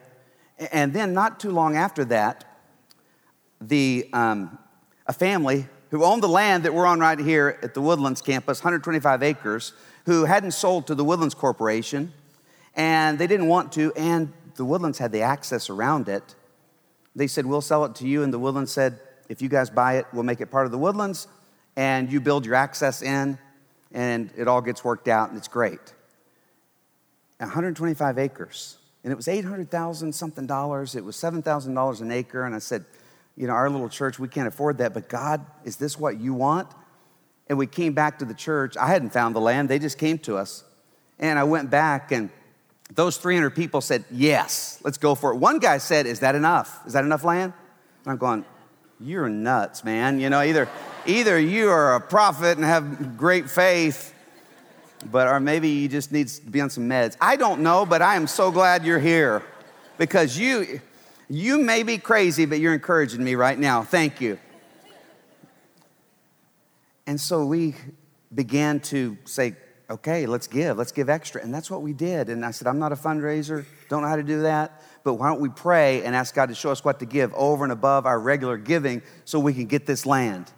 And 0.72 0.92
then, 0.92 1.14
not 1.14 1.40
too 1.40 1.50
long 1.50 1.76
after 1.76 2.04
that, 2.06 2.44
the, 3.60 4.08
um, 4.12 4.58
a 5.06 5.12
family 5.12 5.66
who 5.90 6.04
owned 6.04 6.22
the 6.22 6.28
land 6.28 6.64
that 6.64 6.74
we're 6.74 6.86
on 6.86 7.00
right 7.00 7.18
here 7.18 7.58
at 7.62 7.74
the 7.74 7.80
Woodlands 7.80 8.20
campus, 8.20 8.60
125 8.60 9.22
acres, 9.22 9.72
who 10.06 10.24
hadn't 10.26 10.52
sold 10.52 10.86
to 10.88 10.94
the 10.94 11.04
Woodlands 11.04 11.34
Corporation, 11.34 12.12
and 12.76 13.18
they 13.18 13.26
didn't 13.26 13.48
want 13.48 13.72
to, 13.72 13.92
and 13.96 14.32
the 14.56 14.64
Woodlands 14.64 14.98
had 14.98 15.12
the 15.12 15.22
access 15.22 15.70
around 15.70 16.08
it. 16.08 16.34
They 17.16 17.26
said, 17.26 17.46
We'll 17.46 17.60
sell 17.60 17.84
it 17.84 17.94
to 17.96 18.06
you. 18.06 18.22
And 18.22 18.32
the 18.32 18.38
Woodlands 18.38 18.72
said, 18.72 19.00
If 19.28 19.42
you 19.42 19.48
guys 19.48 19.70
buy 19.70 19.98
it, 19.98 20.06
we'll 20.12 20.22
make 20.22 20.40
it 20.40 20.50
part 20.50 20.66
of 20.66 20.72
the 20.72 20.78
Woodlands, 20.78 21.28
and 21.76 22.10
you 22.10 22.20
build 22.20 22.46
your 22.46 22.54
access 22.54 23.02
in, 23.02 23.38
and 23.92 24.30
it 24.36 24.48
all 24.48 24.60
gets 24.60 24.84
worked 24.84 25.08
out, 25.08 25.28
and 25.28 25.38
it's 25.38 25.48
great. 25.48 25.92
125 27.38 28.18
acres. 28.18 28.78
And 29.02 29.12
it 29.12 29.16
was 29.16 29.28
800,000 29.28 30.14
something 30.14 30.46
dollars. 30.46 30.94
It 30.94 31.04
was 31.04 31.16
$7,000 31.16 32.00
an 32.00 32.10
acre. 32.10 32.44
And 32.44 32.54
I 32.54 32.58
said, 32.58 32.84
You 33.36 33.46
know, 33.46 33.52
our 33.52 33.68
little 33.68 33.88
church, 33.88 34.18
we 34.18 34.28
can't 34.28 34.48
afford 34.48 34.78
that, 34.78 34.94
but 34.94 35.08
God, 35.08 35.44
is 35.64 35.76
this 35.76 35.98
what 35.98 36.18
you 36.20 36.34
want? 36.34 36.68
And 37.46 37.58
we 37.58 37.66
came 37.66 37.92
back 37.92 38.18
to 38.20 38.24
the 38.24 38.34
church. 38.34 38.76
I 38.76 38.86
hadn't 38.86 39.10
found 39.10 39.36
the 39.36 39.40
land, 39.40 39.68
they 39.68 39.78
just 39.78 39.98
came 39.98 40.18
to 40.20 40.36
us. 40.36 40.64
And 41.18 41.38
I 41.38 41.44
went 41.44 41.70
back 41.70 42.10
and 42.10 42.30
those 42.92 43.16
300 43.16 43.50
people 43.50 43.80
said, 43.80 44.04
Yes, 44.10 44.80
let's 44.84 44.98
go 44.98 45.14
for 45.14 45.32
it. 45.32 45.36
One 45.36 45.58
guy 45.58 45.78
said, 45.78 46.06
Is 46.06 46.20
that 46.20 46.34
enough? 46.34 46.86
Is 46.86 46.92
that 46.92 47.04
enough 47.04 47.24
land? 47.24 47.52
And 48.04 48.12
I'm 48.12 48.18
going, 48.18 48.44
You're 49.00 49.28
nuts, 49.28 49.84
man. 49.84 50.20
You 50.20 50.30
know, 50.30 50.42
either, 50.42 50.68
either 51.06 51.38
you 51.38 51.70
are 51.70 51.96
a 51.96 52.00
prophet 52.00 52.56
and 52.56 52.64
have 52.64 53.16
great 53.16 53.48
faith, 53.48 54.14
but 55.10 55.28
or 55.28 55.40
maybe 55.40 55.68
you 55.68 55.88
just 55.88 56.12
need 56.12 56.28
to 56.28 56.42
be 56.42 56.60
on 56.60 56.70
some 56.70 56.88
meds. 56.88 57.16
I 57.20 57.36
don't 57.36 57.62
know, 57.62 57.86
but 57.86 58.02
I 58.02 58.16
am 58.16 58.26
so 58.26 58.50
glad 58.50 58.84
you're 58.84 58.98
here 58.98 59.42
because 59.98 60.38
you 60.38 60.80
you 61.28 61.58
may 61.58 61.82
be 61.82 61.98
crazy, 61.98 62.44
but 62.44 62.60
you're 62.60 62.74
encouraging 62.74 63.24
me 63.24 63.34
right 63.34 63.58
now. 63.58 63.82
Thank 63.82 64.20
you. 64.20 64.38
And 67.06 67.20
so 67.20 67.44
we 67.46 67.74
began 68.34 68.80
to 68.80 69.16
say, 69.24 69.56
okay, 69.90 70.26
let's 70.26 70.46
give, 70.46 70.78
let's 70.78 70.92
give 70.92 71.08
extra. 71.08 71.42
And 71.42 71.52
that's 71.52 71.70
what 71.70 71.82
we 71.82 71.92
did. 71.92 72.28
And 72.28 72.44
I 72.44 72.50
said, 72.50 72.66
I'm 72.66 72.78
not 72.78 72.92
a 72.92 72.96
fundraiser, 72.96 73.64
don't 73.88 74.02
know 74.02 74.08
how 74.08 74.16
to 74.16 74.22
do 74.22 74.42
that, 74.42 74.82
but 75.02 75.14
why 75.14 75.28
don't 75.28 75.40
we 75.40 75.50
pray 75.50 76.02
and 76.02 76.14
ask 76.14 76.34
God 76.34 76.48
to 76.48 76.54
show 76.54 76.70
us 76.70 76.84
what 76.84 77.00
to 77.00 77.06
give 77.06 77.32
over 77.34 77.64
and 77.64 77.72
above 77.72 78.06
our 78.06 78.18
regular 78.18 78.56
giving 78.56 79.02
so 79.24 79.38
we 79.38 79.52
can 79.52 79.66
get 79.66 79.86
this 79.86 80.06
land? 80.06 80.50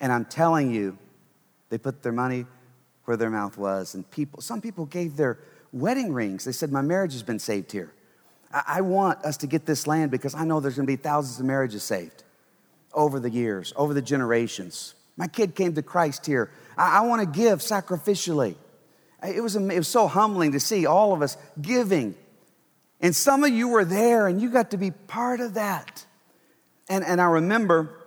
And 0.00 0.12
I'm 0.12 0.24
telling 0.24 0.72
you, 0.72 0.98
they 1.70 1.78
put 1.78 2.02
their 2.02 2.12
money 2.12 2.46
where 3.04 3.16
their 3.16 3.30
mouth 3.30 3.56
was. 3.56 3.94
And 3.94 4.08
people, 4.10 4.40
some 4.40 4.60
people 4.60 4.86
gave 4.86 5.16
their 5.16 5.38
wedding 5.72 6.12
rings. 6.12 6.44
They 6.44 6.52
said, 6.52 6.70
My 6.70 6.82
marriage 6.82 7.12
has 7.12 7.22
been 7.22 7.38
saved 7.38 7.72
here. 7.72 7.92
I, 8.52 8.62
I 8.66 8.80
want 8.82 9.24
us 9.24 9.36
to 9.38 9.46
get 9.46 9.64
this 9.64 9.86
land 9.86 10.10
because 10.10 10.34
I 10.34 10.44
know 10.44 10.60
there's 10.60 10.76
gonna 10.76 10.86
be 10.86 10.96
thousands 10.96 11.40
of 11.40 11.46
marriages 11.46 11.82
saved 11.82 12.24
over 12.92 13.18
the 13.18 13.30
years, 13.30 13.72
over 13.76 13.94
the 13.94 14.02
generations. 14.02 14.94
My 15.16 15.28
kid 15.28 15.54
came 15.54 15.74
to 15.74 15.82
Christ 15.82 16.26
here. 16.26 16.50
I, 16.76 16.98
I 16.98 17.00
wanna 17.02 17.26
give 17.26 17.60
sacrificially. 17.60 18.56
It 19.26 19.40
was, 19.40 19.54
it 19.56 19.78
was 19.78 19.88
so 19.88 20.08
humbling 20.08 20.52
to 20.52 20.60
see 20.60 20.86
all 20.86 21.12
of 21.12 21.22
us 21.22 21.36
giving. 21.60 22.16
And 23.00 23.14
some 23.14 23.44
of 23.44 23.50
you 23.50 23.68
were 23.68 23.84
there 23.84 24.26
and 24.26 24.40
you 24.40 24.50
got 24.50 24.70
to 24.72 24.76
be 24.76 24.90
part 24.90 25.40
of 25.40 25.54
that. 25.54 26.04
And, 26.88 27.04
and 27.04 27.20
I 27.20 27.26
remember 27.26 27.98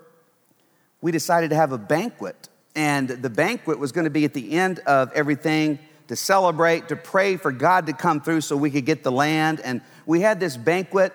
we 1.02 1.12
decided 1.12 1.52
to 1.52 1.56
have 1.56 1.72
a 1.72 1.78
banquet. 1.78 2.50
And 2.76 3.08
the 3.08 3.30
banquet 3.30 3.80
was 3.80 3.92
going 3.92 4.04
to 4.06 4.10
be 4.10 4.26
at 4.26 4.34
the 4.34 4.52
end 4.52 4.80
of 4.80 5.12
everything 5.14 5.80
to 6.08 6.16
celebrate, 6.16 6.90
to 6.90 6.96
pray 6.96 7.38
for 7.38 7.52
God 7.52 7.88
to 7.88 7.94
come 7.94 8.22
through 8.22 8.42
so 8.42 8.58
we 8.58 8.70
could 8.70 8.86
get 8.86 9.04
the 9.04 9.12
land. 9.12 9.62
And 9.62 9.82
we 10.06 10.22
had 10.22 10.40
this 10.40 10.58
banquet. 10.58 11.14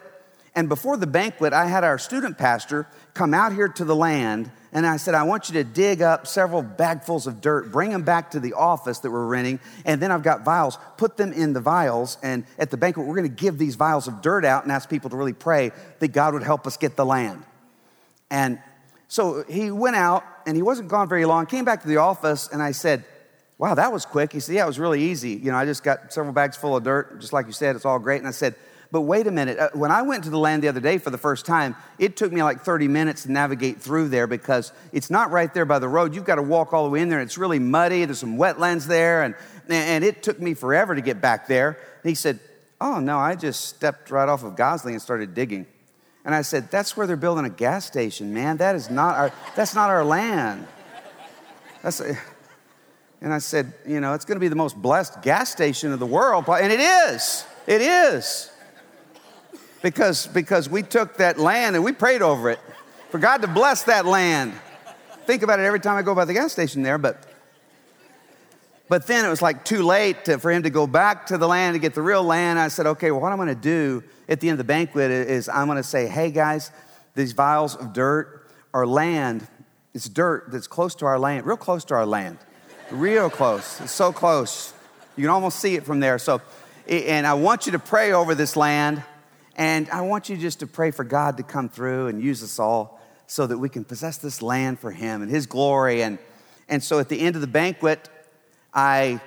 And 0.55 0.69
before 0.69 0.97
the 0.97 1.07
banquet, 1.07 1.53
I 1.53 1.67
had 1.67 1.85
our 1.85 1.99
student 1.99 2.39
pastor 2.39 2.87
come 3.15 3.35
out 3.35 3.53
here 3.53 3.69
to 3.69 3.85
the 3.85 3.97
land 3.97 4.51
and 4.73 4.87
I 4.87 4.99
said, 4.99 5.15
I 5.15 5.25
want 5.25 5.49
you 5.49 5.55
to 5.55 5.65
dig 5.65 6.01
up 6.01 6.27
several 6.27 6.63
bagfuls 6.63 7.27
of 7.27 7.41
dirt, 7.41 7.73
bring 7.73 7.91
them 7.91 8.03
back 8.03 8.31
to 8.33 8.41
the 8.41 8.53
office 8.53 9.01
that 9.01 9.11
we're 9.11 9.27
renting, 9.27 9.59
and 9.85 10.01
then 10.01 10.13
I've 10.13 10.23
got 10.23 10.45
vials. 10.45 10.79
Put 10.97 11.17
them 11.17 11.33
in 11.33 11.53
the 11.53 11.61
vials, 11.61 12.19
and 12.23 12.45
at 12.59 12.71
the 12.71 12.77
banquet, 12.77 13.07
we're 13.07 13.17
going 13.17 13.29
to 13.29 13.43
give 13.43 13.59
these 13.59 13.75
vials 13.75 14.07
of 14.07 14.23
dirt 14.23 14.45
out 14.45 14.63
and 14.63 14.71
ask 14.71 14.89
people 14.89 15.11
to 15.11 15.17
really 15.17 15.33
pray 15.33 15.73
that 15.99 16.09
God 16.09 16.35
would 16.35 16.45
help 16.45 16.67
us 16.67 16.77
get 16.77 16.95
the 16.97 17.05
land. 17.05 17.43
And 18.31 18.61
so 19.09 19.45
he 19.49 19.73
went 19.73 19.97
out, 19.97 20.25
and 20.47 20.57
he 20.57 20.63
wasn't 20.63 20.89
gone 20.89 21.09
very 21.09 21.25
long, 21.25 21.47
came 21.47 21.65
back 21.65 21.83
to 21.83 21.89
the 21.89 21.97
office, 21.97 22.49
and 22.53 22.63
I 22.63 22.73
said, 22.73 23.05
Wow, 23.59 23.75
that 23.75 23.93
was 23.93 24.07
quick. 24.07 24.33
He 24.33 24.41
said, 24.41 24.55
Yeah, 24.55 24.65
it 24.65 24.69
was 24.69 24.79
really 24.79 25.03
easy. 25.03 25.33
You 25.33 25.51
know, 25.51 25.59
I 25.59 25.67
just 25.67 25.83
got 25.83 26.15
several 26.15 26.33
bags 26.33 26.57
full 26.57 26.77
of 26.77 26.83
dirt, 26.83 27.21
just 27.21 27.35
like 27.35 27.45
you 27.45 27.53
said, 27.53 27.77
it's 27.77 27.85
all 27.85 27.99
great. 27.99 28.19
And 28.19 28.27
I 28.27 28.31
said, 28.31 28.55
but 28.93 29.03
wait 29.03 29.27
a 29.29 29.31
minute, 29.31 29.59
uh, 29.59 29.69
when 29.73 29.93
I 29.93 30.03
went 30.03 30.25
to 30.25 30.31
the 30.31 30.39
land 30.39 30.65
the 30.65 30.69
other 30.69 30.81
day 30.81 30.99
for 30.99 31.11
the 31.11 31.19
first 31.19 31.47
time, 31.47 31.77
it 31.99 32.17
took 32.17 32.33
me 32.33 32.43
like 32.43 32.63
30 32.63 32.89
minutes 32.89 33.23
to 33.23 33.33
navigate 33.33 33.81
through 33.81 34.09
there 34.09 34.27
because 34.27 34.73
it's 34.93 35.11
not 35.11 35.31
right 35.31 35.53
there 35.55 35.65
by 35.65 35.79
the 35.79 35.89
road. 35.89 36.15
You've 36.15 36.25
got 36.25 36.37
to 36.37 36.43
walk 36.43 36.73
all 36.73 36.85
the 36.85 36.91
way 36.91 37.01
in 37.01 37.09
there. 37.09 37.21
It's 37.21 37.39
really 37.39 37.61
muddy. 37.61 38.05
There's 38.05 38.19
some 38.19 38.37
wetlands 38.37 38.87
there. 38.87 39.23
And, 39.23 39.37
and 39.69 40.03
it 40.03 40.25
took 40.25 40.41
me 40.41 40.55
forever 40.55 40.97
to 40.97 41.01
get 41.01 41.21
back 41.21 41.47
there. 41.47 41.79
And 42.03 42.09
he 42.09 42.15
said, 42.15 42.41
Oh, 42.81 42.99
no, 42.99 43.19
I 43.19 43.37
just 43.37 43.67
stepped 43.67 44.11
right 44.11 44.29
off 44.29 44.43
of 44.43 44.57
Gosling 44.57 44.95
and 44.95 45.03
started 45.03 45.35
digging. 45.35 45.67
And 46.25 46.35
I 46.35 46.43
said, 46.43 46.71
That's 46.71 46.97
where 46.97 47.07
they're 47.07 47.17
building 47.17 47.45
a 47.45 47.51
gas 47.51 47.85
station, 47.85 48.35
man. 48.35 48.57
That 48.57 48.75
is 48.75 48.91
not 48.91 49.17
our, 49.17 49.33
that's 49.55 49.75
not 49.75 49.91
our 49.91 50.05
land. 50.05 50.67
That's 51.83 52.01
a, 52.01 52.19
and 53.21 53.33
I 53.33 53.39
said, 53.39 53.73
You 53.87 54.01
know, 54.01 54.15
it's 54.15 54.25
going 54.25 54.37
to 54.37 54.41
be 54.41 54.49
the 54.49 54.57
most 54.57 54.75
blessed 54.75 55.23
gas 55.23 55.53
station 55.53 55.93
of 55.93 56.01
the 56.01 56.07
world. 56.07 56.47
And 56.49 56.73
it 56.73 56.81
is. 56.81 57.45
It 57.69 57.83
is 57.83 58.50
because, 59.83 60.27
because 60.27 60.69
we 60.69 60.83
took 60.83 61.17
that 61.19 61.39
land 61.39 61.77
and 61.77 61.85
we 61.85 61.93
prayed 61.93 62.23
over 62.23 62.51
it 62.51 62.61
for 63.11 63.19
God 63.19 63.43
to 63.43 63.49
bless 63.49 63.85
that 63.85 64.07
land. 64.07 64.53
Think 65.27 65.43
about 65.43 65.61
it 65.61 65.65
every 65.65 65.81
time 65.81 65.97
I 65.97 66.03
go 66.03 66.15
by 66.15 66.25
the 66.25 66.35
gas 66.35 66.53
station 66.53 66.83
there, 66.83 66.99
but 66.99 67.27
but 68.91 69.07
then 69.07 69.25
it 69.25 69.29
was 69.29 69.41
like 69.41 69.65
too 69.65 69.85
late 69.85 70.25
to, 70.25 70.41
for 70.41 70.51
him 70.51 70.65
to 70.65 70.71
go 70.71 70.85
back 70.85 71.29
to 71.29 71.39
the 71.39 71.47
land 71.47 71.77
to 71.77 71.79
get 71.79 71.95
the 71.95 72.03
real 72.03 72.25
land. 72.25 72.59
I 72.59 72.67
said, 72.67 72.87
okay, 72.89 73.13
well, 73.13 73.21
what 73.21 73.31
I'm 73.31 73.39
gonna 73.39 73.55
do 73.55 74.03
at 74.29 74.41
the 74.41 74.49
end 74.49 74.55
of 74.55 74.59
the 74.59 74.65
banquet 74.65 75.13
is 75.13 75.49
I'm 75.49 75.69
gonna 75.69 75.85
say, 75.85 76.09
hey 76.09 76.33
guys, 76.33 76.73
these 77.15 77.31
vials 77.31 77.77
of 77.77 77.93
dirt 77.93 78.51
are 78.75 78.85
land. 78.85 79.47
It's 79.95 80.09
dirt 80.09 80.51
that's 80.51 80.67
close 80.67 80.97
to 80.97 81.07
our 81.07 81.21
land, 81.21 81.47
real 81.47 81.57
close 81.57 81.85
to 81.85 81.95
our 81.95 82.05
land, 82.05 82.39
real 82.91 83.31
close. 83.31 83.81
It's 83.81 83.93
so 83.93 84.13
close. 84.13 84.75
You 85.17 85.23
can 85.23 85.31
almost 85.31 85.61
see 85.61 85.77
it 85.77 85.85
from 85.85 86.01
there. 86.01 86.19
So, 86.19 86.43
and 86.89 87.29
I 87.29 87.35
want 87.35 87.67
you 87.67 87.73
to 87.73 87.79
pray 87.79 88.11
over 88.11 88.35
this 88.35 88.57
land. 88.57 89.05
And 89.61 89.91
I 89.91 90.01
want 90.01 90.31
you 90.31 90.39
just 90.39 90.61
to 90.61 90.67
pray 90.67 90.91
for 90.91 91.05
God 91.05 91.37
to 91.37 91.43
come 91.43 91.69
through 91.69 92.07
and 92.07 92.23
use 92.23 92.43
us 92.43 92.59
all 92.59 92.99
so 93.27 93.47
that 93.47 93.59
we 93.59 93.69
can 93.69 93.85
possess 93.85 94.17
this 94.17 94.41
land 94.41 94.79
for 94.81 94.91
Him 94.91 95.21
and 95.21 95.31
His 95.31 95.45
glory. 95.45 96.03
And, 96.03 96.19
and 96.67 96.83
so 96.83 96.99
at 96.99 97.11
the 97.11 97.21
end 97.21 97.35
of 97.35 97.43
the 97.43 97.47
banquet, 97.47 98.09
I 98.73 99.21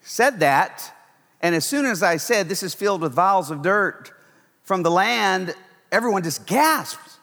said 0.00 0.40
that. 0.40 0.92
And 1.40 1.54
as 1.54 1.64
soon 1.64 1.86
as 1.86 2.02
I 2.02 2.16
said, 2.16 2.48
This 2.48 2.64
is 2.64 2.74
filled 2.74 3.00
with 3.00 3.12
vials 3.12 3.52
of 3.52 3.62
dirt 3.62 4.10
from 4.64 4.82
the 4.82 4.90
land, 4.90 5.54
everyone 5.92 6.24
just 6.24 6.48
gasped. 6.48 7.20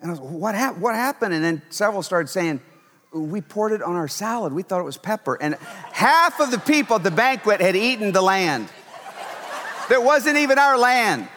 And 0.00 0.10
I 0.10 0.14
was, 0.14 0.20
what, 0.20 0.76
what 0.78 0.96
happened? 0.96 1.32
And 1.32 1.44
then 1.44 1.62
several 1.70 2.02
started 2.02 2.26
saying, 2.26 2.60
we 3.12 3.40
poured 3.40 3.70
it 3.70 3.82
on 3.82 3.94
our 3.94 4.08
salad. 4.08 4.52
We 4.52 4.64
thought 4.64 4.80
it 4.80 4.84
was 4.84 4.98
pepper. 4.98 5.40
And 5.40 5.54
half 5.92 6.40
of 6.40 6.50
the 6.50 6.58
people 6.58 6.96
at 6.96 7.04
the 7.04 7.12
banquet 7.12 7.60
had 7.60 7.76
eaten 7.76 8.10
the 8.10 8.20
land. 8.20 8.68
That 9.90 10.02
wasn't 10.02 10.38
even 10.38 10.58
our 10.58 10.76
land. 10.76 11.28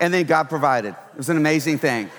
And 0.00 0.12
then 0.12 0.26
God 0.26 0.48
provided. 0.48 0.90
It 1.12 1.16
was 1.16 1.28
an 1.28 1.36
amazing 1.36 1.78
thing. 1.78 2.10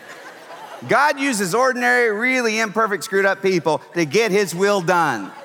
God 0.87 1.19
uses 1.19 1.55
ordinary, 1.55 2.11
really 2.11 2.59
imperfect, 2.59 3.03
screwed 3.03 3.25
up 3.25 3.41
people 3.41 3.79
to 3.93 4.05
get 4.05 4.31
his 4.31 4.53
will 4.53 4.81
done. 4.81 5.31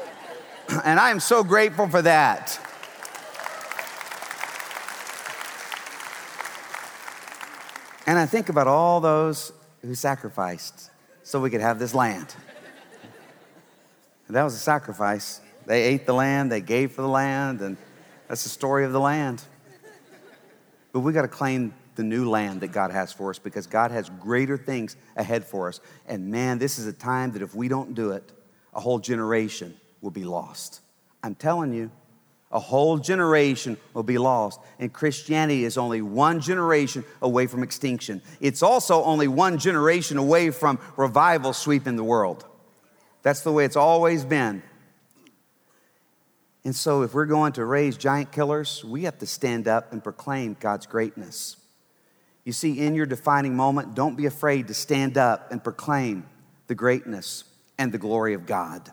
And 0.85 0.99
I 0.99 1.11
am 1.11 1.21
so 1.21 1.45
grateful 1.45 1.87
for 1.89 2.01
that. 2.01 2.59
And 8.07 8.19
I 8.19 8.27
think 8.27 8.49
about 8.49 8.69
all 8.69 9.01
those 9.01 9.53
who 9.83 9.95
sacrificed 9.95 10.91
so 11.25 11.41
we 11.41 11.51
could 11.51 11.61
have 11.61 11.79
this 11.79 11.95
land. 11.95 12.35
And 14.29 14.37
that 14.37 14.45
was 14.45 14.55
a 14.55 14.59
sacrifice. 14.59 15.41
They 15.67 15.83
ate 15.83 16.07
the 16.07 16.15
land, 16.15 16.51
they 16.51 16.61
gave 16.61 16.93
for 16.93 17.03
the 17.03 17.09
land, 17.09 17.61
and 17.61 17.77
that's 18.29 18.45
the 18.45 18.49
story 18.49 18.85
of 18.85 18.93
the 18.93 19.01
land. 19.01 19.43
But 20.93 21.01
we 21.01 21.13
got 21.13 21.23
to 21.23 21.29
claim 21.29 21.75
the 21.95 22.05
new 22.05 22.29
land 22.29 22.61
that 22.63 22.73
God 22.73 22.91
has 22.91 23.13
for 23.13 23.31
us 23.31 23.39
because 23.39 23.67
God 23.67 23.91
has 23.91 24.11
greater 24.21 24.57
things 24.57 24.97
ahead 25.17 25.45
for 25.45 25.69
us. 25.69 25.81
And 26.07 26.31
man, 26.31 26.59
this 26.59 26.79
is 26.79 26.87
a 26.87 26.93
time 26.93 27.33
that 27.33 27.43
if 27.43 27.55
we 27.55 27.69
don't 27.69 27.95
do 27.95 28.13
it, 28.13 28.33
a 28.73 28.81
whole 28.81 28.99
generation 28.99 29.75
will 30.01 30.11
be 30.11 30.25
lost. 30.25 30.81
I'm 31.23 31.35
telling 31.35 31.73
you, 31.73 31.91
A 32.53 32.61
whole 32.61 32.99
generation 32.99 33.79
will 33.95 34.03
be 34.03 34.19
lost. 34.19 34.61
And 34.79 34.93
Christianity 34.93 35.65
is 35.65 35.79
only 35.79 36.03
one 36.03 36.41
generation 36.41 37.03
away 37.23 37.47
from 37.47 37.63
extinction. 37.63 38.21
It's 38.41 38.63
also 38.63 39.03
only 39.05 39.27
one 39.27 39.57
generation 39.59 40.19
away 40.19 40.51
from 40.51 40.79
revival 40.99 41.55
sweeping 41.55 41.97
the 41.97 42.05
world. 42.05 42.45
That's 43.23 43.41
the 43.41 43.53
way 43.53 43.65
it's 43.65 43.77
always 43.77 44.25
been. 44.27 44.63
And 46.65 46.77
so, 46.77 47.03
if 47.03 47.15
we're 47.15 47.27
going 47.27 47.55
to 47.55 47.65
raise 47.65 47.97
giant 47.97 48.31
killers, 48.31 48.85
we 48.85 49.05
have 49.05 49.19
to 49.19 49.27
stand 49.27 49.67
up 49.67 49.93
and 49.93 50.05
proclaim 50.05 50.57
God's 50.61 50.87
greatness. 50.87 51.57
You 52.45 52.53
see, 52.53 52.81
in 52.81 52.95
your 52.95 53.07
defining 53.07 53.55
moment, 53.55 53.95
don't 53.95 54.17
be 54.17 54.27
afraid 54.27 54.69
to 54.69 54.75
stand 54.75 55.17
up 55.17 55.53
and 55.53 55.63
proclaim 55.63 56.27
the 56.67 56.75
greatness 56.75 57.45
and 57.79 57.93
the 57.93 57.99
glory 57.99 58.35
of 58.35 58.47
God. 58.47 58.91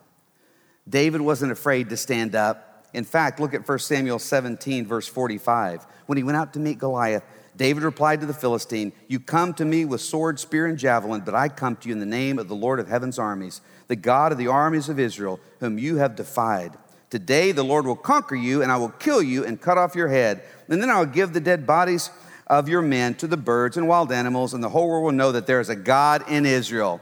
David 0.87 1.21
wasn't 1.21 1.51
afraid 1.51 1.89
to 1.89 1.97
stand 1.97 2.35
up. 2.35 2.87
In 2.93 3.03
fact, 3.03 3.39
look 3.39 3.53
at 3.53 3.67
1 3.67 3.79
Samuel 3.79 4.19
17, 4.19 4.85
verse 4.85 5.07
45. 5.07 5.85
When 6.05 6.17
he 6.17 6.23
went 6.23 6.37
out 6.37 6.53
to 6.53 6.59
meet 6.59 6.79
Goliath, 6.79 7.23
David 7.55 7.83
replied 7.83 8.21
to 8.21 8.25
the 8.25 8.33
Philistine, 8.33 8.93
You 9.07 9.19
come 9.19 9.53
to 9.55 9.65
me 9.65 9.85
with 9.85 10.01
sword, 10.01 10.39
spear, 10.39 10.65
and 10.65 10.77
javelin, 10.77 11.21
but 11.21 11.35
I 11.35 11.49
come 11.49 11.75
to 11.77 11.87
you 11.87 11.93
in 11.93 11.99
the 11.99 12.05
name 12.05 12.39
of 12.39 12.47
the 12.47 12.55
Lord 12.55 12.79
of 12.79 12.87
heaven's 12.87 13.19
armies, 13.19 13.61
the 13.87 13.95
God 13.95 14.31
of 14.31 14.37
the 14.37 14.47
armies 14.47 14.89
of 14.89 14.99
Israel, 14.99 15.39
whom 15.59 15.77
you 15.77 15.97
have 15.97 16.15
defied. 16.15 16.77
Today 17.09 17.51
the 17.51 17.63
Lord 17.63 17.85
will 17.85 17.95
conquer 17.95 18.35
you, 18.35 18.61
and 18.61 18.71
I 18.71 18.77
will 18.77 18.89
kill 18.89 19.21
you 19.21 19.43
and 19.43 19.59
cut 19.59 19.77
off 19.77 19.95
your 19.95 20.07
head. 20.07 20.43
And 20.67 20.81
then 20.81 20.89
I 20.89 20.99
will 20.99 21.05
give 21.07 21.33
the 21.33 21.41
dead 21.41 21.67
bodies 21.67 22.11
of 22.49 22.67
your 22.67 22.81
men 22.81 23.13
to 23.15 23.27
the 23.27 23.37
birds 23.37 23.77
and 23.77 23.87
wild 23.87 24.11
animals, 24.11 24.53
and 24.53 24.63
the 24.63 24.69
whole 24.69 24.87
world 24.87 25.03
will 25.03 25.11
know 25.11 25.31
that 25.31 25.45
there 25.45 25.59
is 25.59 25.69
a 25.69 25.75
God 25.75 26.29
in 26.29 26.45
Israel. 26.45 26.99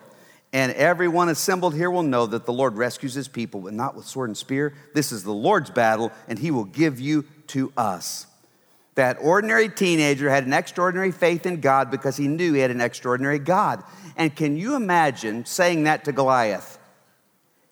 And 0.54 0.72
everyone 0.74 1.30
assembled 1.30 1.76
here 1.76 1.92
will 1.92 2.04
know 2.04 2.26
that 2.26 2.46
the 2.46 2.54
Lord 2.54 2.76
rescues 2.76 3.14
his 3.14 3.28
people, 3.28 3.62
but 3.62 3.74
not 3.74 3.96
with 3.96 4.06
sword 4.06 4.30
and 4.30 4.38
spear. 4.38 4.74
This 4.94 5.12
is 5.12 5.24
the 5.24 5.34
Lord's 5.34 5.70
battle, 5.70 6.12
and 6.28 6.40
he 6.40 6.52
will 6.52 6.66
give 6.66 7.00
you 7.00 7.26
to 7.48 7.72
us. 7.78 8.28
That 8.96 9.18
ordinary 9.22 9.70
teenager 9.70 10.30
had 10.30 10.46
an 10.48 10.54
extraordinary 10.54 11.12
faith 11.12 11.46
in 11.46 11.62
God 11.62 11.92
because 11.92 12.18
he 12.18 12.28
knew 12.28 12.54
he 12.54 12.60
had 12.60 12.72
an 12.72 12.82
extraordinary 12.82 13.40
God. 13.40 13.84
And 14.16 14.36
can 14.36 14.58
you 14.58 14.76
imagine 14.76 15.46
saying 15.46 15.84
that 15.84 16.06
to 16.06 16.12
Goliath? 16.12 16.80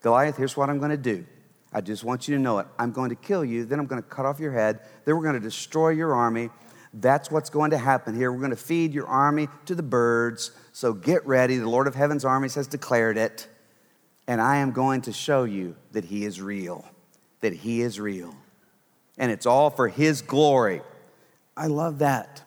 Goliath, 0.02 0.38
here's 0.38 0.56
what 0.56 0.70
I'm 0.70 0.78
going 0.78 0.92
to 0.92 0.98
do. 0.98 1.26
I 1.74 1.82
just 1.82 2.04
want 2.04 2.28
you 2.28 2.36
to 2.36 2.42
know 2.42 2.60
it. 2.60 2.68
I'm 2.78 2.92
going 2.92 3.10
to 3.10 3.16
kill 3.16 3.44
you, 3.44 3.66
then 3.66 3.80
I'm 3.80 3.88
going 3.88 4.02
to 4.02 4.08
cut 4.08 4.26
off 4.26 4.40
your 4.40 4.52
head, 4.52 4.82
then 5.04 5.16
we're 5.18 5.24
going 5.24 5.34
to 5.34 5.40
destroy 5.40 5.90
your 5.90 6.14
army. 6.14 6.52
That's 6.98 7.30
what's 7.30 7.50
going 7.50 7.72
to 7.72 7.78
happen 7.78 8.16
here. 8.16 8.32
We're 8.32 8.40
going 8.40 8.52
to 8.52 8.56
feed 8.56 8.94
your 8.94 9.08
army 9.08 9.50
to 9.66 9.76
the 9.76 9.84
birds. 9.84 10.52
So 10.72 10.94
get 10.94 11.28
ready. 11.28 11.58
The 11.58 11.70
Lord 11.70 11.88
of 11.88 11.96
Heaven's 11.96 12.24
armies 12.24 12.56
has 12.56 12.68
declared 12.68 13.18
it. 13.18 13.48
And 14.28 14.42
I 14.42 14.58
am 14.58 14.72
going 14.72 15.02
to 15.02 15.12
show 15.12 15.44
you 15.44 15.76
that 15.92 16.06
He 16.06 16.24
is 16.24 16.42
real, 16.42 16.86
that 17.42 17.54
He 17.54 17.82
is 17.82 18.00
real. 18.00 18.34
And 19.18 19.30
it's 19.30 19.46
all 19.46 19.70
for 19.70 19.90
His 19.90 20.22
glory. 20.22 20.82
I 21.58 21.68
love 21.68 22.00
that. 22.00 22.44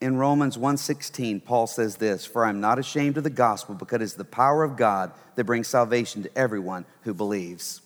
In 0.00 0.16
Romans 0.16 0.56
1:16, 0.56 1.40
Paul 1.44 1.66
says 1.66 1.96
this, 1.96 2.24
"For 2.24 2.44
I'm 2.44 2.60
not 2.60 2.78
ashamed 2.78 3.16
of 3.16 3.24
the 3.24 3.30
gospel 3.30 3.74
because 3.74 4.00
it's 4.00 4.12
the 4.14 4.24
power 4.24 4.62
of 4.62 4.76
God 4.76 5.10
that 5.34 5.44
brings 5.44 5.66
salvation 5.66 6.22
to 6.22 6.38
everyone 6.38 6.84
who 7.02 7.12
believes." 7.12 7.80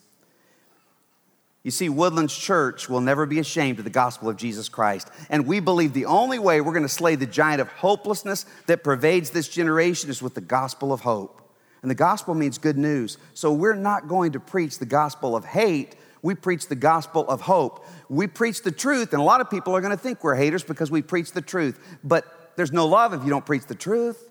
You 1.65 1.71
see, 1.71 1.89
Woodlands 1.89 2.37
Church 2.37 2.89
will 2.89 3.01
never 3.01 3.25
be 3.25 3.39
ashamed 3.39 3.79
of 3.79 3.85
the 3.85 3.91
gospel 3.91 4.29
of 4.29 4.37
Jesus 4.37 4.69
Christ. 4.69 5.09
And 5.31 5.47
we 5.47 5.61
believe 5.61 5.93
the 5.93 6.07
only 6.07 6.39
way 6.39 6.61
we're 6.61 6.73
going 6.73 6.83
to 6.83 6.89
slay 6.89 7.15
the 7.15 7.27
giant 7.27 7.61
of 7.61 7.69
hopelessness 7.69 8.47
that 8.67 8.83
pervades 8.83 9.31
this 9.31 9.49
generation 9.49 10.11
is 10.11 10.21
with 10.21 10.35
the 10.35 10.41
gospel 10.41 10.93
of 10.93 11.03
hope. 11.03 11.39
And 11.83 11.91
the 11.91 11.97
gospel 11.97 12.35
means 12.35 12.59
good 12.59 12.79
news. 12.79 13.17
So 13.35 13.53
we're 13.53 13.75
not 13.75 14.09
going 14.09 14.33
to 14.33 14.41
preach 14.41 14.79
the 14.79 14.87
gospel 14.87 15.37
of 15.37 15.45
hate, 15.45 15.95
we 16.23 16.37
preach 16.37 16.69
the 16.69 16.77
gospel 16.77 17.29
of 17.29 17.41
hope. 17.41 17.85
We 18.09 18.29
preach 18.29 18.63
the 18.63 18.71
truth, 18.71 19.13
and 19.13 19.21
a 19.21 19.25
lot 19.25 19.41
of 19.41 19.51
people 19.51 19.75
are 19.75 19.81
going 19.81 19.97
to 19.97 20.01
think 20.01 20.23
we're 20.23 20.37
haters 20.37 20.63
because 20.63 20.91
we 20.91 21.03
preach 21.03 21.33
the 21.33 21.43
truth. 21.43 21.99
But 22.05 22.25
there's 22.55 22.73
no 22.73 22.87
love 22.87 23.13
if 23.13 23.25
you 23.25 23.31
don't 23.31 23.45
preach 23.45 23.67
the 23.67 23.75
truth. 23.75 24.31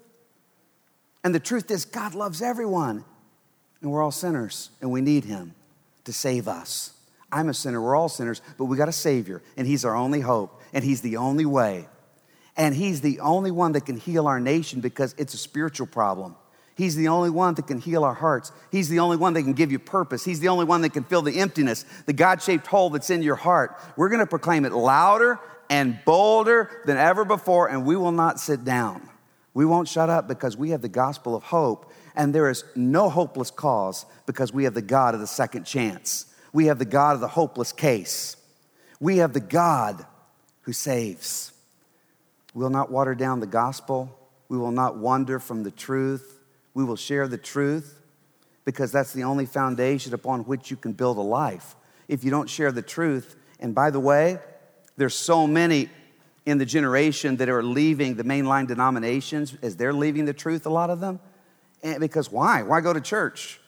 And 1.24 1.36
the 1.36 1.40
truth 1.40 1.70
is, 1.70 1.84
God 1.84 2.16
loves 2.16 2.42
everyone, 2.42 3.04
and 3.82 3.92
we're 3.92 4.02
all 4.02 4.12
sinners, 4.12 4.70
and 4.80 4.90
we 4.90 5.02
need 5.02 5.26
Him 5.26 5.54
to 6.06 6.14
save 6.14 6.48
us. 6.48 6.94
I'm 7.32 7.50
a 7.50 7.54
sinner, 7.54 7.82
we're 7.82 7.96
all 7.96 8.10
sinners, 8.10 8.42
but 8.58 8.66
we 8.66 8.78
got 8.78 8.90
a 8.90 8.94
Savior, 8.94 9.42
and 9.58 9.66
He's 9.68 9.86
our 9.86 9.96
only 9.96 10.22
hope, 10.22 10.62
and 10.74 10.84
He's 10.84 11.02
the 11.02 11.18
only 11.18 11.46
way. 11.46 11.88
And 12.58 12.76
He's 12.76 13.02
the 13.02 13.20
only 13.22 13.52
one 13.52 13.72
that 13.74 13.86
can 13.86 13.98
heal 13.98 14.28
our 14.28 14.40
nation 14.40 14.82
because 14.82 15.16
it's 15.18 15.34
a 15.34 15.38
spiritual 15.38 15.88
problem. 15.88 16.36
He's 16.76 16.96
the 16.96 17.10
only 17.10 17.30
one 17.30 17.54
that 17.56 17.68
can 17.68 17.80
heal 17.80 18.04
our 18.04 18.14
hearts. 18.14 18.52
He's 18.72 18.90
the 18.90 19.00
only 19.00 19.18
one 19.18 19.34
that 19.34 19.44
can 19.44 19.54
give 19.54 19.72
you 19.72 19.80
purpose. 19.80 20.24
He's 20.26 20.40
the 20.40 20.48
only 20.48 20.66
one 20.66 20.82
that 20.82 20.94
can 20.94 21.04
fill 21.04 21.22
the 21.22 21.40
emptiness, 21.40 21.86
the 22.06 22.14
God 22.14 22.42
shaped 22.42 22.68
hole 22.68 22.90
that's 22.90 23.10
in 23.10 23.22
your 23.22 23.36
heart. 23.36 23.80
We're 23.96 24.10
going 24.10 24.20
to 24.20 24.26
proclaim 24.26 24.66
it 24.66 24.72
louder 24.72 25.40
and 25.70 26.00
bolder 26.06 26.70
than 26.86 26.98
ever 26.98 27.24
before, 27.24 27.70
and 27.70 27.86
we 27.86 27.96
will 27.96 28.12
not 28.12 28.40
sit 28.40 28.64
down. 28.66 29.08
We 29.54 29.66
won't 29.66 29.88
shut 29.88 30.10
up 30.10 30.28
because 30.28 30.58
we 30.58 30.72
have 30.72 30.82
the 30.82 30.90
gospel 30.90 31.36
of 31.36 31.44
hope, 31.44 31.92
and 32.16 32.34
there 32.34 32.50
is 32.50 32.64
no 32.76 33.10
hopeless 33.10 33.52
cause 33.52 34.06
because 34.26 34.54
we 34.54 34.64
have 34.64 34.74
the 34.74 34.82
God 34.82 35.14
of 35.14 35.20
the 35.20 35.28
second 35.28 35.66
chance. 35.66 36.26
We 36.54 36.66
have 36.66 36.80
the 36.80 36.86
God 36.86 37.16
of 37.16 37.22
the 37.22 37.28
hopeless 37.28 37.72
case. 37.72 38.36
We 39.00 39.18
have 39.18 39.34
the 39.34 39.40
God 39.40 40.06
who 40.62 40.74
saves. 40.74 41.52
We 42.54 42.64
will 42.64 42.70
not 42.70 42.92
water 42.92 43.16
down 43.16 43.40
the 43.40 43.48
gospel. 43.48 44.18
We 44.50 44.58
will 44.58 44.72
not 44.72 44.98
wander 44.98 45.40
from 45.40 45.64
the 45.64 45.72
truth. 45.72 46.40
We 46.74 46.84
will 46.84 46.96
share 46.96 47.28
the 47.28 47.38
truth 47.38 48.00
because 48.66 48.92
that's 48.92 49.14
the 49.14 49.24
only 49.24 49.46
foundation 49.46 50.14
upon 50.14 50.42
which 50.42 50.70
you 50.70 50.78
can 50.78 50.94
build 50.94 51.18
a 51.18 51.22
life. 51.22 51.76
If 52.08 52.24
you 52.24 52.32
don't 52.32 52.50
share 52.50 52.72
the 52.72 52.82
truth, 52.82 53.36
and 53.60 53.74
by 53.74 53.90
the 53.90 54.00
way, 54.00 54.40
there's 54.98 55.16
so 55.16 55.48
many 55.48 55.90
in 56.46 56.58
the 56.58 56.66
generation 56.66 57.38
that 57.38 57.50
are 57.50 57.64
leaving 57.64 58.16
the 58.16 58.24
mainline 58.24 58.68
denominations 58.68 59.56
as 59.62 59.76
they're 59.76 59.94
leaving 59.94 60.26
the 60.26 60.34
truth, 60.34 60.66
a 60.66 60.70
lot 60.70 60.90
of 60.90 61.00
them. 61.00 61.20
And 61.84 62.00
because 62.00 62.32
why? 62.32 62.64
Why 62.64 62.82
go 62.82 62.94
to 62.94 63.02
church? 63.02 63.60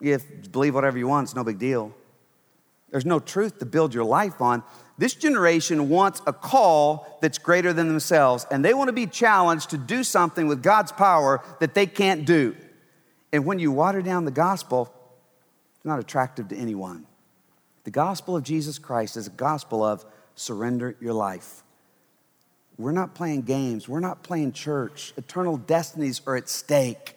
If 0.00 0.52
believe 0.52 0.74
whatever 0.74 0.98
you 0.98 1.08
want, 1.08 1.26
it's 1.26 1.34
no 1.34 1.44
big 1.44 1.58
deal. 1.58 1.94
There's 2.94 3.04
no 3.04 3.18
truth 3.18 3.58
to 3.58 3.66
build 3.66 3.92
your 3.92 4.04
life 4.04 4.40
on. 4.40 4.62
This 4.98 5.14
generation 5.14 5.88
wants 5.88 6.22
a 6.28 6.32
call 6.32 7.18
that's 7.20 7.38
greater 7.38 7.72
than 7.72 7.88
themselves, 7.88 8.46
and 8.52 8.64
they 8.64 8.72
want 8.72 8.86
to 8.86 8.92
be 8.92 9.08
challenged 9.08 9.70
to 9.70 9.78
do 9.78 10.04
something 10.04 10.46
with 10.46 10.62
God's 10.62 10.92
power 10.92 11.42
that 11.58 11.74
they 11.74 11.86
can't 11.86 12.24
do. 12.24 12.54
And 13.32 13.44
when 13.44 13.58
you 13.58 13.72
water 13.72 14.00
down 14.00 14.26
the 14.26 14.30
gospel, 14.30 14.94
it's 15.74 15.84
not 15.84 15.98
attractive 15.98 16.46
to 16.50 16.56
anyone. 16.56 17.04
The 17.82 17.90
gospel 17.90 18.36
of 18.36 18.44
Jesus 18.44 18.78
Christ 18.78 19.16
is 19.16 19.26
a 19.26 19.30
gospel 19.30 19.82
of 19.82 20.04
surrender 20.36 20.94
your 21.00 21.14
life. 21.14 21.64
We're 22.78 22.92
not 22.92 23.16
playing 23.16 23.42
games, 23.42 23.88
we're 23.88 23.98
not 23.98 24.22
playing 24.22 24.52
church. 24.52 25.14
Eternal 25.16 25.56
destinies 25.56 26.20
are 26.28 26.36
at 26.36 26.48
stake. 26.48 27.16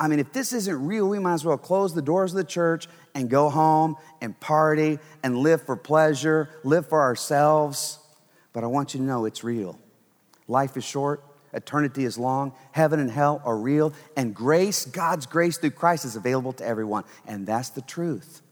I 0.00 0.06
mean, 0.06 0.20
if 0.20 0.32
this 0.32 0.52
isn't 0.52 0.86
real, 0.86 1.08
we 1.08 1.18
might 1.18 1.34
as 1.34 1.44
well 1.44 1.58
close 1.58 1.92
the 1.92 2.02
doors 2.02 2.32
of 2.32 2.36
the 2.36 2.44
church 2.44 2.86
and 3.14 3.28
go 3.28 3.50
home 3.50 3.96
and 4.20 4.38
party 4.38 4.98
and 5.24 5.38
live 5.38 5.62
for 5.62 5.76
pleasure, 5.76 6.48
live 6.62 6.88
for 6.88 7.00
ourselves. 7.00 7.98
But 8.52 8.62
I 8.62 8.68
want 8.68 8.94
you 8.94 9.00
to 9.00 9.06
know 9.06 9.24
it's 9.24 9.42
real. 9.42 9.78
Life 10.46 10.76
is 10.76 10.84
short, 10.84 11.22
eternity 11.52 12.04
is 12.04 12.16
long, 12.16 12.52
heaven 12.70 13.00
and 13.00 13.10
hell 13.10 13.42
are 13.44 13.56
real, 13.56 13.92
and 14.16 14.34
grace, 14.34 14.84
God's 14.84 15.26
grace 15.26 15.58
through 15.58 15.72
Christ, 15.72 16.04
is 16.04 16.16
available 16.16 16.52
to 16.54 16.64
everyone. 16.64 17.04
And 17.26 17.46
that's 17.46 17.70
the 17.70 17.82
truth. 17.82 18.42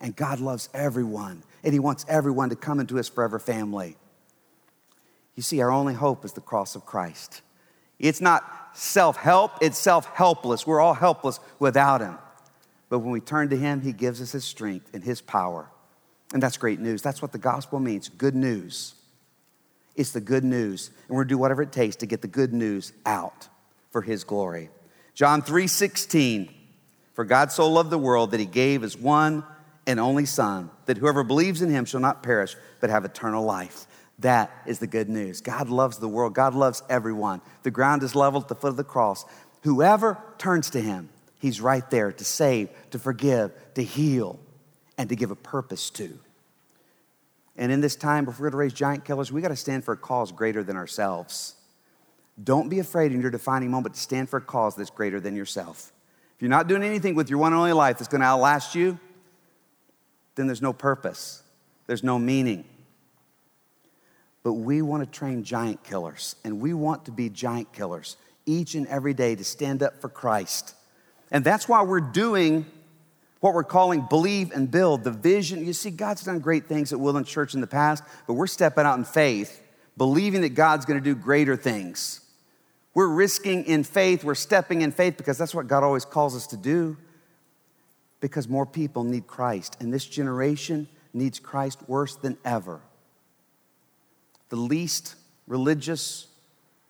And 0.00 0.14
God 0.14 0.38
loves 0.38 0.68
everyone, 0.74 1.42
and 1.64 1.72
He 1.72 1.78
wants 1.78 2.04
everyone 2.08 2.50
to 2.50 2.56
come 2.56 2.78
into 2.78 2.96
His 2.96 3.08
forever 3.08 3.38
family. 3.38 3.96
You 5.34 5.42
see, 5.42 5.60
our 5.62 5.70
only 5.70 5.94
hope 5.94 6.24
is 6.24 6.34
the 6.34 6.40
cross 6.40 6.74
of 6.74 6.84
Christ. 6.84 7.40
It's 7.98 8.20
not 8.20 8.59
self 8.72 9.16
help, 9.16 9.52
it's 9.60 9.78
self 9.78 10.06
helpless. 10.06 10.66
We're 10.66 10.80
all 10.80 10.94
helpless 10.94 11.40
without 11.58 12.00
Him. 12.00 12.18
But 12.88 13.00
when 13.00 13.10
we 13.10 13.20
turn 13.20 13.48
to 13.50 13.56
Him, 13.56 13.80
He 13.80 13.92
gives 13.92 14.20
us 14.20 14.32
His 14.32 14.44
strength 14.44 14.90
and 14.92 15.02
His 15.02 15.20
power. 15.20 15.70
And 16.32 16.42
that's 16.42 16.56
great 16.56 16.80
news. 16.80 17.02
That's 17.02 17.22
what 17.22 17.32
the 17.32 17.38
gospel 17.38 17.80
means 17.80 18.08
good 18.08 18.34
news. 18.34 18.94
It's 19.96 20.12
the 20.12 20.20
good 20.20 20.44
news. 20.44 20.90
And 21.08 21.10
we're 21.10 21.22
going 21.22 21.28
to 21.28 21.34
do 21.34 21.38
whatever 21.38 21.62
it 21.62 21.72
takes 21.72 21.96
to 21.96 22.06
get 22.06 22.22
the 22.22 22.28
good 22.28 22.52
news 22.52 22.92
out 23.04 23.48
for 23.90 24.02
His 24.02 24.24
glory. 24.24 24.70
John 25.14 25.42
3 25.42 25.66
16. 25.66 26.54
For 27.14 27.24
God 27.24 27.52
so 27.52 27.70
loved 27.70 27.90
the 27.90 27.98
world 27.98 28.30
that 28.30 28.40
He 28.40 28.46
gave 28.46 28.82
His 28.82 28.96
one 28.96 29.44
and 29.86 29.98
only 29.98 30.24
Son, 30.24 30.70
that 30.86 30.98
whoever 30.98 31.24
believes 31.24 31.62
in 31.62 31.70
Him 31.70 31.84
shall 31.84 32.00
not 32.00 32.22
perish, 32.22 32.56
but 32.80 32.90
have 32.90 33.04
eternal 33.04 33.44
life. 33.44 33.86
That 34.20 34.50
is 34.66 34.78
the 34.78 34.86
good 34.86 35.08
news. 35.08 35.40
God 35.40 35.68
loves 35.68 35.98
the 35.98 36.08
world. 36.08 36.34
God 36.34 36.54
loves 36.54 36.82
everyone. 36.88 37.40
The 37.62 37.70
ground 37.70 38.02
is 38.02 38.14
leveled 38.14 38.44
at 38.44 38.48
the 38.48 38.54
foot 38.54 38.68
of 38.68 38.76
the 38.76 38.84
cross. 38.84 39.24
Whoever 39.62 40.18
turns 40.38 40.70
to 40.70 40.80
Him, 40.80 41.08
He's 41.38 41.60
right 41.60 41.88
there 41.90 42.12
to 42.12 42.24
save, 42.24 42.68
to 42.90 42.98
forgive, 42.98 43.52
to 43.74 43.82
heal, 43.82 44.38
and 44.98 45.08
to 45.08 45.16
give 45.16 45.30
a 45.30 45.36
purpose 45.36 45.88
to. 45.90 46.18
And 47.56 47.72
in 47.72 47.80
this 47.80 47.96
time, 47.96 48.28
if 48.28 48.38
we're 48.38 48.50
going 48.50 48.52
to 48.52 48.56
raise 48.58 48.72
giant 48.74 49.04
killers, 49.04 49.32
we 49.32 49.40
got 49.40 49.48
to 49.48 49.56
stand 49.56 49.84
for 49.84 49.92
a 49.92 49.96
cause 49.96 50.32
greater 50.32 50.62
than 50.62 50.76
ourselves. 50.76 51.54
Don't 52.42 52.68
be 52.68 52.78
afraid 52.78 53.12
in 53.12 53.20
your 53.20 53.30
defining 53.30 53.70
moment 53.70 53.94
to 53.94 54.00
stand 54.00 54.28
for 54.28 54.38
a 54.38 54.42
cause 54.42 54.76
that's 54.76 54.90
greater 54.90 55.20
than 55.20 55.34
yourself. 55.34 55.92
If 56.36 56.42
you're 56.42 56.50
not 56.50 56.68
doing 56.68 56.82
anything 56.82 57.14
with 57.14 57.28
your 57.28 57.38
one 57.38 57.52
and 57.52 57.58
only 57.58 57.72
life 57.72 57.98
that's 57.98 58.08
going 58.08 58.22
to 58.22 58.26
outlast 58.26 58.74
you, 58.74 58.98
then 60.36 60.46
there's 60.46 60.62
no 60.62 60.72
purpose, 60.72 61.42
there's 61.86 62.04
no 62.04 62.18
meaning. 62.18 62.64
But 64.42 64.54
we 64.54 64.82
want 64.82 65.04
to 65.04 65.18
train 65.18 65.44
giant 65.44 65.84
killers, 65.84 66.36
and 66.44 66.60
we 66.60 66.72
want 66.72 67.04
to 67.06 67.12
be 67.12 67.28
giant 67.28 67.72
killers 67.72 68.16
each 68.46 68.74
and 68.74 68.86
every 68.86 69.14
day 69.14 69.34
to 69.34 69.44
stand 69.44 69.82
up 69.82 70.00
for 70.00 70.08
Christ. 70.08 70.74
And 71.30 71.44
that's 71.44 71.68
why 71.68 71.82
we're 71.82 72.00
doing 72.00 72.66
what 73.40 73.54
we're 73.54 73.64
calling 73.64 74.02
believe 74.08 74.52
and 74.52 74.70
build 74.70 75.04
the 75.04 75.10
vision. 75.10 75.64
You 75.64 75.72
see, 75.72 75.90
God's 75.90 76.24
done 76.24 76.40
great 76.40 76.66
things 76.66 76.92
at 76.92 77.00
Woodland 77.00 77.26
Church 77.26 77.54
in 77.54 77.60
the 77.60 77.66
past, 77.66 78.02
but 78.26 78.34
we're 78.34 78.46
stepping 78.46 78.84
out 78.84 78.98
in 78.98 79.04
faith, 79.04 79.62
believing 79.96 80.42
that 80.42 80.50
God's 80.50 80.84
going 80.84 80.98
to 80.98 81.04
do 81.04 81.14
greater 81.14 81.56
things. 81.56 82.20
We're 82.94 83.08
risking 83.08 83.64
in 83.64 83.84
faith, 83.84 84.24
we're 84.24 84.34
stepping 84.34 84.82
in 84.82 84.90
faith 84.90 85.16
because 85.16 85.38
that's 85.38 85.54
what 85.54 85.68
God 85.68 85.84
always 85.84 86.04
calls 86.04 86.34
us 86.34 86.46
to 86.48 86.56
do. 86.56 86.96
Because 88.20 88.48
more 88.48 88.66
people 88.66 89.04
need 89.04 89.26
Christ, 89.26 89.78
and 89.80 89.92
this 89.92 90.04
generation 90.04 90.88
needs 91.14 91.38
Christ 91.38 91.80
worse 91.88 92.16
than 92.16 92.36
ever. 92.44 92.82
The 94.50 94.56
least 94.56 95.16
religious, 95.46 96.28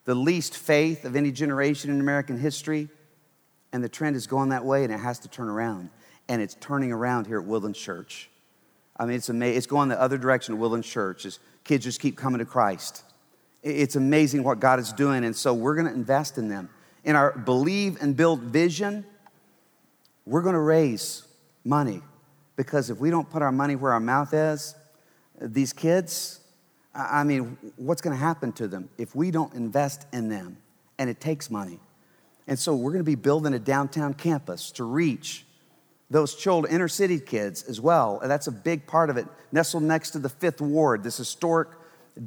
the 0.04 0.14
least 0.14 0.56
faith 0.56 1.04
of 1.04 1.16
any 1.16 1.32
generation 1.32 1.90
in 1.90 2.00
American 2.00 2.38
history, 2.38 2.88
and 3.72 3.82
the 3.84 3.88
trend 3.88 4.16
is 4.16 4.26
going 4.26 4.48
that 4.50 4.64
way, 4.64 4.84
and 4.84 4.92
it 4.92 4.98
has 4.98 5.20
to 5.20 5.28
turn 5.28 5.48
around 5.48 5.90
and 6.30 6.40
it's 6.40 6.54
turning 6.60 6.92
around 6.92 7.26
here 7.26 7.40
at 7.40 7.44
Woodland 7.44 7.74
Church. 7.74 8.30
I 8.96 9.04
mean, 9.04 9.16
it's 9.16 9.28
amazing. 9.28 9.58
It's 9.58 9.66
going 9.66 9.88
the 9.88 10.00
other 10.00 10.16
direction 10.16 10.54
at 10.54 10.60
Woodland 10.60 10.84
Church 10.84 11.26
as 11.26 11.40
kids 11.64 11.84
just 11.84 12.00
keep 12.00 12.16
coming 12.16 12.38
to 12.38 12.44
Christ. 12.44 13.02
It's 13.64 13.96
amazing 13.96 14.44
what 14.44 14.60
God 14.60 14.78
is 14.78 14.92
doing, 14.92 15.24
and 15.24 15.34
so 15.34 15.52
we're 15.52 15.74
going 15.74 15.88
to 15.88 15.92
invest 15.92 16.38
in 16.38 16.48
them. 16.48 16.70
In 17.02 17.16
our 17.16 17.36
believe 17.36 18.00
and 18.00 18.16
build 18.16 18.42
vision, 18.42 19.04
we're 20.24 20.42
going 20.42 20.54
to 20.54 20.60
raise 20.60 21.24
money 21.64 22.00
because 22.54 22.90
if 22.90 22.98
we 22.98 23.10
don't 23.10 23.28
put 23.28 23.42
our 23.42 23.52
money 23.52 23.74
where 23.74 23.92
our 23.92 24.00
mouth 24.00 24.32
is, 24.32 24.76
these 25.40 25.72
kids, 25.72 26.39
I 26.94 27.24
mean, 27.24 27.56
what's 27.76 28.02
going 28.02 28.16
to 28.16 28.22
happen 28.22 28.52
to 28.52 28.66
them 28.66 28.88
if 28.98 29.14
we 29.14 29.30
don't 29.30 29.54
invest 29.54 30.06
in 30.12 30.28
them? 30.28 30.56
And 30.98 31.08
it 31.08 31.20
takes 31.20 31.50
money. 31.50 31.78
And 32.46 32.58
so 32.58 32.74
we're 32.74 32.90
going 32.90 33.04
to 33.04 33.10
be 33.10 33.14
building 33.14 33.54
a 33.54 33.58
downtown 33.58 34.12
campus 34.12 34.72
to 34.72 34.84
reach 34.84 35.46
those 36.10 36.34
children, 36.34 36.74
inner 36.74 36.88
city 36.88 37.20
kids 37.20 37.62
as 37.62 37.80
well. 37.80 38.18
And 38.20 38.30
that's 38.30 38.48
a 38.48 38.52
big 38.52 38.86
part 38.86 39.08
of 39.08 39.16
it. 39.16 39.26
Nestled 39.52 39.84
next 39.84 40.10
to 40.10 40.18
the 40.18 40.28
Fifth 40.28 40.60
Ward, 40.60 41.04
this 41.04 41.16
historic 41.16 41.68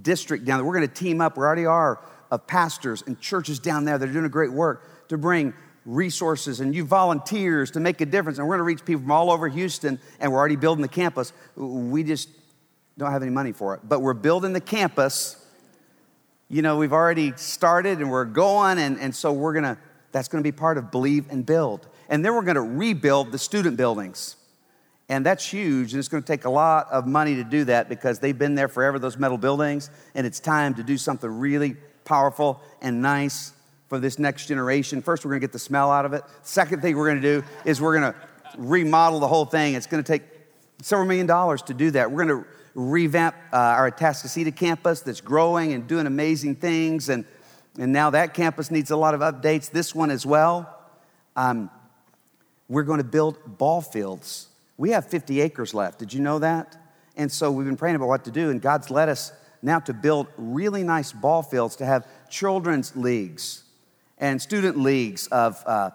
district 0.02 0.46
down 0.46 0.60
there. 0.60 0.66
We're 0.66 0.76
going 0.76 0.88
to 0.88 0.94
team 0.94 1.20
up, 1.20 1.38
we 1.38 1.44
already 1.44 1.66
are, 1.66 2.00
of 2.32 2.48
pastors 2.48 3.04
and 3.06 3.20
churches 3.20 3.60
down 3.60 3.86
there 3.86 3.98
that 3.98 4.10
are 4.10 4.14
doing 4.14 4.26
a 4.26 4.30
great 4.30 4.54
work 4.54 5.10
to 5.10 5.18
bring 5.18 5.54
resources 5.86 6.62
and 6.62 6.74
you 6.74 6.86
volunteers 6.86 7.72
to 7.72 7.82
make 7.82 8.00
a 8.00 8.06
difference. 8.06 8.38
And 8.38 8.48
we're 8.48 8.56
going 8.56 8.66
to 8.66 8.74
reach 8.74 8.86
people 8.86 9.02
from 9.02 9.12
all 9.12 9.30
over 9.30 9.50
Houston, 9.50 10.00
and 10.20 10.32
we're 10.32 10.40
already 10.40 10.56
building 10.56 10.82
the 10.82 10.88
campus. 10.88 11.34
We 11.56 12.04
just 12.04 12.30
don't 12.98 13.12
have 13.12 13.22
any 13.22 13.32
money 13.32 13.52
for 13.52 13.74
it. 13.76 13.82
But 13.84 14.02
we're 14.02 14.14
building 14.14 14.54
the 14.54 14.62
campus. 14.62 15.44
You 16.50 16.62
know, 16.62 16.78
we've 16.78 16.94
already 16.94 17.34
started 17.36 18.00
and 18.00 18.12
we're 18.12 18.26
going, 18.26 18.78
and, 18.78 19.00
and 19.00 19.16
so 19.16 19.32
we're 19.32 19.54
to, 19.76 19.78
that's 20.12 20.28
to 20.44 20.48
be 20.48 20.52
part 20.52 20.78
of 20.78 20.92
Believe 20.92 21.26
and 21.30 21.46
Build. 21.46 21.88
And 22.10 22.24
then 22.24 22.34
we're 22.36 22.44
to 22.56 22.62
rebuild 22.62 23.32
the 23.32 23.40
student 23.40 23.78
buildings. 23.78 24.36
And 25.10 25.26
that's 25.26 25.46
huge, 25.46 25.94
and 25.94 26.00
it's 26.00 26.08
to 26.24 26.28
take 26.28 26.46
a 26.46 26.50
lot 26.50 26.88
of 26.90 27.06
money 27.06 27.36
to 27.36 27.44
do 27.44 27.66
that 27.66 27.90
because 27.90 28.20
they've 28.20 28.38
been 28.38 28.56
there 28.56 28.70
forever, 28.70 29.00
those 29.00 29.18
metal 29.18 29.38
buildings, 29.38 29.90
and 30.16 30.26
it's 30.26 30.40
time 30.40 30.74
to 30.76 30.84
do 30.84 30.98
something 30.98 31.30
really 31.30 31.76
powerful 32.06 32.62
and 32.82 33.02
nice 33.02 33.52
for 33.90 34.00
this 34.00 34.18
next 34.18 34.48
generation. 34.48 35.02
First, 35.02 35.26
we're 35.26 35.34
to 35.34 35.40
get 35.40 35.52
the 35.52 35.60
smell 35.60 35.92
out 35.92 36.06
of 36.06 36.14
it. 36.14 36.24
Second 36.42 36.82
thing 36.82 36.96
we're 36.96 37.10
to 37.22 37.42
do 37.42 37.44
is 37.66 37.82
we're 37.82 38.00
to 38.14 38.20
remodel 38.58 39.20
the 39.20 39.28
whole 39.28 39.46
thing. 39.46 39.74
It's 39.74 39.88
to 40.04 40.08
take 40.08 40.24
several 40.82 41.08
million 41.08 41.28
dollars 41.28 41.62
to 41.64 41.74
do 41.74 41.92
that. 41.92 42.10
We're 42.10 42.26
to 42.26 42.46
revamp 42.76 43.36
uh, 43.52 43.58
our 43.58 43.92
Atascocita 43.92 44.56
campus 44.56 45.02
that's 45.02 45.22
growing 45.22 45.74
and 45.74 45.88
doing 45.88 46.08
amazing 46.08 46.56
things, 46.56 47.10
and, 47.10 47.26
and 47.78 47.92
now 47.92 48.10
that 48.10 48.34
campus 48.34 48.72
needs 48.72 48.92
a 48.92 48.98
lot 48.98 49.14
of 49.14 49.22
updates. 49.22 49.72
This 49.72 49.94
one 49.94 50.12
as 50.12 50.26
well. 50.26 50.78
Um, 51.36 51.70
we're 52.68 52.84
going 52.84 53.00
to 53.00 53.04
build 53.04 53.58
ball 53.58 53.82
fields. 53.82 54.48
We 54.78 54.92
have 54.92 55.06
50 55.06 55.42
acres 55.42 55.74
left. 55.74 56.00
Did 56.00 56.14
you 56.14 56.20
know 56.20 56.40
that? 56.40 56.78
And 57.16 57.32
so 57.32 57.52
we've 57.52 57.68
been 57.68 57.78
praying 57.78 57.96
about 57.96 58.08
what 58.08 58.26
to 58.26 58.32
do, 58.32 58.50
and 58.50 58.62
God's 58.62 58.90
led 58.90 59.10
us 59.10 59.32
now 59.62 59.80
to 59.80 59.94
build 59.94 60.28
really 60.38 60.84
nice 60.84 61.12
ball 61.12 61.44
fields 61.44 61.76
to 61.78 61.86
have 61.86 62.08
children's 62.30 62.96
leagues 62.96 63.64
and 64.18 64.42
student 64.42 64.78
leagues 64.78 65.28
of 65.28 65.62
uh, 65.66 65.92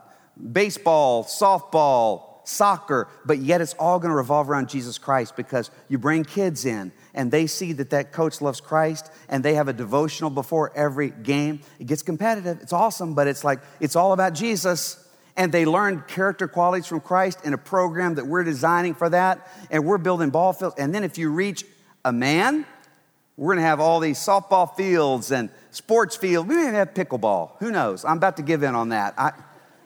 baseball, 0.52 1.24
softball, 1.24 2.27
soccer, 2.48 3.08
but 3.24 3.38
yet 3.38 3.60
it's 3.60 3.74
all 3.74 3.98
going 3.98 4.10
to 4.10 4.16
revolve 4.16 4.48
around 4.48 4.68
Jesus 4.68 4.98
Christ 4.98 5.36
because 5.36 5.70
you 5.88 5.98
bring 5.98 6.24
kids 6.24 6.64
in 6.64 6.92
and 7.14 7.30
they 7.30 7.46
see 7.46 7.72
that 7.74 7.90
that 7.90 8.12
coach 8.12 8.40
loves 8.40 8.60
Christ 8.60 9.10
and 9.28 9.44
they 9.44 9.54
have 9.54 9.68
a 9.68 9.72
devotional 9.72 10.30
before 10.30 10.72
every 10.74 11.10
game. 11.10 11.60
It 11.78 11.86
gets 11.86 12.02
competitive. 12.02 12.58
It's 12.62 12.72
awesome, 12.72 13.14
but 13.14 13.26
it's 13.26 13.44
like 13.44 13.60
it's 13.80 13.96
all 13.96 14.12
about 14.12 14.34
Jesus 14.34 15.04
and 15.36 15.52
they 15.52 15.66
learned 15.66 16.08
character 16.08 16.48
qualities 16.48 16.86
from 16.86 17.00
Christ 17.00 17.40
in 17.44 17.54
a 17.54 17.58
program 17.58 18.16
that 18.16 18.26
we're 18.26 18.44
designing 18.44 18.94
for 18.94 19.08
that. 19.10 19.46
And 19.70 19.84
we're 19.84 19.98
building 19.98 20.30
ball 20.30 20.52
fields. 20.52 20.74
And 20.78 20.92
then 20.92 21.04
if 21.04 21.16
you 21.16 21.30
reach 21.30 21.64
a 22.04 22.12
man, 22.12 22.66
we're 23.36 23.54
gonna 23.54 23.66
have 23.66 23.78
all 23.78 24.00
these 24.00 24.18
softball 24.18 24.74
fields 24.74 25.30
and 25.30 25.48
sports 25.70 26.16
fields. 26.16 26.48
We 26.48 26.56
may 26.56 26.72
have 26.72 26.92
pickleball. 26.92 27.52
Who 27.60 27.70
knows? 27.70 28.04
I'm 28.04 28.16
about 28.16 28.38
to 28.38 28.42
give 28.42 28.64
in 28.64 28.74
on 28.74 28.88
that. 28.88 29.14
I, 29.16 29.32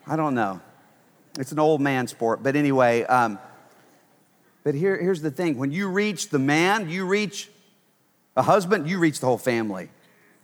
I 0.07 0.17
don't 0.17 0.35
know. 0.35 0.61
It's 1.39 1.53
an 1.53 1.59
old 1.59 1.81
man 1.81 2.07
sport. 2.07 2.43
But 2.43 2.57
anyway, 2.57 3.05
um, 3.05 3.39
but 4.65 4.75
here, 4.75 5.01
here's 5.01 5.23
the 5.23 5.31
thing 5.31 5.57
when 5.57 5.73
you 5.73 5.89
reach 5.89 6.29
the 6.29 6.39
man, 6.39 6.89
you 6.89 7.07
reach 7.07 7.51
a 8.37 8.43
husband, 8.43 8.89
you 8.89 8.99
reach 8.99 9.21
the 9.21 9.27
whole 9.27 9.39
family. 9.39 9.91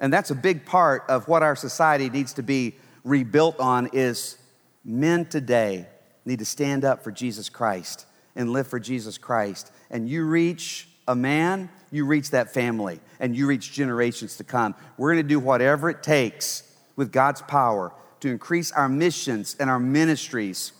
And 0.01 0.13
that's 0.13 0.31
a 0.31 0.35
big 0.35 0.65
part 0.65 1.05
of 1.09 1.29
what 1.29 1.43
our 1.43 1.57
society 1.57 2.09
needs 2.09 2.35
to 2.35 2.43
be 2.43 2.77
rebuilt 3.05 3.59
on 3.59 3.91
is 3.93 4.39
men 4.85 5.25
today 5.25 5.87
need 6.25 6.39
to 6.39 6.45
stand 6.45 6.85
up 6.85 7.03
for 7.03 7.11
Jesus 7.11 7.49
Christ 7.49 8.07
and 8.37 8.51
live 8.51 8.67
for 8.67 8.79
Jesus 8.79 9.19
Christ. 9.19 9.73
And 9.91 10.09
you 10.09 10.25
reach 10.25 10.89
a 11.09 11.17
man, 11.17 11.71
you 11.91 12.05
reach 12.05 12.31
that 12.31 12.53
family, 12.53 13.01
and 13.19 13.35
you 13.35 13.47
reach 13.47 13.73
generations 13.73 14.37
to 14.37 14.45
come. 14.45 14.75
We're 14.97 15.15
going 15.15 15.25
to 15.25 15.29
do 15.29 15.41
whatever 15.41 15.91
it 15.91 16.03
takes 16.03 16.63
with 16.97 17.11
God's 17.11 17.43
power 17.43 17.93
to 18.21 18.29
increase 18.29 18.71
our 18.73 18.89
missions 18.89 19.57
and 19.59 19.71
our 19.71 19.81
ministries 19.81 20.73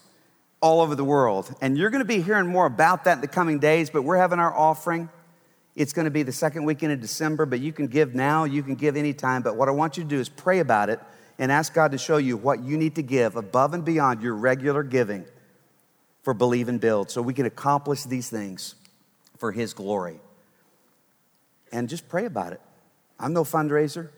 all 0.61 0.81
over 0.81 0.95
the 0.95 1.05
world. 1.05 1.55
And 1.61 1.79
you're 1.79 1.91
going 1.91 2.03
to 2.03 2.09
be 2.09 2.21
hearing 2.21 2.49
more 2.49 2.67
about 2.67 3.05
that 3.05 3.19
in 3.19 3.21
the 3.21 3.29
coming 3.29 3.59
days, 3.59 3.91
but 3.91 4.03
we're 4.03 4.17
having 4.17 4.39
our 4.39 4.55
offering. 4.55 5.09
It's 5.77 5.93
going 5.93 6.07
to 6.07 6.11
be 6.11 6.25
the 6.25 6.33
second 6.33 6.65
weekend 6.65 6.93
of 6.93 7.01
December, 7.01 7.47
but 7.47 7.61
you 7.61 7.73
can 7.73 7.87
give 7.87 8.15
now, 8.15 8.45
you 8.45 8.63
can 8.63 8.75
give 8.75 8.97
anytime. 8.97 9.43
But 9.43 9.57
what 9.57 9.69
I 9.69 9.73
want 9.73 9.97
you 9.97 10.03
to 10.03 10.09
do 10.09 10.19
is 10.19 10.29
pray 10.29 10.59
about 10.59 10.91
it 10.91 11.01
and 11.39 11.53
ask 11.53 11.73
God 11.73 11.93
to 11.93 11.99
show 11.99 12.17
you 12.17 12.37
what 12.37 12.63
you 12.65 12.77
need 12.77 12.97
to 12.97 13.03
give 13.03 13.37
above 13.37 13.75
and 13.75 13.85
beyond 13.85 14.23
your 14.23 14.35
regular 14.35 14.83
giving 14.83 15.25
for 16.23 16.35
Believe 16.35 16.69
and 16.69 16.81
Build 16.81 17.11
so 17.11 17.23
we 17.23 17.33
can 17.33 17.47
accomplish 17.47 18.03
these 18.03 18.29
things 18.29 18.75
for 19.37 19.53
His 19.53 19.73
glory. 19.73 20.21
And 21.71 21.89
just 21.89 22.09
pray 22.09 22.25
about 22.25 22.53
it. 22.53 22.61
I'm 23.21 23.33
no 23.33 23.45
fundraiser, 23.45 24.11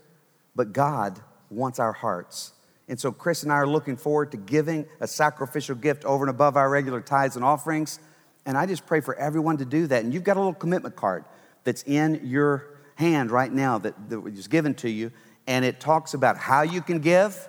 but 0.57 0.72
God 0.72 1.20
wants 1.51 1.78
our 1.78 1.93
hearts. 1.93 2.53
And 2.91 3.01
so 3.01 3.12
Chris 3.12 3.45
and 3.45 3.53
I 3.53 3.55
are 3.55 3.68
looking 3.68 3.97
forward 3.97 4.32
to 4.32 4.36
giving 4.36 4.84
a 4.99 5.07
sacrificial 5.07 5.76
gift 5.76 6.05
over 6.05 6.24
and 6.24 6.30
above 6.30 6.57
our 6.57 6.68
regular 6.68 7.01
tithes 7.01 7.36
and 7.36 7.45
offerings. 7.45 8.01
And 8.45 8.59
I 8.59 8.66
just 8.66 8.84
pray 8.84 9.01
for 9.01 9.14
everyone 9.14 9.59
to 9.59 9.64
do 9.64 9.86
that. 9.86 10.03
And 10.05 10.12
you've 10.12 10.24
got 10.24 10.36
a 10.36 10.41
little 10.41 10.53
commitment 10.53 10.97
card 10.97 11.24
that's 11.62 11.84
in 11.84 12.20
your 12.24 12.80
hand 12.97 13.30
right 13.30 13.53
now 13.53 13.78
that, 13.78 14.11
that 14.11 14.20
was 14.20 14.49
given 14.49 14.74
to 14.74 14.91
you 14.91 15.12
and 15.47 15.64
it 15.64 15.80
talks 15.80 16.14
about 16.14 16.36
how 16.36 16.62
you 16.62 16.80
can 16.80 16.99
give. 16.99 17.49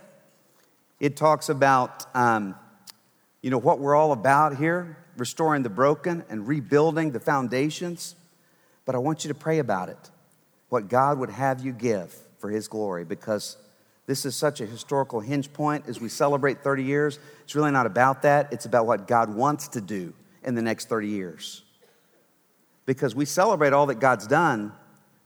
It 1.00 1.16
talks 1.18 1.50
about, 1.50 2.06
um, 2.16 2.56
you 3.42 3.50
know, 3.50 3.58
what 3.58 3.80
we're 3.80 3.96
all 3.96 4.12
about 4.12 4.58
here, 4.58 4.98
restoring 5.18 5.64
the 5.64 5.70
broken 5.70 6.24
and 6.30 6.48
rebuilding 6.48 7.12
the 7.12 7.20
foundations. 7.20 8.16
But 8.86 8.96
I 8.96 9.00
want 9.00 9.24
you 9.24 9.28
to 9.30 9.36
pray 9.36 9.60
about 9.60 9.90
it, 9.90 10.12
what 10.70 10.88
God 10.88 11.18
would 11.20 11.32
have 11.32 11.66
you 11.66 11.74
give 11.74 12.16
for 12.38 12.50
His 12.50 12.68
glory, 12.68 13.06
because 13.06 13.58
this 14.12 14.26
is 14.26 14.36
such 14.36 14.60
a 14.60 14.66
historical 14.66 15.22
hinge 15.22 15.54
point 15.54 15.86
as 15.88 16.02
we 16.02 16.10
celebrate 16.10 16.62
30 16.66 16.84
years. 16.84 17.18
It's 17.46 17.56
really 17.56 17.72
not 17.72 17.86
about 17.86 18.24
that, 18.24 18.52
it's 18.52 18.66
about 18.66 18.86
what 18.86 19.08
God 19.08 19.34
wants 19.34 19.70
to 19.70 19.80
do 19.80 20.14
in 20.44 20.54
the 20.54 20.62
next 20.62 20.90
30 20.90 21.08
years. 21.08 21.64
Because 22.86 23.16
we 23.16 23.24
celebrate 23.24 23.72
all 23.72 23.86
that 23.86 24.02
God's 24.02 24.28
done, 24.28 24.74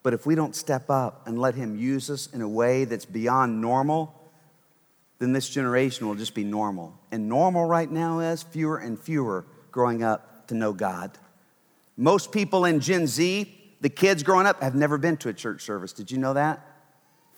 but 0.03 0.13
if 0.13 0.27
we 0.27 0.36
don't 0.36 0.55
step 0.55 0.91
up 0.91 1.25
and 1.25 1.39
let 1.39 1.55
Him 1.55 1.75
use 1.75 2.11
us 2.11 2.27
in 2.31 2.43
a 2.43 2.47
way 2.47 2.86
that's 2.86 3.05
beyond 3.05 3.59
normal, 3.59 4.13
then 5.17 5.33
this 5.33 5.49
generation 5.49 6.07
will 6.07 6.13
just 6.13 6.36
be 6.36 6.43
normal. 6.43 6.95
And 7.11 7.27
normal 7.27 7.65
right 7.65 7.89
now 7.89 8.19
is 8.19 8.43
fewer 8.43 8.77
and 8.77 8.99
fewer 8.99 9.47
growing 9.71 10.03
up 10.03 10.47
to 10.49 10.53
know 10.53 10.73
God. 10.73 11.09
Most 11.97 12.31
people 12.31 12.65
in 12.65 12.81
Gen 12.81 13.07
Z, 13.07 13.51
the 13.81 13.89
kids 13.89 14.21
growing 14.21 14.45
up, 14.45 14.61
have 14.61 14.75
never 14.75 14.99
been 14.99 15.17
to 15.17 15.29
a 15.29 15.33
church 15.33 15.63
service. 15.63 15.91
Did 15.91 16.11
you 16.11 16.19
know 16.19 16.36
that? 16.36 16.63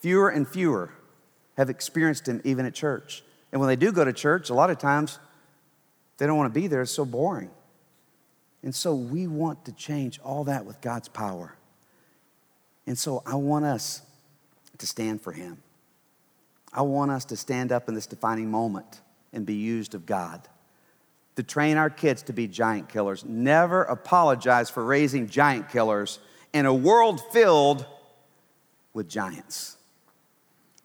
Fewer 0.02 0.28
and 0.28 0.46
fewer 0.46 0.92
have 1.58 1.70
experienced 1.70 2.28
Him 2.28 2.42
even 2.44 2.66
at 2.66 2.74
church. 2.74 3.24
And 3.52 3.60
when 3.60 3.68
they 3.68 3.76
do 3.76 3.92
go 3.92 4.06
to 4.06 4.14
church, 4.14 4.50
a 4.50 4.54
lot 4.54 4.70
of 4.70 4.78
times 4.78 5.20
they 6.18 6.26
don't 6.26 6.38
want 6.38 6.54
to 6.54 6.60
be 6.60 6.68
there, 6.68 6.82
it's 6.82 6.92
so 6.92 7.06
boring. 7.06 7.50
And 8.64 8.74
so 8.74 8.96
we 8.96 9.28
want 9.28 9.66
to 9.66 9.72
change 9.72 10.20
all 10.24 10.44
that 10.46 10.66
with 10.66 10.82
God's 10.82 11.08
power. 11.08 11.56
And 12.86 12.98
so 12.98 13.22
I 13.26 13.36
want 13.36 13.66
us 13.66 14.02
to 14.78 14.88
stand 14.88 15.22
for 15.22 15.32
Him. 15.32 15.58
I 16.74 16.82
want 16.82 17.12
us 17.12 17.26
to 17.26 17.38
stand 17.38 17.72
up 17.72 17.88
in 17.88 17.96
this 17.96 18.08
defining 18.08 18.52
moment 18.52 19.02
and 19.34 19.46
be 19.46 19.56
used 19.56 19.96
of 19.96 20.06
God. 20.06 20.48
To 21.36 21.44
train 21.44 21.78
our 21.78 21.90
kids 21.90 22.24
to 22.24 22.34
be 22.34 22.48
giant 22.48 22.90
killers. 22.90 23.24
Never 23.24 23.84
apologize 23.84 24.70
for 24.70 24.84
raising 24.84 25.28
giant 25.28 25.70
killers 25.70 26.20
in 26.54 26.66
a 26.66 26.74
world 26.74 27.22
filled 27.32 27.86
with 28.94 29.08
giants. 29.08 29.77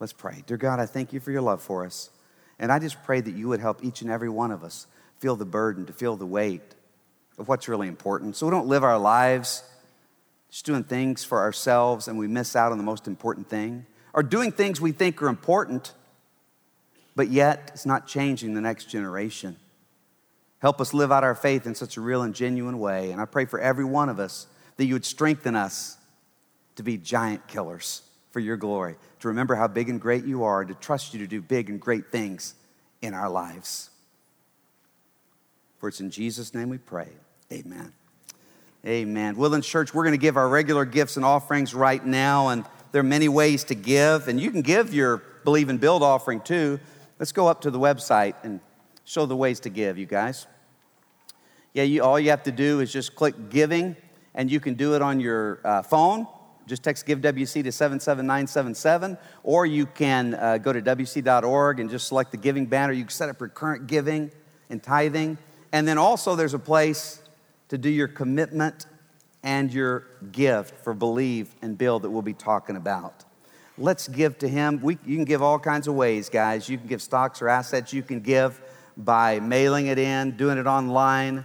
Let's 0.03 0.12
pray. 0.12 0.42
Dear 0.48 0.57
God, 0.57 0.80
I 0.80 0.86
thank 0.86 1.12
you 1.12 1.20
for 1.20 1.30
your 1.30 1.42
love 1.42 1.62
for 1.62 1.86
us. 1.86 2.11
And 2.59 2.72
I 2.72 2.80
just 2.80 3.00
pray 3.05 3.20
that 3.20 3.36
you 3.36 3.46
would 3.46 3.61
help 3.61 3.84
each 3.84 4.03
and 4.03 4.11
every 4.11 4.28
one 4.28 4.50
of 4.50 4.64
us 4.64 4.88
feel 5.20 5.36
the 5.36 5.44
burden, 5.44 5.86
to 5.86 5.92
feel 5.92 6.16
the 6.16 6.26
weight 6.26 6.74
of 7.38 7.46
what's 7.46 7.68
really 7.68 7.86
important. 7.86 8.34
So 8.34 8.44
we 8.44 8.50
don't 8.50 8.66
live 8.66 8.82
our 8.82 8.98
lives 8.98 9.62
just 10.50 10.66
doing 10.66 10.82
things 10.82 11.22
for 11.22 11.38
ourselves 11.38 12.09
and 12.09 12.18
we 12.18 12.26
miss 12.26 12.57
out 12.57 12.72
on 12.72 12.78
the 12.78 12.84
most 12.84 13.07
important 13.07 13.48
thing, 13.48 13.86
or 14.12 14.24
doing 14.24 14.50
things 14.50 14.80
we 14.80 14.90
think 14.90 15.22
are 15.22 15.28
important, 15.28 15.92
but 17.14 17.28
yet 17.28 17.70
it's 17.72 17.86
not 17.86 18.09
changing 18.09 18.55
the 18.55 18.61
next 18.61 18.86
generation. 18.86 19.55
Help 20.59 20.80
us 20.80 20.92
live 20.92 21.12
out 21.12 21.22
our 21.22 21.36
faith 21.36 21.64
in 21.64 21.76
such 21.76 21.96
a 21.96 22.00
real 22.00 22.22
and 22.22 22.34
genuine 22.34 22.80
way. 22.80 23.12
And 23.12 23.20
I 23.20 23.24
pray 23.24 23.44
for 23.44 23.61
every 23.61 23.84
one 23.84 24.09
of 24.09 24.18
us 24.18 24.48
that 24.78 24.84
you 24.84 24.94
would 24.94 25.05
strengthen 25.05 25.55
us 25.55 25.96
to 26.74 26.82
be 26.82 26.96
giant 26.96 27.46
killers 27.46 28.03
for 28.32 28.40
your 28.40 28.57
glory, 28.57 28.96
to 29.23 29.29
remember 29.29 29.55
how 29.55 29.68
big 29.68 29.89
and 29.89 30.01
great 30.01 30.25
you 30.25 30.43
are, 30.43 30.61
and 30.61 30.68
to 30.68 30.75
trust 30.75 31.14
you 31.14 31.20
to 31.20 31.27
do 31.27 31.41
big 31.41 31.70
and 31.70 31.81
great 31.81 32.11
things 32.11 32.55
in 33.01 33.14
our 33.14 33.29
lives. 33.29 33.91
For 35.79 35.89
it's 35.89 36.01
in 36.01 36.11
Jesus' 36.11 36.55
name 36.55 36.68
we 36.68 36.79
pray. 36.79 37.09
Amen. 37.53 37.93
Amen. 38.85 39.37
Woodlands 39.37 39.66
Church, 39.66 39.95
we're 39.95 40.03
going 40.03 40.14
to 40.14 40.18
give 40.18 40.37
our 40.37 40.49
regular 40.49 40.85
gifts 40.85 41.16
and 41.16 41.25
offerings 41.25 41.73
right 41.73 42.05
now, 42.05 42.49
and 42.49 42.64
there 42.91 43.01
are 43.01 43.05
many 43.05 43.29
ways 43.29 43.62
to 43.64 43.77
give, 43.77 44.27
and 44.27 44.41
you 44.41 44.51
can 44.51 44.62
give 44.62 44.93
your 44.93 45.23
Believe 45.45 45.68
and 45.68 45.81
Build 45.81 46.03
offering 46.03 46.41
too. 46.41 46.81
Let's 47.20 47.33
go 47.33 47.47
up 47.47 47.61
to 47.61 47.70
the 47.70 47.79
website 47.79 48.35
and 48.43 48.59
show 49.05 49.25
the 49.27 49.37
ways 49.37 49.61
to 49.61 49.70
give, 49.70 49.99
you 49.99 50.07
guys. 50.07 50.49
Yeah, 51.75 51.85
you, 51.85 52.03
all 52.03 52.18
you 52.18 52.31
have 52.31 52.43
to 52.43 52.53
do 52.53 52.81
is 52.81 52.93
just 52.93 53.14
click 53.14 53.51
giving, 53.51 53.95
and 54.35 54.51
you 54.51 54.59
can 54.59 54.75
do 54.75 54.97
it 54.97 55.03
on 55.03 55.20
your 55.20 55.61
uh, 55.64 55.83
phone 55.83 56.27
just 56.73 56.83
text 56.83 57.05
Give 57.05 57.20
WC 57.20 57.62
to 57.64 57.70
77977, 57.70 59.18
or 59.43 59.66
you 59.66 59.85
can 59.85 60.33
uh, 60.33 60.57
go 60.57 60.73
to 60.73 60.81
WC.org 60.81 61.81
and 61.81 61.91
just 61.91 62.09
select 62.09 62.31
the 62.31 62.39
giving 62.39 62.64
banner. 62.64 62.95
You 62.95 63.03
can 63.03 63.11
set 63.11 63.29
up 63.29 63.39
your 63.41 63.51
current 63.51 63.87
giving 63.87 64.31
and 64.70 64.83
tithing. 64.83 65.37
And 65.73 65.87
then 65.87 65.99
also, 65.99 66.35
there's 66.35 66.55
a 66.55 66.59
place 66.59 67.20
to 67.68 67.77
do 67.77 67.91
your 67.91 68.09
commitment 68.09 68.87
and 69.43 69.70
your 69.70 70.07
gift 70.33 70.83
for 70.83 70.95
Believe 70.95 71.55
and 71.61 71.77
Build 71.77 72.05
that 72.05 72.11
we'll 72.11 72.23
be 72.23 72.33
talking 72.33 72.77
about. 72.77 73.27
Let's 73.77 74.09
give 74.09 74.39
to 74.39 74.49
Him. 74.49 74.81
We, 74.81 74.97
you 75.05 75.16
can 75.16 75.27
give 75.27 75.43
all 75.43 75.59
kinds 75.59 75.89
of 75.89 75.95
ways, 75.95 76.31
guys. 76.31 76.70
You 76.70 76.79
can 76.79 76.87
give 76.87 77.03
stocks 77.03 77.43
or 77.43 77.51
assets. 77.51 77.93
You 77.93 78.03
can 78.03 78.20
give 78.20 78.59
by 78.97 79.41
mailing 79.41 79.89
it 79.89 79.99
in, 79.99 80.39
doing 80.39 80.57
it 80.57 80.66
online, 80.66 81.45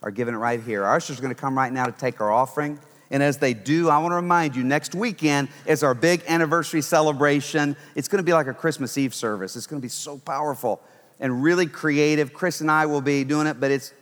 or 0.00 0.10
giving 0.10 0.32
it 0.32 0.38
right 0.38 0.62
here. 0.62 0.84
Our 0.84 0.96
ushers 0.96 1.20
going 1.20 1.34
to 1.34 1.38
come 1.38 1.58
right 1.58 1.72
now 1.74 1.84
to 1.84 1.92
take 1.92 2.22
our 2.22 2.32
offering. 2.32 2.80
And 3.10 3.22
as 3.22 3.38
they 3.38 3.54
do, 3.54 3.88
I 3.88 3.98
want 3.98 4.12
to 4.12 4.16
remind 4.16 4.56
you 4.56 4.64
next 4.64 4.94
weekend 4.94 5.48
is 5.64 5.82
our 5.82 5.94
big 5.94 6.24
anniversary 6.26 6.82
celebration. 6.82 7.76
It's 7.94 8.08
going 8.08 8.18
to 8.18 8.24
be 8.24 8.32
like 8.32 8.48
a 8.48 8.54
Christmas 8.54 8.98
Eve 8.98 9.14
service. 9.14 9.54
It's 9.56 9.66
going 9.66 9.80
to 9.80 9.84
be 9.84 9.90
so 9.90 10.18
powerful 10.18 10.80
and 11.20 11.42
really 11.42 11.66
creative. 11.66 12.34
Chris 12.34 12.60
and 12.60 12.70
I 12.70 12.86
will 12.86 13.00
be 13.00 13.22
doing 13.24 13.46
it, 13.46 13.60
but 13.60 13.70
it's 13.70 13.92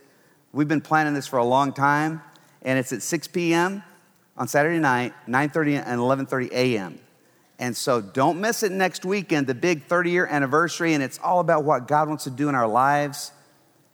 we've 0.53 0.67
been 0.67 0.81
planning 0.81 1.13
this 1.13 1.27
for 1.27 1.37
a 1.37 1.45
long 1.45 1.71
time, 1.71 2.21
and 2.63 2.79
it's 2.79 2.91
at 2.93 3.03
6 3.03 3.27
p.m. 3.27 3.83
on 4.37 4.47
Saturday 4.47 4.79
night, 4.79 5.13
9:30 5.27 5.85
and 5.85 5.99
11:30 5.99 6.51
a.m. 6.51 6.99
And 7.57 7.77
so 7.77 8.01
don't 8.01 8.41
miss 8.41 8.63
it 8.63 8.71
next 8.71 9.05
weekend, 9.05 9.47
the 9.47 9.55
big 9.55 9.85
30 9.85 10.09
year 10.09 10.25
anniversary, 10.25 10.93
and 10.93 11.03
it's 11.03 11.19
all 11.19 11.39
about 11.39 11.63
what 11.63 11.87
God 11.87 12.09
wants 12.09 12.23
to 12.25 12.31
do 12.31 12.49
in 12.49 12.55
our 12.55 12.67
lives. 12.67 13.31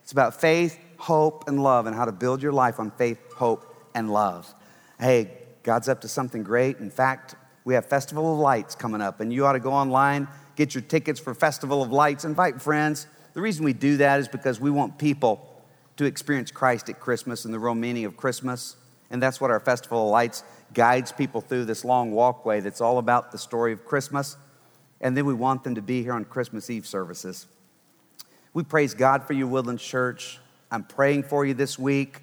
It's 0.02 0.10
about 0.10 0.40
faith, 0.40 0.76
hope, 0.96 1.46
and 1.46 1.62
love, 1.62 1.86
and 1.86 1.94
how 1.94 2.06
to 2.06 2.12
build 2.12 2.42
your 2.42 2.52
life 2.52 2.80
on 2.80 2.90
faith, 2.92 3.18
hope, 3.34 3.72
and 3.94 4.10
love 4.10 4.52
hey, 5.02 5.30
God's 5.64 5.88
up 5.88 6.00
to 6.02 6.08
something 6.08 6.44
great. 6.44 6.78
In 6.78 6.90
fact, 6.90 7.34
we 7.64 7.74
have 7.74 7.86
Festival 7.86 8.32
of 8.32 8.38
Lights 8.38 8.76
coming 8.76 9.00
up, 9.00 9.20
and 9.20 9.32
you 9.32 9.44
ought 9.44 9.52
to 9.52 9.60
go 9.60 9.72
online, 9.72 10.28
get 10.54 10.74
your 10.74 10.82
tickets 10.82 11.18
for 11.18 11.34
Festival 11.34 11.82
of 11.82 11.90
Lights, 11.90 12.24
invite 12.24 12.62
friends. 12.62 13.08
The 13.34 13.40
reason 13.40 13.64
we 13.64 13.72
do 13.72 13.96
that 13.96 14.20
is 14.20 14.28
because 14.28 14.60
we 14.60 14.70
want 14.70 14.98
people 14.98 15.48
to 15.96 16.04
experience 16.04 16.50
Christ 16.50 16.88
at 16.88 17.00
Christmas 17.00 17.44
and 17.44 17.52
the 17.52 17.58
real 17.58 17.74
meaning 17.74 18.04
of 18.04 18.16
Christmas. 18.16 18.76
And 19.10 19.20
that's 19.20 19.40
what 19.40 19.50
our 19.50 19.60
Festival 19.60 20.04
of 20.04 20.10
Lights 20.10 20.44
guides 20.72 21.10
people 21.10 21.40
through 21.40 21.64
this 21.64 21.84
long 21.84 22.12
walkway 22.12 22.60
that's 22.60 22.80
all 22.80 22.98
about 22.98 23.32
the 23.32 23.38
story 23.38 23.72
of 23.72 23.84
Christmas. 23.84 24.36
And 25.00 25.16
then 25.16 25.26
we 25.26 25.34
want 25.34 25.64
them 25.64 25.74
to 25.74 25.82
be 25.82 26.02
here 26.02 26.12
on 26.12 26.24
Christmas 26.24 26.70
Eve 26.70 26.86
services. 26.86 27.46
We 28.54 28.62
praise 28.62 28.94
God 28.94 29.24
for 29.24 29.32
you, 29.32 29.48
Woodlands 29.48 29.82
Church. 29.82 30.38
I'm 30.70 30.84
praying 30.84 31.24
for 31.24 31.44
you 31.44 31.54
this 31.54 31.78
week. 31.78 32.22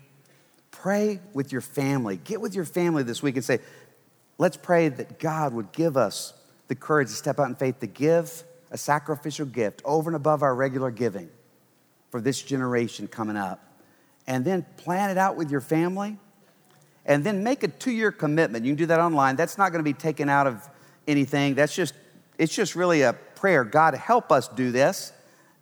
Pray 0.82 1.20
with 1.34 1.52
your 1.52 1.60
family. 1.60 2.16
Get 2.16 2.40
with 2.40 2.56
your 2.56 2.64
family 2.64 3.04
this 3.04 3.22
week 3.22 3.36
and 3.36 3.44
say, 3.44 3.60
let's 4.38 4.56
pray 4.56 4.88
that 4.88 5.20
God 5.20 5.54
would 5.54 5.74
give 5.74 5.98
us 5.98 6.34
the 6.70 6.76
courage 6.76 7.10
to 7.10 7.16
step 7.16 7.38
out 7.38 7.50
in 7.50 7.56
faith 7.56 7.82
to 7.82 7.88
give 7.88 8.44
a 8.72 8.78
sacrificial 8.78 9.46
gift 9.46 9.82
over 9.84 10.10
and 10.10 10.16
above 10.16 10.42
our 10.42 10.56
regular 10.56 10.90
giving 10.90 11.30
for 12.12 12.22
this 12.22 12.42
generation 12.42 13.10
coming 13.10 13.36
up. 13.36 13.62
And 14.26 14.46
then 14.46 14.66
plan 14.78 15.10
it 15.10 15.18
out 15.18 15.36
with 15.36 15.52
your 15.52 15.60
family. 15.60 16.18
And 17.06 17.26
then 17.26 17.44
make 17.44 17.64
a 17.64 17.68
two 17.68 17.92
year 17.92 18.14
commitment. 18.14 18.64
You 18.64 18.72
can 18.72 18.78
do 18.78 18.86
that 18.86 19.02
online. 19.02 19.36
That's 19.36 19.58
not 19.58 19.74
going 19.74 19.84
to 19.84 19.90
be 19.90 19.98
taken 19.98 20.30
out 20.30 20.48
of 20.48 20.66
anything. 21.10 21.56
That's 21.56 21.76
just, 21.76 21.94
it's 22.38 22.56
just 22.56 22.78
really 22.78 23.02
a 23.02 23.12
prayer. 23.36 23.66
God, 23.66 23.96
help 23.96 24.32
us 24.32 24.48
do 24.48 24.72
this. 24.72 25.12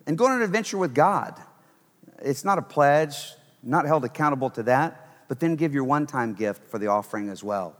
And 0.06 0.16
go 0.16 0.26
on 0.26 0.36
an 0.36 0.42
adventure 0.42 0.78
with 0.78 0.94
God. 0.94 1.34
It's 2.22 2.44
not 2.44 2.58
a 2.58 2.62
pledge, 2.62 3.32
not 3.64 3.84
held 3.84 4.04
accountable 4.04 4.50
to 4.50 4.62
that 4.62 5.06
but 5.28 5.40
then 5.40 5.54
give 5.54 5.74
your 5.74 5.84
one 5.84 6.06
time 6.06 6.34
gift 6.34 6.64
for 6.68 6.78
the 6.78 6.88
offering 6.88 7.28
as 7.28 7.44
well. 7.44 7.76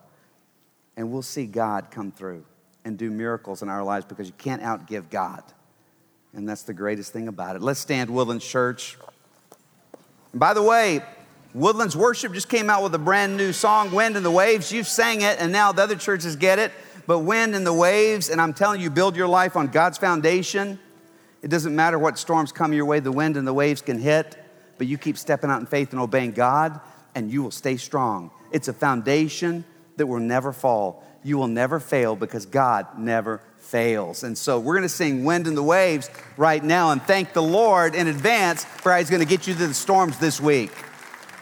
And 0.97 1.11
we'll 1.11 1.23
see 1.23 1.47
God 1.47 1.91
come 1.91 2.13
through 2.13 2.45
and 2.85 2.97
do 2.99 3.11
miracles 3.11 3.63
in 3.63 3.69
our 3.69 3.83
lives 3.83 4.05
because 4.05 4.27
you 4.27 4.35
can't 4.37 4.63
outgive 4.63 5.11
God. 5.11 5.43
And 6.35 6.49
that's 6.49 6.63
the 6.63 6.75
greatest 6.75 7.13
thing 7.13 7.27
about 7.27 7.57
it. 7.57 7.63
Let's 7.63 7.81
stand, 7.81 8.11
Woodlands 8.11 8.47
Church. 8.47 8.99
And 10.33 10.41
by 10.41 10.53
the 10.55 10.63
way, 10.63 11.01
Woodlands 11.55 11.97
Worship 11.97 12.35
just 12.35 12.49
came 12.49 12.69
out 12.69 12.83
with 12.83 12.95
a 12.95 12.99
brand 12.99 13.37
new 13.37 13.53
song, 13.53 13.91
Wind 13.91 14.17
and 14.17 14.25
the 14.25 14.31
Waves. 14.31 14.71
You've 14.71 14.87
sang 14.87 15.23
it, 15.23 15.41
and 15.41 15.51
now 15.51 15.73
the 15.73 15.83
other 15.83 15.97
churches 15.97 16.37
get 16.37 16.59
it. 16.59 16.71
But 17.07 17.21
Wind 17.21 17.55
and 17.55 17.67
the 17.67 17.73
Waves, 17.73 18.29
and 18.29 18.41
I'm 18.41 18.53
telling 18.53 18.83
you, 18.83 18.91
build 18.91 19.17
your 19.17 19.29
life 19.29 19.57
on 19.57 19.69
God's 19.69 19.97
foundation. 19.97 20.79
It 21.41 21.49
doesn't 21.49 21.75
matter 21.75 21.99
what 21.99 22.19
storms 22.19 22.53
come 22.53 22.75
your 22.75 22.85
way, 22.85 23.01
the 23.01 23.13
wind 23.13 23.37
and 23.37 23.47
the 23.47 23.55
waves 23.55 23.81
can 23.81 23.99
hit, 23.99 24.37
but 24.77 24.87
you 24.87 24.99
keep 24.99 25.17
stepping 25.17 25.51
out 25.51 25.61
in 25.61 25.67
faith 25.67 25.93
and 25.93 26.01
obeying 26.01 26.33
God 26.33 26.81
and 27.19 27.33
you 27.33 27.43
will 27.43 27.51
stay 27.51 27.77
strong. 27.77 28.31
It's 28.53 28.69
a 28.69 28.73
foundation 28.73 29.65
that 29.97 30.07
will 30.07 30.21
never 30.21 30.53
fall. 30.53 31.05
You 31.25 31.37
will 31.37 31.49
never 31.49 31.81
fail 31.81 32.15
because 32.15 32.47
God 32.47 32.97
never 32.97 33.43
fails. 33.59 34.23
And 34.23 34.39
so 34.39 34.61
we're 34.61 34.75
going 34.75 34.85
to 34.85 34.89
sing 34.89 35.25
Wind 35.25 35.49
and 35.49 35.57
the 35.57 35.63
Waves 35.63 36.11
right 36.37 36.63
now 36.63 36.93
and 36.93 37.03
thank 37.03 37.33
the 37.33 37.43
Lord 37.43 37.97
in 37.97 38.07
advance 38.07 38.65
for 38.65 38.93
how 38.93 38.99
He's 38.99 39.11
going 39.11 39.21
to 39.21 39.29
get 39.29 39.49
you 39.49 39.55
through 39.55 39.67
the 39.67 39.75
storms 39.75 40.17
this 40.19 40.41
week. 40.41 40.71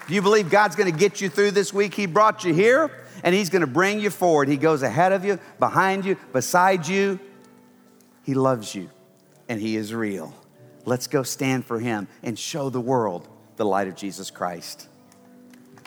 Do 0.09 0.15
you 0.15 0.23
believe 0.23 0.49
God's 0.49 0.77
going 0.77 0.91
to 0.91 0.99
get 0.99 1.21
you 1.21 1.29
through 1.29 1.51
this 1.51 1.75
week? 1.75 1.93
He 1.93 2.07
brought 2.07 2.43
you 2.43 2.55
here 2.55 2.91
and 3.23 3.35
He's 3.35 3.51
going 3.51 3.61
to 3.61 3.67
bring 3.67 4.01
you 4.01 4.09
forward. 4.09 4.49
He 4.49 4.57
goes 4.57 4.83
ahead 4.83 5.13
of 5.13 5.27
you, 5.27 5.39
behind 5.59 6.07
you, 6.07 6.17
beside 6.33 6.89
you. 6.89 7.21
He 8.23 8.33
loves 8.33 8.75
you 8.75 8.89
and 9.47 9.61
He 9.61 9.77
is 9.77 9.93
real. 9.93 10.33
Let's 10.87 11.07
go 11.07 11.23
stand 11.23 11.67
for 11.67 11.79
Him 11.79 12.09
and 12.23 12.39
show 12.39 12.71
the 12.71 12.81
world 12.81 13.29
the 13.57 13.67
light 13.67 13.89
of 13.89 13.95
Jesus 13.95 14.31
Christ. 14.31 14.89